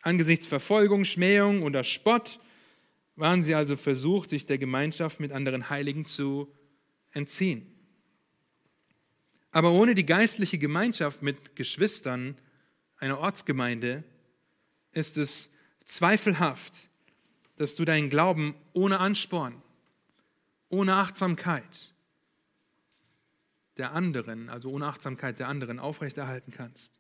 Angesichts 0.03 0.47
Verfolgung, 0.47 1.05
Schmähung 1.05 1.63
oder 1.63 1.85
Spott 1.85 2.41
waren 3.17 3.43
sie 3.43 3.55
also 3.55 3.77
versucht, 3.77 4.31
sich 4.31 4.47
der 4.47 4.59
Gemeinschaft 4.59 5.21
mit 5.21 5.33
anderen 5.33 5.71
Heiligen 5.71 6.07
zu 6.07 6.53
entziehen. 7.13 7.78
Aber 9.51 9.73
ohne 9.73 9.95
die 9.95 10.07
geistliche 10.07 10.59
Gemeinschaft 10.59 11.23
mit 11.23 11.57
Geschwistern 11.57 12.37
einer 12.99 13.19
Ortsgemeinde 13.19 14.05
ist 14.93 15.17
es 15.17 15.51
zweifelhaft, 15.85 16.91
dass 17.57 17.75
du 17.75 17.85
deinen 17.85 18.11
Glauben 18.11 18.55
ohne 18.73 19.01
Ansporn, 19.01 19.63
ohne 20.69 20.95
Achtsamkeit 20.95 21.95
der 23.79 23.93
anderen, 23.93 24.49
also 24.51 24.71
ohne 24.71 24.87
Achtsamkeit 24.87 25.39
der 25.39 25.49
anderen 25.49 25.79
aufrechterhalten 25.79 26.53
kannst. 26.53 26.99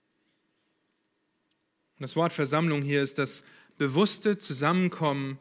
Und 1.96 2.03
das 2.03 2.16
Wort 2.16 2.32
Versammlung 2.32 2.82
hier 2.82 3.03
ist 3.03 3.18
das 3.18 3.42
bewusste 3.76 4.38
Zusammenkommen 4.38 5.38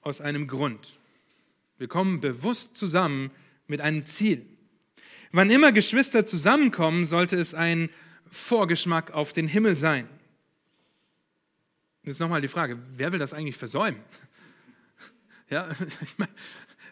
aus 0.00 0.20
einem 0.20 0.48
Grund. 0.48 0.98
Wir 1.78 1.88
kommen 1.88 2.20
bewusst 2.20 2.76
zusammen 2.76 3.30
mit 3.68 3.80
einem 3.80 4.04
Ziel. 4.06 4.46
Wann 5.32 5.50
immer 5.50 5.72
Geschwister 5.72 6.26
zusammenkommen, 6.26 7.06
sollte 7.06 7.36
es 7.38 7.54
ein 7.54 7.90
Vorgeschmack 8.26 9.12
auf 9.12 9.32
den 9.32 9.48
Himmel 9.48 9.76
sein. 9.76 10.08
Jetzt 12.04 12.20
nochmal 12.20 12.40
die 12.40 12.48
Frage, 12.48 12.78
wer 12.94 13.12
will 13.12 13.18
das 13.18 13.32
eigentlich 13.32 13.56
versäumen? 13.56 14.00
Ja, 15.50 15.68
ich 16.02 16.18
meine, 16.18 16.32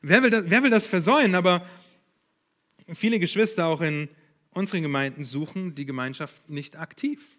wer, 0.02 0.22
will 0.22 0.30
das, 0.30 0.44
wer 0.46 0.62
will 0.62 0.70
das 0.70 0.86
versäumen? 0.86 1.34
Aber 1.34 1.66
viele 2.94 3.18
Geschwister 3.18 3.66
auch 3.66 3.80
in 3.80 4.08
unseren 4.50 4.82
Gemeinden 4.82 5.24
suchen 5.24 5.74
die 5.74 5.86
Gemeinschaft 5.86 6.48
nicht 6.48 6.76
aktiv 6.76 7.38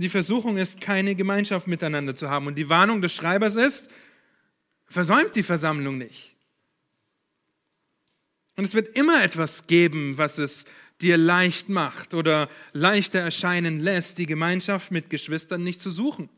die 0.00 0.08
Versuchung 0.08 0.56
ist, 0.56 0.80
keine 0.80 1.14
Gemeinschaft 1.14 1.66
miteinander 1.66 2.14
zu 2.14 2.28
haben. 2.28 2.46
Und 2.46 2.56
die 2.56 2.68
Warnung 2.68 3.02
des 3.02 3.14
Schreibers 3.14 3.54
ist, 3.54 3.90
versäumt 4.86 5.34
die 5.34 5.42
Versammlung 5.42 5.98
nicht. 5.98 6.33
Und 8.56 8.64
es 8.64 8.74
wird 8.74 8.96
immer 8.96 9.22
etwas 9.22 9.66
geben, 9.66 10.16
was 10.16 10.38
es 10.38 10.64
dir 11.00 11.16
leicht 11.16 11.68
macht 11.68 12.14
oder 12.14 12.48
leichter 12.72 13.20
erscheinen 13.20 13.78
lässt, 13.78 14.18
die 14.18 14.26
Gemeinschaft 14.26 14.90
mit 14.90 15.10
Geschwistern 15.10 15.64
nicht 15.64 15.80
zu 15.80 15.90
suchen, 15.90 16.28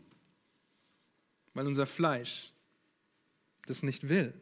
weil 1.55 1.67
unser 1.67 1.87
Fleisch 1.87 2.53
das 3.67 3.83
nicht 3.83 4.09
will. 4.09 4.33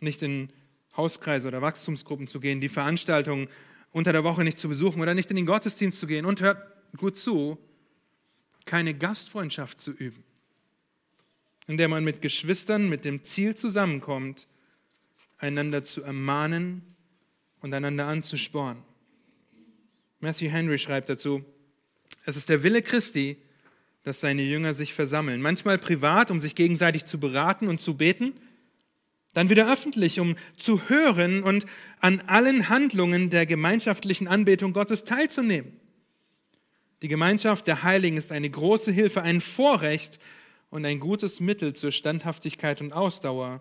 Nicht 0.00 0.22
in 0.22 0.52
Hauskreise 0.96 1.48
oder 1.48 1.62
Wachstumsgruppen 1.62 2.28
zu 2.28 2.38
gehen, 2.38 2.60
die 2.60 2.68
Veranstaltungen 2.68 3.48
unter 3.92 4.12
der 4.12 4.24
Woche 4.24 4.44
nicht 4.44 4.58
zu 4.58 4.68
besuchen 4.68 5.00
oder 5.00 5.14
nicht 5.14 5.30
in 5.30 5.36
den 5.36 5.46
Gottesdienst 5.46 5.98
zu 5.98 6.06
gehen 6.06 6.26
und 6.26 6.40
hört 6.40 6.62
gut 6.96 7.16
zu, 7.16 7.58
keine 8.64 8.94
Gastfreundschaft 8.94 9.80
zu 9.80 9.92
üben, 9.92 10.22
in 11.66 11.76
der 11.76 11.88
man 11.88 12.04
mit 12.04 12.22
Geschwistern 12.22 12.88
mit 12.88 13.04
dem 13.04 13.24
Ziel 13.24 13.54
zusammenkommt, 13.54 14.46
einander 15.38 15.84
zu 15.84 16.02
ermahnen 16.02 16.82
und 17.60 17.74
einander 17.74 18.06
anzuspornen. 18.06 18.82
Matthew 20.20 20.48
Henry 20.48 20.78
schreibt 20.78 21.08
dazu, 21.08 21.44
es 22.24 22.36
ist 22.36 22.48
der 22.48 22.62
Wille 22.62 22.82
Christi, 22.82 23.36
dass 24.02 24.20
seine 24.20 24.42
Jünger 24.42 24.72
sich 24.72 24.94
versammeln, 24.94 25.40
manchmal 25.40 25.78
privat, 25.78 26.30
um 26.30 26.40
sich 26.40 26.54
gegenseitig 26.54 27.04
zu 27.04 27.18
beraten 27.18 27.68
und 27.68 27.80
zu 27.80 27.96
beten, 27.96 28.34
dann 29.32 29.50
wieder 29.50 29.70
öffentlich, 29.70 30.18
um 30.18 30.36
zu 30.56 30.88
hören 30.88 31.42
und 31.42 31.66
an 32.00 32.22
allen 32.22 32.68
Handlungen 32.68 33.28
der 33.30 33.44
gemeinschaftlichen 33.44 34.28
Anbetung 34.28 34.72
Gottes 34.72 35.04
teilzunehmen. 35.04 35.78
Die 37.02 37.08
Gemeinschaft 37.08 37.66
der 37.66 37.82
Heiligen 37.82 38.16
ist 38.16 38.32
eine 38.32 38.48
große 38.48 38.90
Hilfe, 38.90 39.22
ein 39.22 39.40
Vorrecht 39.40 40.18
und 40.70 40.84
ein 40.86 41.00
gutes 41.00 41.40
Mittel 41.40 41.74
zur 41.74 41.92
Standhaftigkeit 41.92 42.80
und 42.80 42.92
Ausdauer. 42.92 43.60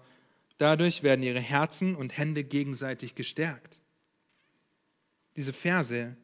Dadurch 0.57 1.03
werden 1.03 1.23
ihre 1.23 1.39
Herzen 1.39 1.95
und 1.95 2.17
Hände 2.17 2.43
gegenseitig 2.43 3.15
gestärkt. 3.15 3.81
Diese 5.35 5.53
Verse 5.53 6.15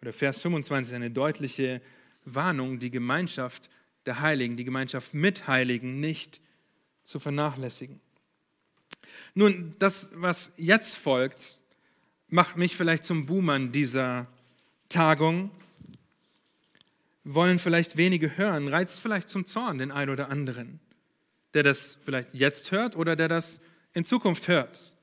oder 0.00 0.12
Vers 0.12 0.40
25 0.40 0.90
ist 0.90 0.96
eine 0.96 1.10
deutliche 1.10 1.82
Warnung, 2.24 2.78
die 2.78 2.90
Gemeinschaft 2.90 3.70
der 4.06 4.20
Heiligen, 4.20 4.56
die 4.56 4.64
Gemeinschaft 4.64 5.12
mit 5.12 5.48
Heiligen 5.48 6.00
nicht 6.00 6.40
zu 7.02 7.18
vernachlässigen. 7.18 8.00
Nun, 9.34 9.74
das, 9.78 10.10
was 10.14 10.52
jetzt 10.56 10.96
folgt, 10.96 11.58
macht 12.28 12.56
mich 12.56 12.76
vielleicht 12.76 13.04
zum 13.04 13.26
Buhmann 13.26 13.72
dieser 13.72 14.26
Tagung 14.88 15.50
wollen 17.34 17.58
vielleicht 17.58 17.96
wenige 17.98 18.38
hören, 18.38 18.68
reizt 18.68 19.00
vielleicht 19.00 19.28
zum 19.28 19.44
Zorn 19.44 19.78
den 19.78 19.90
einen 19.90 20.10
oder 20.10 20.30
anderen, 20.30 20.80
der 21.54 21.62
das 21.62 21.98
vielleicht 22.02 22.34
jetzt 22.34 22.70
hört 22.72 22.96
oder 22.96 23.16
der 23.16 23.28
das 23.28 23.60
in 23.94 24.04
Zukunft 24.04 24.48
hört. 24.48 24.94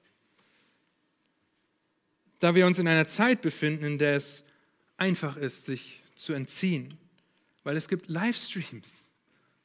Da 2.40 2.54
wir 2.56 2.66
uns 2.66 2.80
in 2.80 2.88
einer 2.88 3.08
Zeit 3.08 3.42
befinden, 3.42 3.86
in 3.86 3.98
der 3.98 4.16
es 4.18 4.44
einfach 4.98 5.38
ist, 5.38 5.66
sich 5.66 6.02
zu 6.16 6.34
entziehen, 6.34 6.98
weil 7.64 7.78
es 7.78 7.88
gibt 7.88 8.08
Livestreams, 8.08 9.12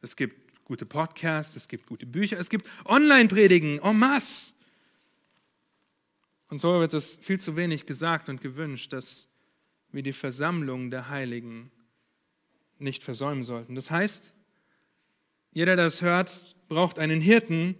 es 0.01 0.17
gibt 0.17 0.65
gute 0.65 0.87
Podcasts, 0.87 1.57
es 1.57 1.69
gibt 1.69 1.87
gute 1.87 2.07
Bücher, 2.07 2.39
es 2.39 2.49
gibt 2.49 2.67
Online-Predigen 2.85 3.81
en 3.81 3.99
masse. 3.99 4.55
Und 6.49 6.61
so 6.61 6.81
wird 6.81 6.95
es 6.95 7.19
viel 7.21 7.39
zu 7.39 7.57
wenig 7.57 7.87
gesagt 7.87 8.29
und 8.29 8.41
gewünscht, 8.41 8.93
dass 8.93 9.29
wir 9.93 10.03
die 10.03 10.13
Versammlung 10.13 10.91
der 10.91 11.09
Heiligen 11.09 11.71
nicht 12.79 13.03
versäumen 13.03 13.45
sollten. 13.45 13.75
Das 13.75 13.91
heißt, 13.91 14.33
jeder, 15.53 15.77
der 15.77 15.87
das 15.87 16.03
hört, 16.03 16.57
braucht 16.71 17.01
einen 17.01 17.21
Hirten, 17.21 17.75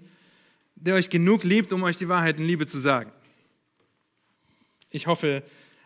der 0.75 0.97
euch 0.97 1.11
genug 1.11 1.45
liebt, 1.45 1.73
um 1.73 1.85
euch 1.85 1.97
die 1.97 2.09
Wahrheit 2.09 2.39
in 2.39 2.45
Liebe 2.45 2.67
zu 2.67 2.79
sagen. 2.79 3.13
Ich 4.91 5.07
hoffe, 5.07 5.45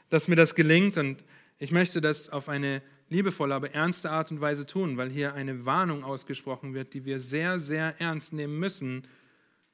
dass 0.08 0.26
mir 0.26 0.36
das 0.36 0.54
gelingt 0.54 0.96
und 0.96 1.22
ich 1.58 1.70
möchte 1.70 2.00
das 2.00 2.30
auf 2.30 2.48
eine 2.48 2.82
liebevolle, 3.10 3.54
aber 3.54 3.72
ernste 3.72 4.10
Art 4.10 4.30
und 4.30 4.40
Weise 4.40 4.64
tun, 4.64 4.96
weil 4.96 5.10
hier 5.10 5.34
eine 5.34 5.66
Warnung 5.66 6.02
ausgesprochen 6.02 6.72
wird, 6.72 6.94
die 6.94 7.04
wir 7.04 7.20
sehr, 7.20 7.60
sehr 7.60 7.94
ernst 8.00 8.32
nehmen 8.32 8.58
müssen 8.58 9.06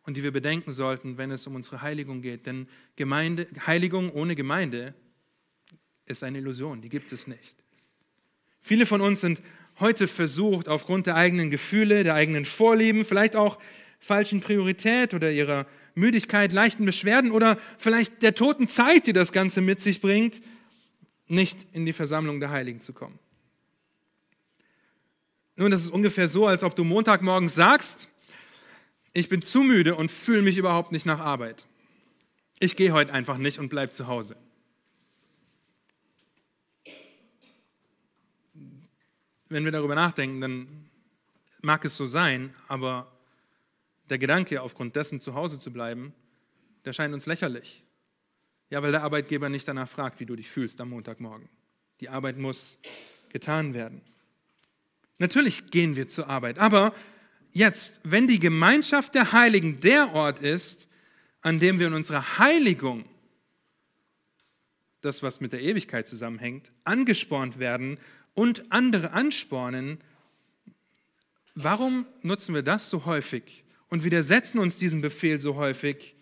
und 0.03 0.16
die 0.16 0.24
wir 0.24 0.33
bedenken 0.33 0.72
sollten, 0.72 1.16
wenn 1.16 1.31
es 1.31 1.47
um 1.47 1.55
unsere 1.55 1.83
Heiligung 1.83 2.22
geht. 2.22 2.47
Denn 2.47 2.68
Gemeinde, 2.97 3.47
Heiligung 3.64 4.11
ohne 4.11 4.35
Gemeinde 4.35 4.93
ist 6.05 6.24
eine 6.24 6.39
Illusion, 6.39 6.83
die 6.83 6.89
gibt 6.89 7.12
es 7.12 7.28
nicht. 7.28 7.55
Viele 8.61 8.87
von 8.87 9.01
uns 9.01 9.20
sind 9.20 9.41
heute 9.81 10.07
versucht, 10.07 10.68
aufgrund 10.68 11.07
der 11.07 11.16
eigenen 11.16 11.51
Gefühle, 11.51 12.05
der 12.05 12.14
eigenen 12.14 12.45
Vorlieben, 12.45 13.05
vielleicht 13.05 13.37
auch 13.37 13.59
falschen 13.99 14.41
Priorität 14.41 15.14
oder 15.14 15.31
ihrer 15.31 15.66
Müdigkeit, 15.95 16.53
leichten 16.53 16.85
Beschwerden 16.85 17.31
oder 17.31 17.59
vielleicht 17.78 18.22
der 18.22 18.35
toten 18.35 18.68
Zeit, 18.68 19.07
die 19.07 19.12
das 19.12 19.33
Ganze 19.33 19.61
mit 19.61 19.81
sich 19.81 20.01
bringt, 20.01 20.41
nicht 21.26 21.66
in 21.72 21.87
die 21.87 21.93
Versammlung 21.93 22.41
der 22.41 22.51
Heiligen 22.51 22.81
zu 22.81 22.93
kommen. 22.93 23.18
Nun, 25.57 25.70
das 25.70 25.83
ist 25.83 25.91
ungefähr 25.91 26.26
so, 26.26 26.47
als 26.47 26.62
ob 26.62 26.74
du 26.74 26.85
Montagmorgens 26.85 27.55
sagst, 27.55 28.11
ich 29.12 29.28
bin 29.28 29.43
zu 29.43 29.62
müde 29.62 29.95
und 29.95 30.11
fühle 30.11 30.43
mich 30.43 30.57
überhaupt 30.57 30.93
nicht 30.93 31.07
nach 31.07 31.20
Arbeit. 31.20 31.66
Ich 32.59 32.76
gehe 32.76 32.93
heute 32.93 33.12
einfach 33.12 33.39
nicht 33.39 33.59
und 33.59 33.68
bleibe 33.68 33.93
zu 33.93 34.07
Hause. 34.07 34.37
Wenn 39.53 39.64
wir 39.64 39.72
darüber 39.72 39.96
nachdenken, 39.96 40.40
dann 40.40 40.88
mag 41.61 41.84
es 41.84 41.96
so 41.96 42.07
sein, 42.07 42.55
aber 42.68 43.11
der 44.09 44.18
Gedanke, 44.18 44.62
aufgrund 44.62 44.94
dessen 44.94 45.20
zu 45.20 45.34
Hause 45.34 45.59
zu 45.59 45.72
bleiben, 45.72 46.14
der 46.84 46.92
scheint 46.92 47.12
uns 47.12 47.26
lächerlich. 47.26 47.82
Ja, 48.70 48.80
weil 48.80 48.92
der 48.92 49.03
Arbeitgeber 49.03 49.48
nicht 49.48 49.66
danach 49.66 49.88
fragt, 49.88 50.20
wie 50.20 50.26
du 50.26 50.36
dich 50.36 50.48
fühlst 50.48 50.80
am 50.80 50.90
Montagmorgen. 50.90 51.48
Die 51.98 52.09
Arbeit 52.09 52.38
muss 52.38 52.78
getan 53.30 53.74
werden. 53.74 54.03
Natürlich 55.18 55.72
gehen 55.72 55.96
wir 55.96 56.07
zur 56.07 56.28
Arbeit, 56.28 56.61
aber 56.61 56.94
jetzt, 57.51 58.01
wenn 58.05 58.28
die 58.28 58.38
Gemeinschaft 58.38 59.16
der 59.16 59.32
Heiligen 59.32 59.80
der 59.80 60.14
Ort 60.14 60.38
ist, 60.38 60.88
an 61.42 61.59
dem 61.59 61.80
wir 61.80 61.88
in 61.88 61.94
unserer 61.94 62.38
Heiligung, 62.38 63.05
das 65.01 65.24
was 65.24 65.40
mit 65.40 65.53
der 65.53 65.61
Ewigkeit 65.61 66.07
zusammenhängt, 66.07 66.70
angespornt 66.84 67.59
werden 67.59 67.98
und 68.41 68.72
andere 68.72 69.12
anspornen, 69.12 69.99
warum 71.55 72.07
nutzen 72.22 72.55
wir 72.55 72.62
das 72.62 72.88
so 72.88 73.05
häufig 73.05 73.64
und 73.91 74.03
widersetzen 74.03 74.59
uns 74.59 74.78
diesem 74.78 75.03
Befehl 75.03 75.38
so 75.41 75.57
häufig 75.57 76.14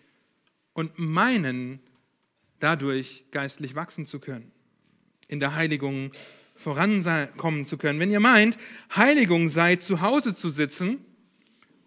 und 0.73 0.99
meinen, 0.99 1.79
dadurch 2.59 3.23
geistlich 3.31 3.73
wachsen 3.73 4.05
zu 4.05 4.19
können, 4.19 4.51
in 5.29 5.39
der 5.39 5.55
Heiligung 5.55 6.11
vorankommen 6.55 7.63
zu 7.63 7.77
können. 7.77 8.01
Wenn 8.01 8.11
ihr 8.11 8.19
meint, 8.19 8.57
Heiligung 8.93 9.47
sei 9.47 9.77
zu 9.77 10.01
Hause 10.01 10.35
zu 10.35 10.49
sitzen 10.49 10.97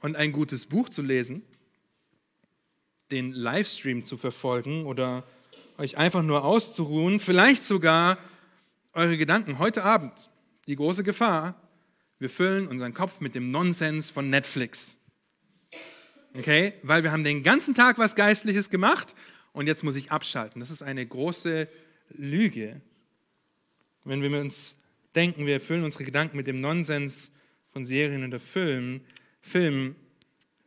und 0.00 0.16
ein 0.16 0.32
gutes 0.32 0.64
Buch 0.64 0.88
zu 0.88 1.02
lesen, 1.02 1.42
den 3.10 3.32
Livestream 3.32 4.06
zu 4.06 4.16
verfolgen 4.16 4.86
oder 4.86 5.24
euch 5.76 5.98
einfach 5.98 6.22
nur 6.22 6.42
auszuruhen, 6.42 7.20
vielleicht 7.20 7.64
sogar 7.64 8.16
eure 8.92 9.16
Gedanken 9.16 9.58
heute 9.58 9.84
Abend, 9.84 10.30
die 10.66 10.76
große 10.76 11.02
Gefahr, 11.02 11.60
wir 12.18 12.30
füllen 12.30 12.68
unseren 12.68 12.94
Kopf 12.94 13.20
mit 13.20 13.34
dem 13.34 13.50
Nonsens 13.50 14.10
von 14.10 14.30
Netflix. 14.30 14.98
Okay? 16.34 16.74
Weil 16.82 17.02
wir 17.02 17.12
haben 17.12 17.24
den 17.24 17.42
ganzen 17.42 17.74
Tag 17.74 17.98
was 17.98 18.14
Geistliches 18.14 18.70
gemacht 18.70 19.14
und 19.52 19.66
jetzt 19.66 19.82
muss 19.82 19.96
ich 19.96 20.12
abschalten. 20.12 20.60
Das 20.60 20.70
ist 20.70 20.82
eine 20.82 21.04
große 21.04 21.68
Lüge. 22.10 22.80
Wenn 24.04 24.22
wir 24.22 24.40
uns 24.40 24.76
denken, 25.14 25.46
wir 25.46 25.54
erfüllen 25.54 25.84
unsere 25.84 26.04
Gedanken 26.04 26.36
mit 26.36 26.46
dem 26.46 26.60
Nonsens 26.60 27.32
von 27.72 27.84
Serien 27.84 28.24
oder 28.24 28.40
Filmen, 28.40 29.00
Filmen, 29.40 29.96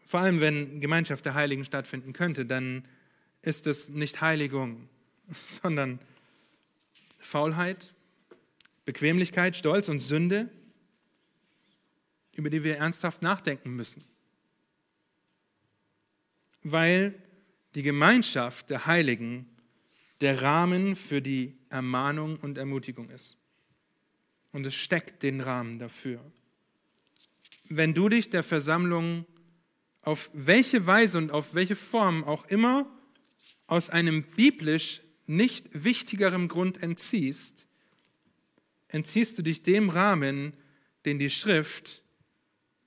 vor 0.05 0.19
allem 0.19 0.39
wenn 0.39 0.81
Gemeinschaft 0.81 1.25
der 1.25 1.33
Heiligen 1.33 1.65
stattfinden 1.65 2.13
könnte, 2.13 2.45
dann 2.45 2.85
ist 3.41 3.67
es 3.67 3.89
nicht 3.89 4.21
Heiligung, 4.21 4.89
sondern 5.61 5.99
Faulheit, 7.19 7.93
Bequemlichkeit, 8.85 9.55
Stolz 9.55 9.89
und 9.89 9.99
Sünde, 9.99 10.49
über 12.33 12.49
die 12.49 12.63
wir 12.63 12.77
ernsthaft 12.77 13.21
nachdenken 13.21 13.75
müssen. 13.75 14.03
Weil 16.63 17.15
die 17.75 17.83
Gemeinschaft 17.83 18.69
der 18.69 18.85
Heiligen 18.85 19.47
der 20.21 20.41
Rahmen 20.41 20.95
für 20.95 21.21
die 21.21 21.57
Ermahnung 21.69 22.37
und 22.37 22.57
Ermutigung 22.57 23.09
ist. 23.09 23.37
Und 24.51 24.65
es 24.65 24.75
steckt 24.75 25.23
den 25.23 25.41
Rahmen 25.41 25.79
dafür. 25.79 26.19
Wenn 27.67 27.93
du 27.93 28.07
dich 28.09 28.29
der 28.29 28.43
Versammlung 28.43 29.25
auf 30.01 30.29
welche 30.33 30.85
Weise 30.87 31.17
und 31.17 31.31
auf 31.31 31.55
welche 31.55 31.75
Form 31.75 32.23
auch 32.23 32.45
immer 32.45 32.89
aus 33.67 33.89
einem 33.89 34.23
biblisch 34.23 35.01
nicht 35.25 35.65
wichtigerem 35.83 36.47
Grund 36.47 36.81
entziehst, 36.81 37.64
entziehst 38.95 39.37
du 39.37 39.41
dich 39.41 39.61
dem 39.61 39.89
Rahmen, 39.89 40.53
den 41.03 41.19
die 41.19 41.29
Schrift 41.29 42.01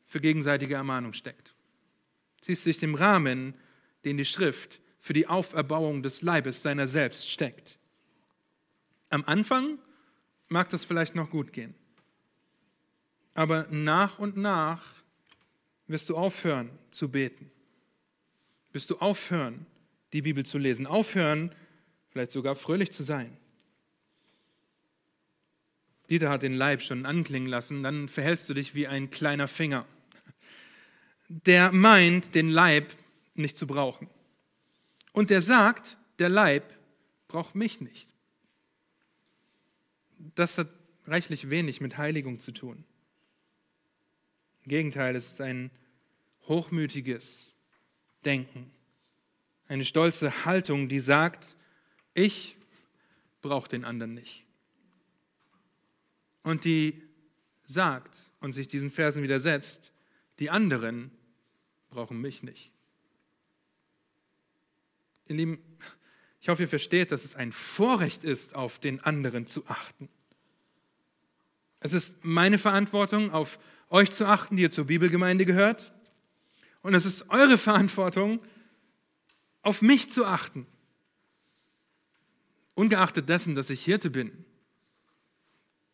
für 0.05 0.23
gegenseitige 0.23 0.75
Ermahnung 0.75 1.13
steckt. 1.13 1.55
Ziehst 2.41 2.65
du 2.65 2.71
dich 2.71 2.79
dem 2.79 2.95
Rahmen, 2.95 3.53
den 4.07 4.17
die 4.17 4.25
Schrift 4.25 4.81
für 4.99 5.13
die 5.13 5.27
Auferbauung 5.27 6.03
des 6.03 6.23
Leibes 6.23 6.63
seiner 6.63 6.89
selbst 6.89 7.31
steckt. 7.31 7.79
Am 9.11 9.23
Anfang 9.27 9.79
mag 10.49 10.71
das 10.71 10.87
vielleicht 10.87 11.15
noch 11.15 11.29
gut 11.29 11.53
gehen, 11.53 11.75
aber 13.35 13.67
nach 13.71 14.19
und 14.19 14.39
nach 14.39 14.83
wirst 15.89 16.09
du 16.09 16.17
aufhören 16.17 16.71
zu 16.91 17.11
beten, 17.11 17.51
wirst 18.73 18.89
du 18.89 18.97
aufhören, 18.97 19.67
die 20.15 20.23
Bibel 20.23 20.47
zu 20.47 20.57
lesen, 20.57 20.87
aufhören, 20.87 21.55
vielleicht 22.09 22.31
sogar 22.31 22.57
fröhlich 22.57 22.93
zu 22.93 23.03
sein. 23.03 23.37
Dieter 26.11 26.31
hat 26.31 26.43
den 26.43 26.55
Leib 26.55 26.83
schon 26.83 27.05
anklingen 27.05 27.49
lassen, 27.49 27.83
dann 27.83 28.09
verhältst 28.09 28.49
du 28.49 28.55
dich 28.55 28.75
wie 28.75 28.87
ein 28.87 29.11
kleiner 29.11 29.49
Finger, 29.49 29.87
der 31.29 31.73
meint, 31.73 32.35
den 32.35 32.49
Leib 32.49 32.95
nicht 33.35 33.59
zu 33.59 33.67
brauchen. 33.67 34.09
Und 35.13 35.31
der 35.31 35.43
sagt, 35.43 35.99
der 36.19 36.29
Leib 36.29 36.75
braucht 37.29 37.55
mich 37.55 37.81
nicht. 37.81 38.09
Das 40.35 40.59
hat 40.59 40.69
reichlich 41.07 41.51
wenig 41.51 41.81
mit 41.81 41.99
Heiligung 41.99 42.39
zu 42.39 42.53
tun. 42.53 42.85
Im 44.65 44.69
Gegenteil, 44.71 45.15
es 45.17 45.33
ist 45.33 45.41
ein 45.41 45.71
hochmütiges 46.47 47.53
Denken, 48.25 48.71
eine 49.69 49.85
stolze 49.85 50.45
Haltung, 50.47 50.89
die 50.89 51.01
sagt, 51.01 51.57
ich 52.15 52.57
brauche 53.43 53.69
den 53.69 53.85
anderen 53.85 54.15
nicht. 54.15 54.48
Und 56.49 56.65
die 56.65 57.03
sagt 57.65 58.17
und 58.41 58.53
sich 58.55 58.69
diesen 58.69 58.91
Versen 58.91 59.23
widersetzt, 59.23 59.93
die 60.39 60.49
anderen 60.49 61.11
brauchen 61.91 62.19
mich 62.23 62.43
nicht. 62.43 62.73
Ihr 65.27 65.37
Lieben, 65.37 65.59
ich 66.41 66.49
hoffe, 66.49 66.63
ihr 66.63 66.69
versteht, 66.69 67.13
dass 67.13 67.27
es 67.27 67.35
ein 67.35 67.53
Vorrecht 67.53 68.25
ist, 68.25 68.55
auf 68.55 68.79
den 68.79 69.01
anderen 69.01 69.47
zu 69.47 69.67
achten. 69.67 70.09
Es 71.81 71.93
ist 71.93 72.25
meine 72.25 72.57
Verantwortung, 72.57 73.31
auf 73.31 73.59
euch 73.91 74.11
zu 74.11 74.25
achten, 74.27 74.57
die 74.57 74.63
ihr 74.63 74.71
zur 74.71 74.87
Bibelgemeinde 74.87 75.45
gehört. 75.45 75.93
Und 76.81 76.95
es 76.95 77.05
ist 77.05 77.29
eure 77.29 77.59
Verantwortung, 77.59 78.41
auf 79.61 79.83
mich 79.83 80.11
zu 80.11 80.25
achten. 80.25 80.67
Ungeachtet 82.75 83.29
dessen, 83.29 83.55
dass 83.55 83.69
ich 83.69 83.85
Hirte 83.85 84.09
bin. 84.09 84.47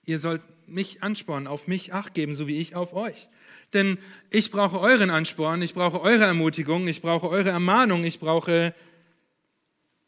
Ihr 0.06 0.18
sollt 0.18 0.42
mich 0.66 1.02
anspornen, 1.02 1.46
auf 1.46 1.66
mich 1.66 1.92
acht 1.92 2.14
geben, 2.14 2.34
so 2.34 2.46
wie 2.46 2.58
ich 2.58 2.74
auf 2.74 2.94
euch. 2.94 3.28
Denn 3.72 3.98
ich 4.30 4.50
brauche 4.50 4.80
euren 4.80 5.10
Ansporn, 5.10 5.62
ich 5.62 5.74
brauche 5.74 6.00
eure 6.00 6.24
Ermutigung, 6.24 6.86
ich 6.88 7.02
brauche 7.02 7.28
eure 7.28 7.50
Ermahnung, 7.50 8.04
ich 8.04 8.20
brauche 8.20 8.74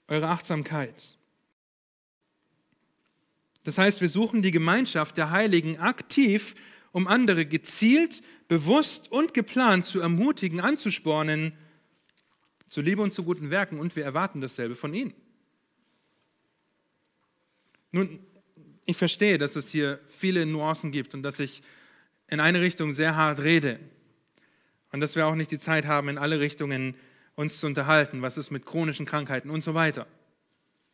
eure 0.09 0.29
Achtsamkeit. 0.29 1.17
Das 3.65 3.79
heißt, 3.79 4.01
wir 4.01 4.09
suchen 4.09 4.43
die 4.43 4.53
Gemeinschaft 4.53 5.17
der 5.17 5.31
Heiligen 5.31 5.79
aktiv, 5.79 6.55
um 6.93 7.09
andere 7.09 7.47
gezielt, 7.47 8.23
bewusst 8.49 9.11
und 9.11 9.35
geplant 9.35 9.87
zu 9.87 10.01
ermutigen, 10.01 10.61
anzuspornen, 10.61 11.53
zu 12.69 12.81
Liebe 12.81 13.03
und 13.03 13.13
zu 13.13 13.25
guten 13.25 13.51
Werken 13.51 13.79
und 13.79 13.97
wir 13.97 14.05
erwarten 14.05 14.41
dasselbe 14.41 14.77
von 14.77 14.95
ihnen. 14.95 15.15
Nun, 17.91 18.21
ich 18.87 18.97
verstehe, 18.97 19.37
dass 19.37 19.57
es 19.57 19.69
hier 19.69 20.01
viele 20.07 20.47
Nuancen 20.47 20.93
gibt 20.93 21.13
und 21.13 21.23
dass 21.23 21.41
ich 21.41 21.63
in 22.29 22.41
eine 22.41 22.61
Richtung 22.61 22.95
sehr 22.95 23.17
hart 23.17 23.41
rede 23.41 23.79
und 24.93 25.01
dass 25.01 25.17
wir 25.17 25.27
auch 25.27 25.35
nicht 25.35 25.51
die 25.51 25.59
Zeit 25.59 25.87
haben, 25.87 26.09
in 26.09 26.19
alle 26.19 26.41
Richtungen 26.41 26.95
uns 27.35 27.61
zu 27.61 27.67
unterhalten, 27.67 28.23
was 28.23 28.39
ist 28.39 28.51
mit 28.51 28.65
chronischen 28.65 29.05
Krankheiten 29.05 29.51
und 29.51 29.63
so 29.63 29.75
weiter. 29.75 30.07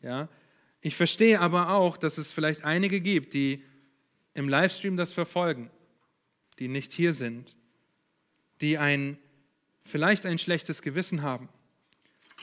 Ja? 0.00 0.28
Ich 0.80 0.96
verstehe 0.96 1.38
aber 1.40 1.70
auch, 1.70 1.96
dass 1.96 2.18
es 2.18 2.32
vielleicht 2.32 2.64
einige 2.64 3.00
gibt, 3.00 3.34
die 3.34 3.62
im 4.34 4.48
Livestream 4.48 4.96
das 4.96 5.12
verfolgen, 5.12 5.70
die 6.58 6.68
nicht 6.68 6.92
hier 6.92 7.12
sind, 7.12 7.54
die 8.60 8.78
ein, 8.78 9.18
vielleicht 9.82 10.24
ein 10.26 10.38
schlechtes 10.38 10.82
Gewissen 10.82 11.22
haben, 11.22 11.48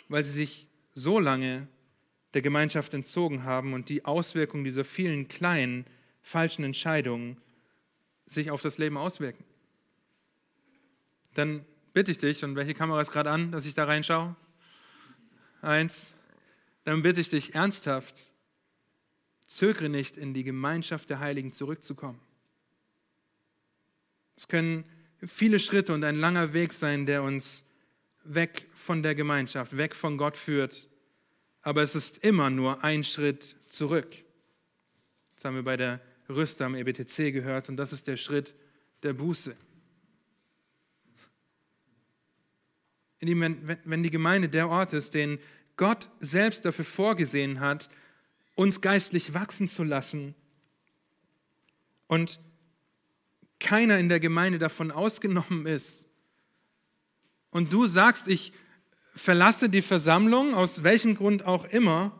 weil 0.07 0.23
sie 0.23 0.31
sich 0.31 0.67
so 0.93 1.19
lange 1.19 1.67
der 2.33 2.41
Gemeinschaft 2.41 2.93
entzogen 2.93 3.43
haben 3.43 3.73
und 3.73 3.89
die 3.89 4.05
Auswirkungen 4.05 4.63
dieser 4.63 4.85
vielen 4.85 5.27
kleinen 5.27 5.85
falschen 6.21 6.63
Entscheidungen 6.63 7.37
sich 8.25 8.51
auf 8.51 8.61
das 8.61 8.77
Leben 8.77 8.97
auswirken. 8.97 9.43
Dann 11.33 11.65
bitte 11.93 12.11
ich 12.11 12.17
dich, 12.17 12.43
und 12.43 12.55
welche 12.55 12.73
Kamera 12.73 13.01
ist 13.01 13.11
gerade 13.11 13.31
an, 13.31 13.51
dass 13.51 13.65
ich 13.65 13.73
da 13.73 13.85
reinschaue? 13.85 14.35
Eins. 15.61 16.13
Dann 16.83 17.01
bitte 17.01 17.21
ich 17.21 17.29
dich 17.29 17.55
ernsthaft, 17.55 18.31
zögere 19.45 19.89
nicht, 19.89 20.17
in 20.17 20.33
die 20.33 20.43
Gemeinschaft 20.43 21.09
der 21.09 21.19
Heiligen 21.19 21.53
zurückzukommen. 21.53 22.19
Es 24.35 24.47
können 24.47 24.85
viele 25.25 25.59
Schritte 25.59 25.93
und 25.93 26.03
ein 26.03 26.15
langer 26.15 26.53
Weg 26.53 26.73
sein, 26.73 27.05
der 27.05 27.23
uns 27.23 27.65
weg 28.23 28.67
von 28.73 29.03
der 29.03 29.15
Gemeinschaft, 29.15 29.75
weg 29.75 29.95
von 29.95 30.17
Gott 30.17 30.37
führt. 30.37 30.88
Aber 31.61 31.81
es 31.81 31.95
ist 31.95 32.17
immer 32.23 32.49
nur 32.49 32.83
ein 32.83 33.03
Schritt 33.03 33.55
zurück. 33.69 34.15
Das 35.35 35.45
haben 35.45 35.55
wir 35.55 35.63
bei 35.63 35.77
der 35.77 36.01
Rüste 36.29 36.65
am 36.65 36.75
EBTC 36.75 37.31
gehört 37.31 37.69
und 37.69 37.77
das 37.77 37.93
ist 37.93 38.07
der 38.07 38.17
Schritt 38.17 38.55
der 39.03 39.13
Buße. 39.13 39.55
Wenn 43.21 44.03
die 44.03 44.11
Gemeinde 44.11 44.47
der 44.47 44.69
Ort 44.69 44.93
ist, 44.93 45.13
den 45.13 45.39
Gott 45.75 46.09
selbst 46.19 46.65
dafür 46.65 46.85
vorgesehen 46.85 47.59
hat, 47.59 47.89
uns 48.55 48.81
geistlich 48.81 49.33
wachsen 49.33 49.67
zu 49.67 49.83
lassen 49.83 50.35
und 52.07 52.39
keiner 53.59 53.97
in 53.97 54.09
der 54.09 54.19
Gemeinde 54.19 54.59
davon 54.59 54.91
ausgenommen 54.91 55.65
ist, 55.65 56.09
und 57.51 57.73
du 57.73 57.87
sagst, 57.87 58.27
ich 58.27 58.53
verlasse 59.19 59.69
die 59.69 59.81
Versammlung, 59.81 60.55
aus 60.55 60.83
welchem 60.83 61.15
Grund 61.15 61.45
auch 61.45 61.65
immer, 61.65 62.11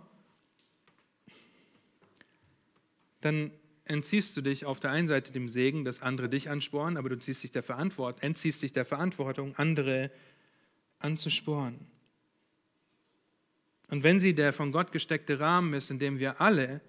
dann 3.22 3.52
entziehst 3.86 4.38
du 4.38 4.42
dich 4.42 4.66
auf 4.66 4.80
der 4.80 4.92
einen 4.92 5.08
Seite 5.08 5.32
dem 5.32 5.50
Segen, 5.50 5.84
dass 5.84 6.02
andere 6.02 6.30
dich 6.30 6.50
ansporen, 6.50 6.96
aber 6.96 7.10
du 7.10 7.18
ziehst 7.18 7.44
dich 7.44 7.52
der 7.52 7.64
Verantwortung, 7.64 8.22
entziehst 8.22 8.62
dich 8.62 8.72
der 8.72 8.86
Verantwortung, 8.86 9.56
andere 9.56 10.12
anzusporen. 11.00 11.88
Und 13.90 14.04
wenn 14.04 14.20
sie 14.20 14.36
der 14.36 14.54
von 14.54 14.72
Gott 14.72 14.92
gesteckte 14.92 15.40
Rahmen 15.40 15.74
ist, 15.74 15.90
in 15.90 16.00
dem 16.00 16.20
wir 16.20 16.40
alle 16.40 16.82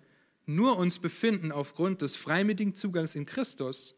nur 0.44 0.76
uns 0.76 0.98
befinden 0.98 1.52
aufgrund 1.52 2.02
des 2.02 2.16
freimütigen 2.16 2.74
Zugangs 2.74 3.14
in 3.14 3.24
Christus, 3.24 3.94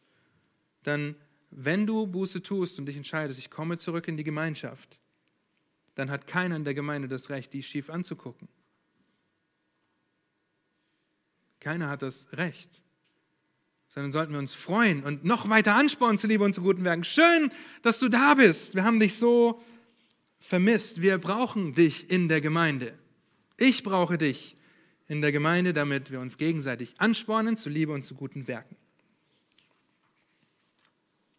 dann, 0.84 1.16
wenn 1.50 1.86
du 1.86 2.06
Buße 2.06 2.42
tust 2.42 2.78
und 2.78 2.86
dich 2.86 2.96
entscheidest, 2.96 3.38
ich 3.38 3.50
komme 3.50 3.78
zurück 3.78 4.06
in 4.06 4.16
die 4.16 4.24
Gemeinschaft, 4.24 4.98
dann 5.94 6.10
hat 6.10 6.26
keiner 6.26 6.56
in 6.56 6.64
der 6.64 6.74
Gemeinde 6.74 7.08
das 7.08 7.30
Recht, 7.30 7.52
die 7.52 7.62
schief 7.62 7.90
anzugucken. 7.90 8.48
Keiner 11.60 11.88
hat 11.88 12.02
das 12.02 12.28
Recht. 12.32 12.70
Sondern 13.88 14.10
sollten 14.10 14.32
wir 14.32 14.38
uns 14.38 14.54
freuen 14.54 15.04
und 15.04 15.24
noch 15.24 15.48
weiter 15.48 15.74
anspornen 15.74 16.18
zu 16.18 16.26
Liebe 16.26 16.44
und 16.44 16.54
zu 16.54 16.62
guten 16.62 16.82
Werken. 16.82 17.04
Schön, 17.04 17.52
dass 17.82 17.98
du 17.98 18.08
da 18.08 18.34
bist. 18.34 18.74
Wir 18.74 18.84
haben 18.84 18.98
dich 18.98 19.18
so 19.18 19.62
vermisst. 20.40 21.02
Wir 21.02 21.18
brauchen 21.18 21.74
dich 21.74 22.10
in 22.10 22.28
der 22.28 22.40
Gemeinde. 22.40 22.98
Ich 23.58 23.82
brauche 23.82 24.16
dich 24.16 24.56
in 25.08 25.20
der 25.20 25.30
Gemeinde, 25.30 25.74
damit 25.74 26.10
wir 26.10 26.20
uns 26.20 26.38
gegenseitig 26.38 26.94
anspornen 26.98 27.58
zu 27.58 27.68
Liebe 27.68 27.92
und 27.92 28.02
zu 28.02 28.14
guten 28.14 28.48
Werken. 28.48 28.76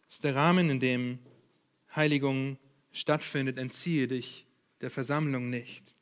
Das 0.06 0.18
ist 0.18 0.24
der 0.24 0.36
Rahmen, 0.36 0.70
in 0.70 0.78
dem 0.80 1.18
Heiligung 1.94 2.56
stattfindet. 2.94 3.58
Entziehe 3.58 4.08
dich 4.08 4.46
der 4.80 4.90
Versammlung 4.90 5.50
nicht. 5.50 5.94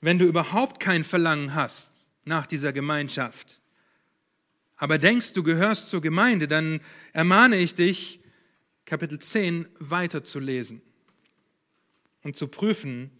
Wenn 0.00 0.18
du 0.18 0.26
überhaupt 0.26 0.80
kein 0.80 1.04
Verlangen 1.04 1.54
hast 1.54 2.08
nach 2.24 2.46
dieser 2.46 2.72
Gemeinschaft, 2.72 3.62
aber 4.76 4.98
denkst, 4.98 5.32
du 5.32 5.42
gehörst 5.42 5.88
zur 5.88 6.02
Gemeinde, 6.02 6.48
dann 6.48 6.80
ermahne 7.12 7.56
ich 7.56 7.74
dich, 7.74 8.20
Kapitel 8.84 9.18
10 9.18 9.66
weiterzulesen 9.78 10.82
und 12.22 12.36
zu 12.36 12.48
prüfen, 12.48 13.10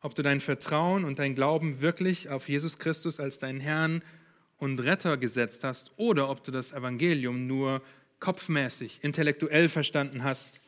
ob 0.00 0.14
du 0.14 0.22
dein 0.22 0.40
Vertrauen 0.40 1.04
und 1.04 1.18
dein 1.18 1.34
Glauben 1.34 1.80
wirklich 1.80 2.30
auf 2.30 2.48
Jesus 2.48 2.78
Christus 2.78 3.20
als 3.20 3.38
deinen 3.38 3.60
Herrn 3.60 4.02
und 4.56 4.80
Retter 4.80 5.16
gesetzt 5.16 5.62
hast 5.62 5.92
oder 5.96 6.30
ob 6.30 6.42
du 6.42 6.50
das 6.50 6.72
Evangelium 6.72 7.46
nur 7.46 7.82
kopfmäßig, 8.18 9.00
intellektuell 9.02 9.68
verstanden 9.68 10.24
hast 10.24 10.60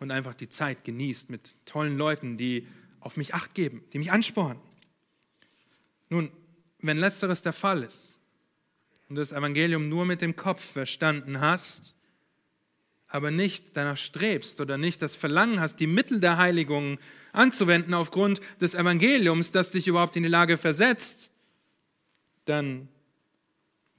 und 0.00 0.10
einfach 0.10 0.34
die 0.34 0.48
Zeit 0.48 0.84
genießt 0.84 1.30
mit 1.30 1.54
tollen 1.66 1.96
Leuten, 1.96 2.36
die 2.36 2.66
auf 3.00 3.16
mich 3.16 3.34
acht 3.34 3.54
geben, 3.54 3.84
die 3.92 3.98
mich 3.98 4.12
anspornen. 4.12 4.60
Nun, 6.08 6.30
wenn 6.80 6.98
letzteres 6.98 7.42
der 7.42 7.52
Fall 7.52 7.82
ist 7.82 8.20
und 9.08 9.16
du 9.16 9.22
das 9.22 9.32
Evangelium 9.32 9.88
nur 9.88 10.04
mit 10.04 10.20
dem 10.20 10.36
Kopf 10.36 10.62
verstanden 10.62 11.40
hast, 11.40 11.96
aber 13.08 13.30
nicht 13.30 13.76
danach 13.76 13.96
strebst 13.96 14.60
oder 14.60 14.76
nicht 14.76 15.00
das 15.00 15.14
Verlangen 15.16 15.60
hast, 15.60 15.76
die 15.76 15.86
Mittel 15.86 16.18
der 16.18 16.36
Heiligung 16.36 16.98
anzuwenden 17.32 17.94
aufgrund 17.94 18.40
des 18.60 18.74
Evangeliums, 18.74 19.52
das 19.52 19.70
dich 19.70 19.86
überhaupt 19.86 20.16
in 20.16 20.24
die 20.24 20.28
Lage 20.28 20.58
versetzt, 20.58 21.30
dann 22.44 22.88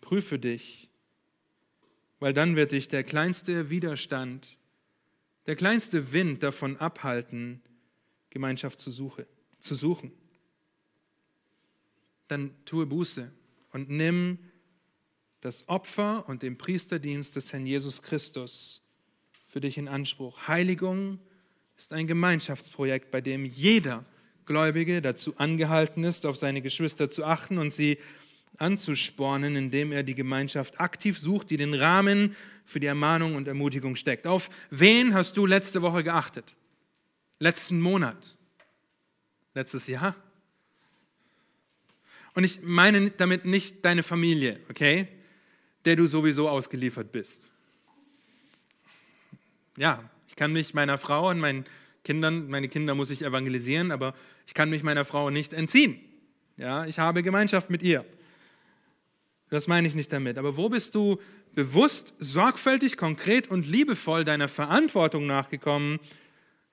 prüfe 0.01 0.37
dich, 0.37 0.89
weil 2.19 2.33
dann 2.33 2.55
wird 2.55 2.71
dich 2.71 2.87
der 2.87 3.03
kleinste 3.03 3.69
Widerstand, 3.69 4.57
der 5.45 5.55
kleinste 5.55 6.11
Wind 6.11 6.43
davon 6.43 6.77
abhalten, 6.77 7.61
Gemeinschaft 8.29 8.79
zu, 8.79 8.91
suche, 8.91 9.27
zu 9.59 9.75
suchen. 9.75 10.11
Dann 12.27 12.51
tue 12.65 12.85
Buße 12.85 13.31
und 13.71 13.89
nimm 13.89 14.39
das 15.41 15.69
Opfer 15.69 16.27
und 16.27 16.41
den 16.41 16.57
Priesterdienst 16.57 17.35
des 17.35 17.53
Herrn 17.53 17.67
Jesus 17.67 18.01
Christus 18.01 18.81
für 19.45 19.61
dich 19.61 19.77
in 19.77 19.87
Anspruch. 19.87 20.47
Heiligung 20.47 21.19
ist 21.77 21.93
ein 21.93 22.07
Gemeinschaftsprojekt, 22.07 23.11
bei 23.11 23.21
dem 23.21 23.45
jeder 23.45 24.05
Gläubige 24.45 25.01
dazu 25.01 25.37
angehalten 25.37 26.03
ist, 26.03 26.25
auf 26.25 26.37
seine 26.37 26.61
Geschwister 26.61 27.09
zu 27.09 27.25
achten 27.25 27.57
und 27.57 27.73
sie 27.73 27.97
anzuspornen, 28.57 29.55
indem 29.55 29.91
er 29.91 30.03
die 30.03 30.15
Gemeinschaft 30.15 30.79
aktiv 30.79 31.17
sucht, 31.17 31.49
die 31.49 31.57
den 31.57 31.73
Rahmen 31.73 32.35
für 32.65 32.79
die 32.79 32.87
Ermahnung 32.87 33.35
und 33.35 33.47
Ermutigung 33.47 33.95
steckt. 33.95 34.27
Auf 34.27 34.49
wen 34.69 35.13
hast 35.13 35.37
du 35.37 35.45
letzte 35.45 35.81
Woche 35.81 36.03
geachtet? 36.03 36.55
Letzten 37.39 37.79
Monat? 37.79 38.37
Letztes 39.53 39.87
Jahr? 39.87 40.15
Und 42.33 42.43
ich 42.43 42.61
meine 42.63 43.11
damit 43.11 43.45
nicht 43.45 43.83
deine 43.85 44.03
Familie, 44.03 44.59
okay, 44.69 45.07
der 45.85 45.95
du 45.95 46.07
sowieso 46.07 46.49
ausgeliefert 46.49 47.11
bist 47.11 47.49
ja, 49.77 50.03
ich 50.27 50.35
kann 50.35 50.53
mich 50.53 50.73
meiner 50.73 50.97
Frau 50.97 51.29
und 51.29 51.39
meinen 51.39 51.65
Kindern, 52.03 52.49
meine 52.49 52.67
Kinder 52.69 52.95
muss 52.95 53.09
ich 53.09 53.23
evangelisieren, 53.23 53.91
aber 53.91 54.13
ich 54.45 54.53
kann 54.53 54.69
mich 54.69 54.83
meiner 54.83 55.05
Frau 55.05 55.29
nicht 55.29 55.53
entziehen. 55.53 55.99
Ja, 56.57 56.85
ich 56.85 56.99
habe 56.99 57.23
Gemeinschaft 57.23 57.69
mit 57.69 57.83
ihr. 57.83 58.05
Das 59.49 59.67
meine 59.67 59.87
ich 59.87 59.95
nicht 59.95 60.11
damit. 60.11 60.37
Aber 60.37 60.57
wo 60.57 60.69
bist 60.69 60.95
du 60.95 61.19
bewusst, 61.53 62.13
sorgfältig, 62.19 62.97
konkret 62.97 63.49
und 63.49 63.67
liebevoll 63.67 64.23
deiner 64.23 64.47
Verantwortung 64.47 65.27
nachgekommen, 65.27 65.99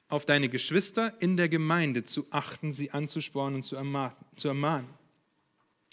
auf 0.08 0.26
deine 0.26 0.48
Geschwister 0.48 1.14
in 1.20 1.36
der 1.36 1.48
Gemeinde 1.48 2.04
zu 2.04 2.26
achten, 2.30 2.72
sie 2.72 2.90
anzuspornen 2.90 3.56
und 3.56 3.64
zu 3.64 3.76
ermahnen? 4.48 4.88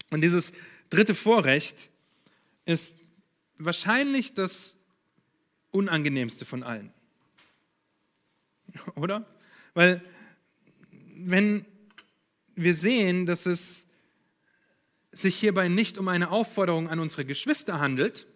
Und 0.10 0.22
dieses 0.22 0.52
dritte 0.90 1.16
Vorrecht 1.16 1.90
ist 2.66 2.98
wahrscheinlich 3.58 4.34
das 4.34 4.78
unangenehmste 5.72 6.46
von 6.46 6.64
allen. 6.64 6.92
Oder? 8.96 9.26
Weil 9.74 10.02
wenn 11.16 11.66
wir 12.56 12.74
sehen, 12.74 13.26
dass 13.26 13.46
es 13.46 13.88
sich 15.22 15.38
hierbei 15.38 15.68
nicht 15.68 15.98
um 15.98 16.08
eine 16.08 16.32
Aufforderung 16.32 16.90
an 16.90 17.00
unsere 17.00 17.26
Geschwister 17.26 17.80
handelt, 17.80 18.28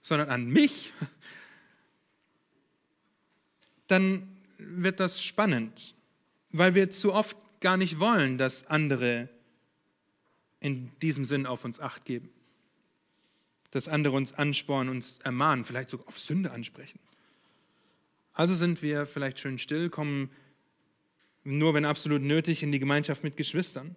sondern 0.00 0.28
an 0.28 0.46
mich, 0.46 0.92
dann 3.86 4.28
wird 4.58 5.00
das 5.00 5.22
spannend, 5.22 5.94
weil 6.50 6.74
wir 6.74 6.90
zu 6.90 7.12
oft 7.12 7.36
gar 7.60 7.76
nicht 7.76 8.00
wollen, 8.00 8.38
dass 8.38 8.66
andere 8.66 9.28
in 10.60 10.90
diesem 11.00 11.24
Sinn 11.24 11.46
auf 11.46 11.64
uns 11.64 11.80
acht 11.80 12.04
geben, 12.04 12.30
dass 13.70 13.88
andere 13.88 14.16
uns 14.16 14.32
anspornen, 14.32 14.94
uns 14.94 15.18
ermahnen, 15.18 15.64
vielleicht 15.64 15.90
sogar 15.90 16.08
auf 16.08 16.18
Sünde 16.18 16.52
ansprechen. 16.52 17.00
Also 18.32 18.54
sind 18.54 18.82
wir 18.82 19.06
vielleicht 19.06 19.40
schön 19.40 19.58
still, 19.58 19.90
kommen 19.90 20.30
nur, 21.44 21.74
wenn 21.74 21.84
absolut 21.84 22.22
nötig, 22.22 22.62
in 22.62 22.70
die 22.70 22.78
Gemeinschaft 22.78 23.24
mit 23.24 23.36
Geschwistern. 23.36 23.96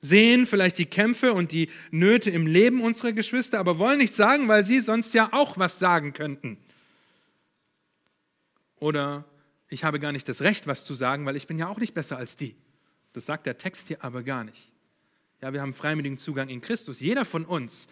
Sehen 0.00 0.46
vielleicht 0.46 0.78
die 0.78 0.86
Kämpfe 0.86 1.32
und 1.32 1.52
die 1.52 1.68
Nöte 1.90 2.30
im 2.30 2.46
Leben 2.46 2.82
unserer 2.82 3.12
Geschwister, 3.12 3.58
aber 3.58 3.78
wollen 3.78 3.98
nichts 3.98 4.16
sagen, 4.16 4.48
weil 4.48 4.64
sie 4.64 4.80
sonst 4.80 5.14
ja 5.14 5.30
auch 5.32 5.58
was 5.58 5.78
sagen 5.78 6.12
könnten. 6.12 6.56
Oder 8.76 9.24
ich 9.68 9.84
habe 9.84 10.00
gar 10.00 10.12
nicht 10.12 10.28
das 10.28 10.42
Recht, 10.42 10.66
was 10.66 10.84
zu 10.84 10.94
sagen, 10.94 11.26
weil 11.26 11.36
ich 11.36 11.46
bin 11.46 11.58
ja 11.58 11.68
auch 11.68 11.78
nicht 11.78 11.94
besser 11.94 12.16
als 12.16 12.36
die. 12.36 12.54
Das 13.12 13.26
sagt 13.26 13.46
der 13.46 13.58
Text 13.58 13.88
hier 13.88 14.04
aber 14.04 14.22
gar 14.22 14.44
nicht. 14.44 14.72
Ja, 15.40 15.52
wir 15.52 15.60
haben 15.60 15.72
freiwilligen 15.72 16.18
Zugang 16.18 16.48
in 16.48 16.60
Christus. 16.60 17.00
Jeder 17.00 17.24
von 17.24 17.44
uns 17.44 17.88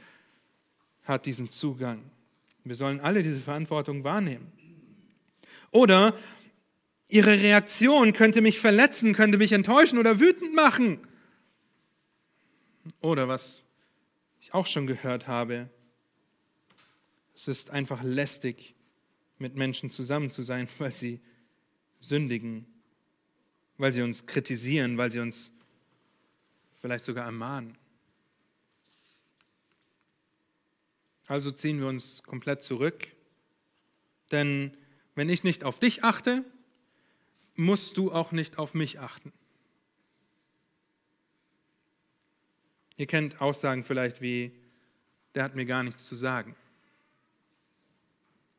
hat 1.04 1.26
diesen 1.26 1.50
Zugang. 1.50 2.02
Wir 2.64 2.74
sollen 2.74 3.00
alle 3.00 3.22
diese 3.22 3.40
Verantwortung 3.40 4.04
wahrnehmen. 4.04 4.50
Oder 5.70 6.16
ihre 7.08 7.40
Reaktion 7.40 8.12
könnte 8.12 8.40
mich 8.40 8.58
verletzen, 8.58 9.12
könnte 9.12 9.38
mich 9.38 9.52
enttäuschen 9.52 9.98
oder 9.98 10.18
wütend 10.18 10.54
machen. 10.54 11.05
Oder 13.00 13.28
was 13.28 13.66
ich 14.40 14.54
auch 14.54 14.66
schon 14.66 14.86
gehört 14.86 15.26
habe, 15.26 15.68
es 17.34 17.48
ist 17.48 17.70
einfach 17.70 18.02
lästig, 18.02 18.74
mit 19.38 19.54
Menschen 19.54 19.90
zusammen 19.90 20.30
zu 20.30 20.42
sein, 20.42 20.68
weil 20.78 20.94
sie 20.94 21.20
sündigen, 21.98 22.66
weil 23.78 23.92
sie 23.92 24.02
uns 24.02 24.26
kritisieren, 24.26 24.98
weil 24.98 25.10
sie 25.10 25.20
uns 25.20 25.52
vielleicht 26.80 27.04
sogar 27.04 27.26
ermahnen. 27.26 27.76
Also 31.26 31.50
ziehen 31.50 31.80
wir 31.80 31.88
uns 31.88 32.22
komplett 32.22 32.62
zurück, 32.62 33.08
denn 34.30 34.76
wenn 35.14 35.28
ich 35.28 35.42
nicht 35.42 35.64
auf 35.64 35.80
dich 35.80 36.04
achte, 36.04 36.44
musst 37.56 37.96
du 37.96 38.12
auch 38.12 38.32
nicht 38.32 38.58
auf 38.58 38.74
mich 38.74 39.00
achten. 39.00 39.32
Ihr 42.96 43.06
kennt 43.06 43.40
Aussagen 43.40 43.84
vielleicht 43.84 44.20
wie, 44.20 44.52
der 45.34 45.44
hat 45.44 45.54
mir 45.54 45.66
gar 45.66 45.82
nichts 45.82 46.06
zu 46.06 46.14
sagen. 46.14 46.56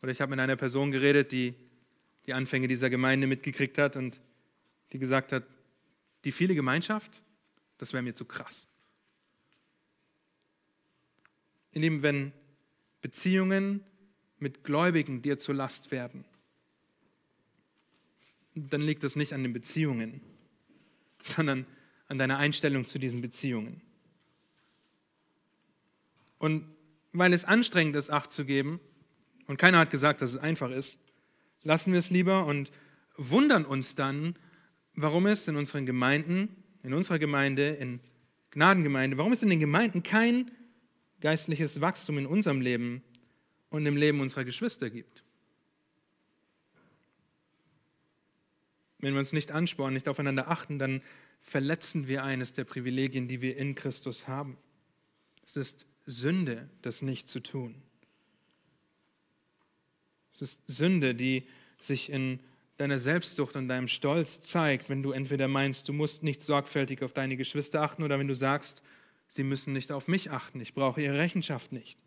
Oder 0.01 0.11
ich 0.11 0.21
habe 0.21 0.29
mit 0.29 0.39
einer 0.39 0.55
Person 0.55 0.91
geredet, 0.91 1.31
die 1.31 1.55
die 2.27 2.33
Anfänge 2.33 2.67
dieser 2.67 2.89
Gemeinde 2.89 3.25
mitgekriegt 3.25 3.77
hat 3.77 3.95
und 3.95 4.21
die 4.91 4.99
gesagt 4.99 5.31
hat, 5.31 5.43
die 6.23 6.31
viele 6.31 6.55
Gemeinschaft, 6.55 7.21
das 7.77 7.93
wäre 7.93 8.03
mir 8.03 8.13
zu 8.13 8.25
krass. 8.25 8.67
Ihr 11.73 11.81
Lieben, 11.81 12.03
wenn 12.03 12.31
Beziehungen 13.01 13.83
mit 14.39 14.63
Gläubigen 14.63 15.21
dir 15.21 15.37
zur 15.37 15.55
Last 15.55 15.91
werden, 15.91 16.25
dann 18.55 18.81
liegt 18.81 19.03
das 19.03 19.15
nicht 19.15 19.33
an 19.33 19.43
den 19.43 19.53
Beziehungen, 19.53 20.21
sondern 21.21 21.65
an 22.07 22.17
deiner 22.17 22.37
Einstellung 22.37 22.85
zu 22.85 22.99
diesen 22.99 23.21
Beziehungen. 23.21 23.81
Und 26.39 26.65
weil 27.13 27.33
es 27.33 27.45
anstrengend 27.45 27.95
ist, 27.95 28.09
Acht 28.09 28.31
zu 28.31 28.45
geben, 28.45 28.79
und 29.47 29.57
keiner 29.57 29.79
hat 29.79 29.91
gesagt, 29.91 30.21
dass 30.21 30.31
es 30.31 30.37
einfach 30.37 30.69
ist, 30.69 30.99
lassen 31.63 31.93
wir 31.93 31.99
es 31.99 32.09
lieber 32.09 32.45
und 32.45 32.71
wundern 33.15 33.65
uns 33.65 33.95
dann, 33.95 34.37
warum 34.93 35.25
es 35.25 35.47
in 35.47 35.55
unseren 35.55 35.85
Gemeinden, 35.85 36.63
in 36.83 36.93
unserer 36.93 37.17
Gemeinde, 37.17 37.69
in 37.69 38.01
Gnadengemeinde, 38.51 39.17
warum 39.17 39.31
es 39.31 39.43
in 39.43 39.49
den 39.49 39.59
Gemeinden 39.59 40.03
kein 40.03 40.51
geistliches 41.21 41.81
Wachstum 41.81 42.17
in 42.17 42.25
unserem 42.25 42.61
Leben 42.61 43.03
und 43.69 43.85
im 43.85 43.95
Leben 43.95 44.19
unserer 44.19 44.43
Geschwister 44.43 44.89
gibt. 44.89 45.23
Wenn 48.99 49.13
wir 49.13 49.19
uns 49.19 49.33
nicht 49.33 49.51
anspornen, 49.51 49.93
nicht 49.93 50.07
aufeinander 50.07 50.49
achten, 50.49 50.79
dann 50.79 51.01
verletzen 51.39 52.07
wir 52.07 52.23
eines 52.23 52.53
der 52.53 52.63
Privilegien, 52.63 53.27
die 53.27 53.41
wir 53.41 53.57
in 53.57 53.75
Christus 53.75 54.27
haben. 54.27 54.57
Es 55.45 55.55
ist 55.55 55.85
Sünde, 56.07 56.69
das 56.81 57.03
nicht 57.03 57.29
zu 57.29 57.41
tun. 57.41 57.75
Es 60.33 60.41
ist 60.41 60.61
Sünde, 60.65 61.13
die 61.13 61.47
sich 61.79 62.09
in 62.09 62.39
deiner 62.77 62.97
Selbstsucht 62.97 63.55
und 63.55 63.67
deinem 63.67 63.87
Stolz 63.87 64.39
zeigt, 64.41 64.89
wenn 64.89 65.03
du 65.03 65.11
entweder 65.11 65.47
meinst, 65.47 65.89
du 65.89 65.93
musst 65.93 66.23
nicht 66.23 66.41
sorgfältig 66.41 67.03
auf 67.03 67.13
deine 67.13 67.35
Geschwister 67.35 67.81
achten 67.81 68.03
oder 68.03 68.19
wenn 68.19 68.27
du 68.27 68.35
sagst, 68.35 68.83
sie 69.27 69.43
müssen 69.43 69.73
nicht 69.73 69.91
auf 69.91 70.07
mich 70.07 70.31
achten, 70.31 70.61
ich 70.61 70.73
brauche 70.73 71.01
ihre 71.01 71.17
Rechenschaft 71.17 71.71
nicht. 71.71 71.97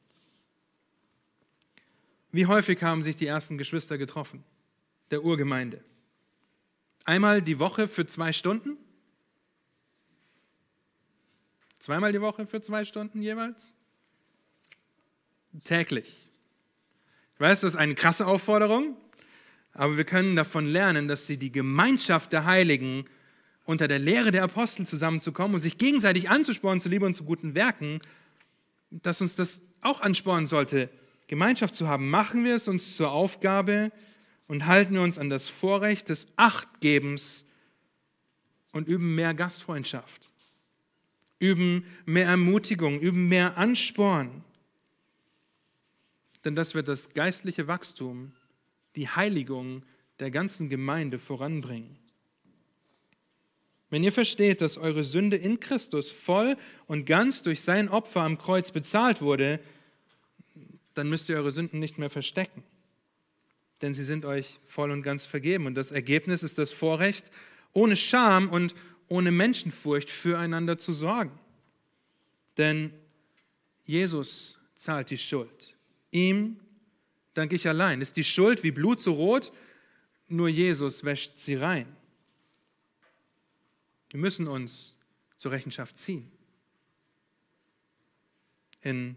Wie 2.33 2.47
häufig 2.47 2.83
haben 2.83 3.03
sich 3.03 3.17
die 3.17 3.27
ersten 3.27 3.59
Geschwister 3.59 3.99
getroffen, 3.99 4.45
der 5.11 5.25
Urgemeinde? 5.25 5.85
Einmal 7.05 7.43
die 7.43 7.59
Woche 7.59 7.89
für 7.89 8.07
zwei 8.07 8.33
Stunden? 8.33 8.77
Zweimal 11.81 12.13
die 12.13 12.21
Woche 12.21 12.47
für 12.47 12.61
zwei 12.61 12.85
Stunden 12.85 13.21
jeweils? 13.21 13.75
Täglich. 15.65 16.29
Ich 17.35 17.41
weiß, 17.41 17.63
das 17.63 17.75
ist 17.75 17.79
eine 17.79 17.95
krasse 17.95 18.27
Aufforderung, 18.27 18.97
aber 19.73 19.97
wir 19.97 20.05
können 20.05 20.37
davon 20.37 20.65
lernen, 20.65 21.09
dass 21.09 21.27
sie 21.27 21.37
die 21.37 21.51
Gemeinschaft 21.51 22.33
der 22.33 22.45
Heiligen 22.45 23.07
unter 23.65 23.89
der 23.89 23.99
Lehre 23.99 24.31
der 24.31 24.45
Apostel 24.45 24.87
zusammenzukommen 24.87 25.55
und 25.55 25.61
sich 25.61 25.79
gegenseitig 25.79 26.31
anzuspornen 26.31 26.81
zu 26.81 26.89
Liebe 26.89 27.07
und 27.07 27.15
zu 27.15 27.25
guten 27.25 27.55
Werken, 27.55 28.01
dass 28.91 29.21
uns 29.21 29.35
das 29.35 29.63
auch 29.81 30.01
anspornen 30.01 30.47
sollte, 30.47 30.89
Gemeinschaft 31.27 31.75
zu 31.75 31.89
haben. 31.89 32.11
Machen 32.11 32.45
wir 32.45 32.57
es 32.57 32.69
uns 32.69 32.97
zur 32.97 33.13
Aufgabe 33.13 33.93
und 34.49 34.67
halten 34.67 34.95
wir 34.95 35.03
uns 35.03 35.19
an 35.19 35.31
das 35.31 35.49
Vorrecht 35.49 36.09
des 36.09 36.29
Achtgebens 36.37 37.45
und 38.73 38.89
üben 38.89 39.15
mehr 39.15 39.35
Gastfreundschaft, 39.35 40.29
üben 41.39 41.85
mehr 42.05 42.27
Ermutigung, 42.27 43.01
üben 43.01 43.29
mehr 43.29 43.57
Ansporn. 43.57 44.45
Denn 46.45 46.57
das 46.57 46.75
wird 46.75 46.89
das 46.89 47.11
geistliche 47.11 47.69
Wachstum, 47.69 48.33
die 48.97 49.09
Heiligung 49.09 49.85
der 50.19 50.31
ganzen 50.31 50.69
Gemeinde 50.69 51.19
voranbringen. 51.19 51.99
Wenn 53.91 54.05
ihr 54.05 54.13
versteht, 54.13 54.61
dass 54.61 54.79
eure 54.79 55.03
Sünde 55.03 55.37
in 55.37 55.59
Christus 55.59 56.13
voll 56.13 56.57
und 56.87 57.07
ganz 57.07 57.43
durch 57.43 57.63
sein 57.63 57.89
Opfer 57.89 58.23
am 58.23 58.39
Kreuz 58.39 58.71
bezahlt 58.71 59.21
wurde, 59.21 59.59
dann 60.95 61.09
müsst 61.09 61.29
ihr 61.29 61.37
eure 61.37 61.51
Sünden 61.51 61.81
nicht 61.81 61.99
mehr 61.99 62.11
verstecken. 62.11 62.63
Denn 63.83 63.95
sie 63.95 64.05
sind 64.05 64.25
euch 64.25 64.61
voll 64.65 64.91
und 64.91 65.03
ganz 65.03 65.27
vergeben. 65.27 65.67
Und 65.67 65.75
das 65.75 65.91
Ergebnis 65.91 66.43
ist 66.43 66.59
das 66.59 66.71
Vorrecht, 66.71 67.31
ohne 67.73 67.97
Scham 67.97 68.49
und 68.49 68.75
ohne 69.09 69.33
Menschenfurcht 69.33 70.09
füreinander 70.09 70.79
zu 70.79 70.93
sorgen. 70.93 71.39
Denn 72.59 72.93
Jesus 73.85 74.59
zahlt 74.75 75.11
die 75.11 75.19
Schuld. 75.19 75.77
Ihm 76.11 76.61
danke 77.35 77.57
ich 77.57 77.69
allein. 77.69 78.01
Ist 78.01 78.17
die 78.17 78.25
Schuld 78.25 78.63
wie 78.63 78.71
Blut 78.71 79.01
so 79.01 79.13
rot? 79.13 79.53
Nur 80.29 80.49
Jesus 80.49 81.05
wäscht 81.05 81.39
sie 81.39 81.57
rein. 81.57 81.87
Wir 84.11 84.21
müssen 84.21 84.49
uns 84.49 84.99
zur 85.37 85.53
Rechenschaft 85.53 85.99
ziehen. 85.99 86.31
In 88.83 89.17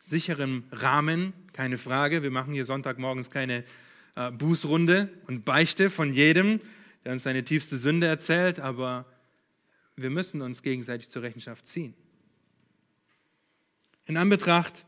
sicherem 0.00 0.64
Rahmen, 0.72 1.32
keine 1.52 1.78
Frage. 1.78 2.22
Wir 2.22 2.30
machen 2.30 2.54
hier 2.54 2.64
Sonntagmorgens 2.64 3.30
keine 3.30 3.64
äh, 4.14 4.30
Bußrunde 4.30 5.08
und 5.26 5.44
Beichte 5.44 5.90
von 5.90 6.12
jedem, 6.12 6.60
der 7.04 7.12
uns 7.12 7.22
seine 7.22 7.44
tiefste 7.44 7.76
Sünde 7.76 8.06
erzählt, 8.06 8.60
aber 8.60 9.06
wir 9.96 10.10
müssen 10.10 10.42
uns 10.42 10.62
gegenseitig 10.62 11.08
zur 11.08 11.22
Rechenschaft 11.22 11.66
ziehen. 11.66 11.94
In 14.06 14.16
Anbetracht 14.16 14.84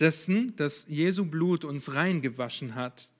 dessen, 0.00 0.56
dass 0.56 0.86
Jesu 0.88 1.24
Blut 1.24 1.64
uns 1.64 1.94
reingewaschen 1.94 2.74
hat, 2.74 3.10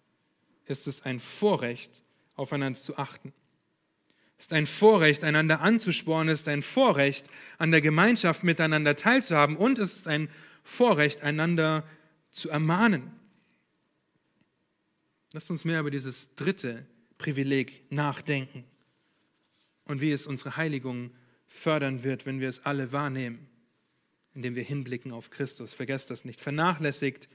ist 0.67 0.87
es 0.87 1.03
ein 1.03 1.21
Vorrecht, 1.21 1.91
aufeinander 2.37 2.79
zu 2.79 2.97
achten. 2.97 3.33
Es 4.39 4.47
ist 4.47 4.53
ein 4.53 4.67
Vorrecht, 4.67 5.23
einander 5.23 5.61
anzuspornen, 5.61 6.33
es 6.33 6.41
ist 6.41 6.49
ein 6.49 6.63
Vorrecht, 6.63 7.29
an 7.59 7.71
der 7.71 7.83
Gemeinschaft 7.83 8.43
miteinander 8.43 8.97
teilzuhaben 8.97 9.57
und 9.57 9.79
es 9.79 9.97
ist 9.97 10.09
ein 10.09 10.31
Vorrecht, 10.63 11.23
einander 11.23 11.85
zu 12.31 12.49
ermahnen. 12.49 13.13
Lasst 15.33 15.51
uns 15.51 15.65
mehr 15.65 15.81
über 15.81 15.91
dieses 15.91 16.35
dritte 16.35 16.87
Privileg 17.19 17.85
nachdenken 17.91 18.65
und 19.85 20.01
wie 20.01 20.13
es 20.13 20.27
unsere 20.27 20.57
Heiligung 20.57 21.11
fördern 21.47 22.03
wird, 22.03 22.25
wenn 22.25 22.41
wir 22.41 22.49
es 22.49 22.65
alle 22.65 22.93
wahrnehmen 22.93 23.47
indem 24.35 24.55
wir 24.55 24.63
hinblicken 24.63 25.13
auf 25.13 25.31
Christus. 25.31 25.73
Vergesst 25.73 26.11
das 26.11 26.25
nicht. 26.25 26.41
Vernachlässigt 26.41 27.29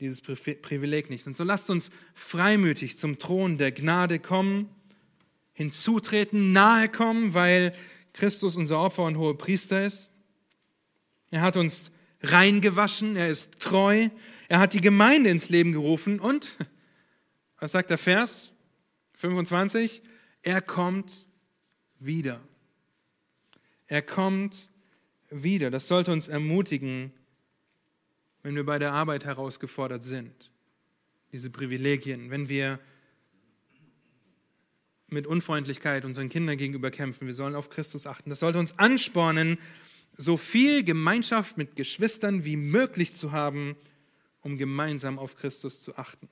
dieses 0.00 0.20
Privileg 0.20 1.10
nicht. 1.10 1.26
Und 1.26 1.36
so 1.36 1.44
lasst 1.44 1.70
uns 1.70 1.90
freimütig 2.14 2.98
zum 2.98 3.18
Thron 3.18 3.58
der 3.58 3.72
Gnade 3.72 4.18
kommen, 4.18 4.68
hinzutreten, 5.52 6.52
nahe 6.52 6.88
kommen, 6.88 7.32
weil 7.34 7.72
Christus 8.12 8.56
unser 8.56 8.78
Opfer 8.78 9.04
und 9.04 9.16
hohe 9.16 9.34
Priester 9.34 9.82
ist. 9.84 10.10
Er 11.30 11.40
hat 11.40 11.56
uns 11.56 11.90
reingewaschen, 12.22 13.16
er 13.16 13.28
ist 13.28 13.58
treu, 13.58 14.08
er 14.48 14.58
hat 14.58 14.74
die 14.74 14.80
Gemeinde 14.80 15.30
ins 15.30 15.48
Leben 15.48 15.72
gerufen 15.72 16.20
und, 16.20 16.56
was 17.58 17.72
sagt 17.72 17.90
der 17.90 17.98
Vers 17.98 18.52
25? 19.14 20.02
Er 20.42 20.60
kommt 20.60 21.26
wieder. 21.98 22.40
Er 23.86 24.02
kommt 24.02 24.70
wieder. 25.30 25.70
Das 25.70 25.88
sollte 25.88 26.12
uns 26.12 26.28
ermutigen, 26.28 27.12
wenn 28.42 28.54
wir 28.54 28.64
bei 28.64 28.78
der 28.78 28.92
Arbeit 28.92 29.24
herausgefordert 29.24 30.04
sind. 30.04 30.50
Diese 31.32 31.50
Privilegien, 31.50 32.30
wenn 32.30 32.48
wir 32.48 32.78
mit 35.08 35.26
Unfreundlichkeit 35.26 36.04
unseren 36.04 36.28
Kindern 36.28 36.56
gegenüber 36.56 36.90
kämpfen. 36.90 37.26
Wir 37.26 37.34
sollen 37.34 37.54
auf 37.54 37.70
Christus 37.70 38.06
achten. 38.06 38.30
Das 38.30 38.40
sollte 38.40 38.58
uns 38.58 38.78
anspornen, 38.78 39.58
so 40.16 40.36
viel 40.36 40.82
Gemeinschaft 40.82 41.58
mit 41.58 41.76
Geschwistern 41.76 42.44
wie 42.44 42.56
möglich 42.56 43.14
zu 43.14 43.32
haben, 43.32 43.76
um 44.40 44.58
gemeinsam 44.58 45.18
auf 45.18 45.36
Christus 45.36 45.80
zu 45.80 45.96
achten. 45.96 46.28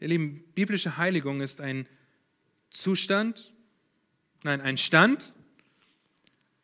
Ihr 0.00 0.08
Lieben, 0.08 0.44
biblische 0.54 0.96
Heiligung 0.96 1.40
ist 1.40 1.60
ein 1.60 1.86
Zustand, 2.70 3.52
nein, 4.42 4.60
ein 4.60 4.76
Stand 4.76 5.32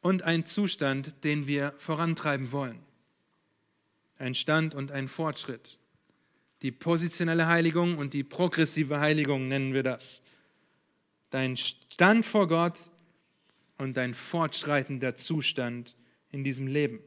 und 0.03 0.25
ein 0.25 0.45
Zustand, 0.45 1.25
den 1.25 1.47
wir 1.47 1.73
vorantreiben 1.79 2.53
wollen. 2.53 2.79
Ein 4.19 4.35
Stand 4.35 4.75
und 4.75 4.93
ein 4.93 5.09
Fortschritt. 5.09 5.79
Die 6.61 6.71
positionelle 6.71 7.47
Heiligung 7.47 7.97
und 7.99 8.13
die 8.13 8.23
progressive 8.23 9.01
Heiligung 9.01 9.49
nennen 9.49 9.73
wir 9.73 9.83
das. 9.83 10.23
Dein 11.31 11.57
Stand 11.57 12.25
vor 12.25 12.47
Gott 12.47 12.91
und 13.79 13.97
dein 13.97 14.15
fortschreitender 14.15 15.17
Zustand 15.17 15.97
in 16.31 16.45
diesem 16.45 16.67
Leben. 16.67 17.01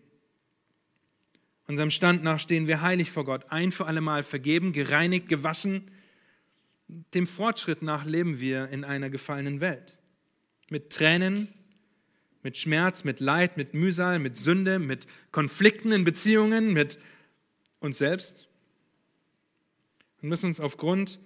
Unserem 1.68 1.90
Stand 1.92 2.24
nach 2.24 2.40
stehen 2.40 2.68
wir 2.68 2.82
heilig 2.82 3.12
vor 3.12 3.26
Gott, 3.26 3.46
ein 3.50 3.72
für 3.72 3.88
alle 3.88 4.02
Mal 4.02 4.24
vergeben, 4.24 4.72
gereinigt, 4.72 5.30
gewaschen. 5.30 5.90
Dem 6.88 7.28
Fortschritt 7.28 7.82
nach 7.82 8.06
leben 8.06 8.40
wir 8.40 8.70
in 8.70 8.84
einer 8.84 9.10
gefallenen 9.10 9.62
Welt. 9.62 10.00
Mit 10.70 10.92
Tränen, 10.92 11.48
mit 12.46 12.58
Schmerz, 12.58 13.04
mit 13.04 13.20
Leid, 13.20 13.58
mit 13.58 13.74
Mühsal, 13.74 14.20
mit 14.20 14.38
Sünde, 14.38 14.78
mit 14.78 15.08
Konflikten 15.32 15.92
in 15.92 16.04
Beziehungen, 16.04 16.74
mit 16.74 17.00
uns 17.80 17.98
selbst. 17.98 18.48
Wir 20.22 20.30
müssen 20.30 20.46
uns 20.46 20.60
aufgrund 20.60 21.20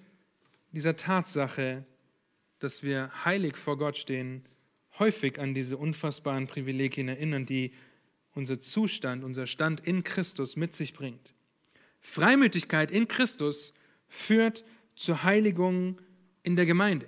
dieser 0.71 0.95
Tatsache, 0.95 1.83
dass 2.59 2.83
wir 2.83 3.11
heilig 3.25 3.57
vor 3.57 3.77
Gott 3.77 3.97
stehen, 3.97 4.45
häufig 4.97 5.39
an 5.39 5.53
diese 5.53 5.75
unfassbaren 5.75 6.47
Privilegien 6.47 7.09
erinnern, 7.09 7.45
die 7.45 7.73
unser 8.33 8.61
Zustand, 8.61 9.25
unser 9.25 9.45
Stand 9.45 9.81
in 9.81 10.05
Christus 10.05 10.55
mit 10.55 10.73
sich 10.73 10.93
bringt. 10.93 11.33
Freimütigkeit 11.99 12.91
in 12.91 13.09
Christus 13.09 13.73
führt 14.07 14.63
zur 14.95 15.23
Heiligung 15.23 15.99
in 16.43 16.55
der 16.55 16.65
Gemeinde. 16.65 17.07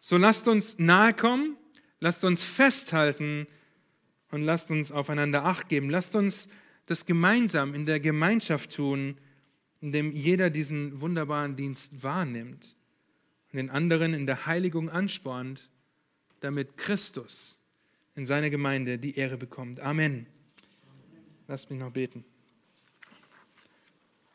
So 0.00 0.16
lasst 0.16 0.48
uns 0.48 0.80
nahe 0.80 1.14
kommen, 1.14 1.56
lasst 2.04 2.22
uns 2.22 2.44
festhalten 2.44 3.46
und 4.30 4.42
lasst 4.42 4.70
uns 4.70 4.92
aufeinander 4.92 5.46
Acht 5.46 5.70
geben. 5.70 5.88
Lasst 5.88 6.14
uns 6.14 6.50
das 6.84 7.06
gemeinsam 7.06 7.72
in 7.72 7.86
der 7.86 7.98
Gemeinschaft 7.98 8.74
tun, 8.74 9.16
indem 9.80 10.12
jeder 10.12 10.50
diesen 10.50 11.00
wunderbaren 11.00 11.56
Dienst 11.56 12.02
wahrnimmt 12.02 12.76
und 13.50 13.56
den 13.56 13.70
anderen 13.70 14.12
in 14.12 14.26
der 14.26 14.44
Heiligung 14.44 14.90
anspornt 14.90 15.70
damit 16.40 16.76
Christus 16.76 17.58
in 18.16 18.26
seiner 18.26 18.50
Gemeinde 18.50 18.98
die 18.98 19.16
Ehre 19.16 19.38
bekommt. 19.38 19.80
Amen. 19.80 20.26
Lasst 21.48 21.70
mich 21.70 21.78
noch 21.78 21.90
beten. 21.90 22.22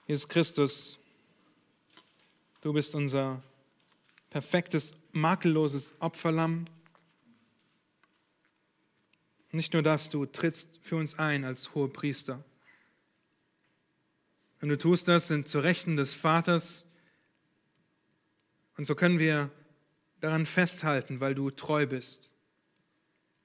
Jesus 0.07 0.27
Christus, 0.27 0.97
du 2.61 2.73
bist 2.73 2.95
unser 2.95 3.43
perfektes, 4.31 4.93
makelloses 5.11 5.93
Opferlamm. 5.99 6.65
Nicht 9.51 9.73
nur 9.73 9.81
das, 9.81 10.09
du 10.09 10.25
trittst 10.25 10.79
für 10.81 10.95
uns 10.95 11.17
ein 11.17 11.43
als 11.43 11.73
hoher 11.73 11.91
Priester. 11.91 12.43
Und 14.61 14.69
du 14.69 14.77
tust 14.77 15.07
das 15.07 15.27
zu 15.27 15.59
Rechten 15.59 15.95
des 15.95 16.13
Vaters. 16.13 16.85
Und 18.77 18.85
so 18.85 18.93
können 18.93 19.19
wir 19.19 19.49
daran 20.19 20.45
festhalten, 20.45 21.19
weil 21.19 21.33
du 21.33 21.49
treu 21.49 21.87
bist, 21.87 22.33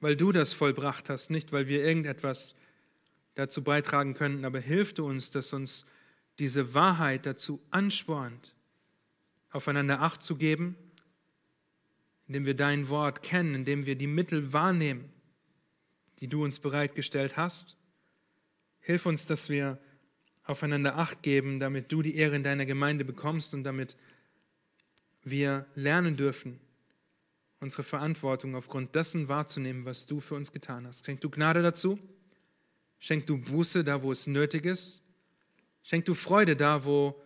weil 0.00 0.16
du 0.16 0.32
das 0.32 0.52
vollbracht 0.52 1.08
hast, 1.08 1.30
nicht 1.30 1.52
weil 1.52 1.68
wir 1.68 1.84
irgendetwas 1.84 2.54
dazu 3.34 3.62
beitragen 3.62 4.14
könnten, 4.14 4.44
aber 4.44 4.60
hilf 4.60 4.92
du 4.94 5.06
uns, 5.06 5.30
dass 5.30 5.52
uns 5.52 5.86
diese 6.38 6.74
Wahrheit 6.74 7.26
dazu 7.26 7.60
anspornt, 7.70 8.54
aufeinander 9.50 10.00
Acht 10.02 10.22
zu 10.22 10.36
geben, 10.36 10.76
indem 12.26 12.46
wir 12.46 12.54
dein 12.54 12.88
Wort 12.88 13.22
kennen, 13.22 13.54
indem 13.54 13.86
wir 13.86 13.96
die 13.96 14.06
Mittel 14.06 14.52
wahrnehmen, 14.52 15.13
die 16.20 16.28
du 16.28 16.44
uns 16.44 16.58
bereitgestellt 16.58 17.36
hast. 17.36 17.76
Hilf 18.80 19.06
uns, 19.06 19.26
dass 19.26 19.48
wir 19.48 19.78
aufeinander 20.44 20.96
Acht 20.96 21.22
geben, 21.22 21.58
damit 21.58 21.90
du 21.90 22.02
die 22.02 22.16
Ehre 22.16 22.36
in 22.36 22.42
deiner 22.42 22.66
Gemeinde 22.66 23.04
bekommst 23.04 23.54
und 23.54 23.64
damit 23.64 23.96
wir 25.22 25.66
lernen 25.74 26.16
dürfen, 26.16 26.60
unsere 27.60 27.82
Verantwortung 27.82 28.54
aufgrund 28.54 28.94
dessen 28.94 29.28
wahrzunehmen, 29.28 29.86
was 29.86 30.04
du 30.04 30.20
für 30.20 30.34
uns 30.34 30.52
getan 30.52 30.86
hast. 30.86 31.06
Schenk 31.06 31.20
du 31.22 31.30
Gnade 31.30 31.62
dazu, 31.62 31.98
schenk 32.98 33.26
du 33.26 33.38
Buße 33.38 33.84
da, 33.84 34.02
wo 34.02 34.12
es 34.12 34.26
nötig 34.26 34.66
ist, 34.66 35.00
schenk 35.82 36.04
du 36.04 36.14
Freude 36.14 36.56
da, 36.56 36.84
wo 36.84 37.20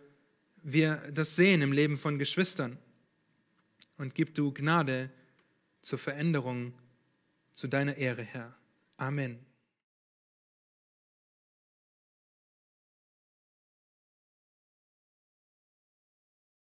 wir 0.63 0.97
das 1.11 1.35
sehen 1.35 1.61
im 1.61 1.73
Leben 1.73 1.97
von 1.97 2.19
Geschwistern 2.19 2.77
und 3.97 4.15
gib 4.15 4.33
du 4.33 4.53
Gnade 4.53 5.09
zur 5.81 5.99
Veränderung 5.99 6.73
zu 7.51 7.67
deiner 7.67 7.97
Ehre, 7.97 8.23
Herr. 8.23 8.58
Amen. 8.99 9.48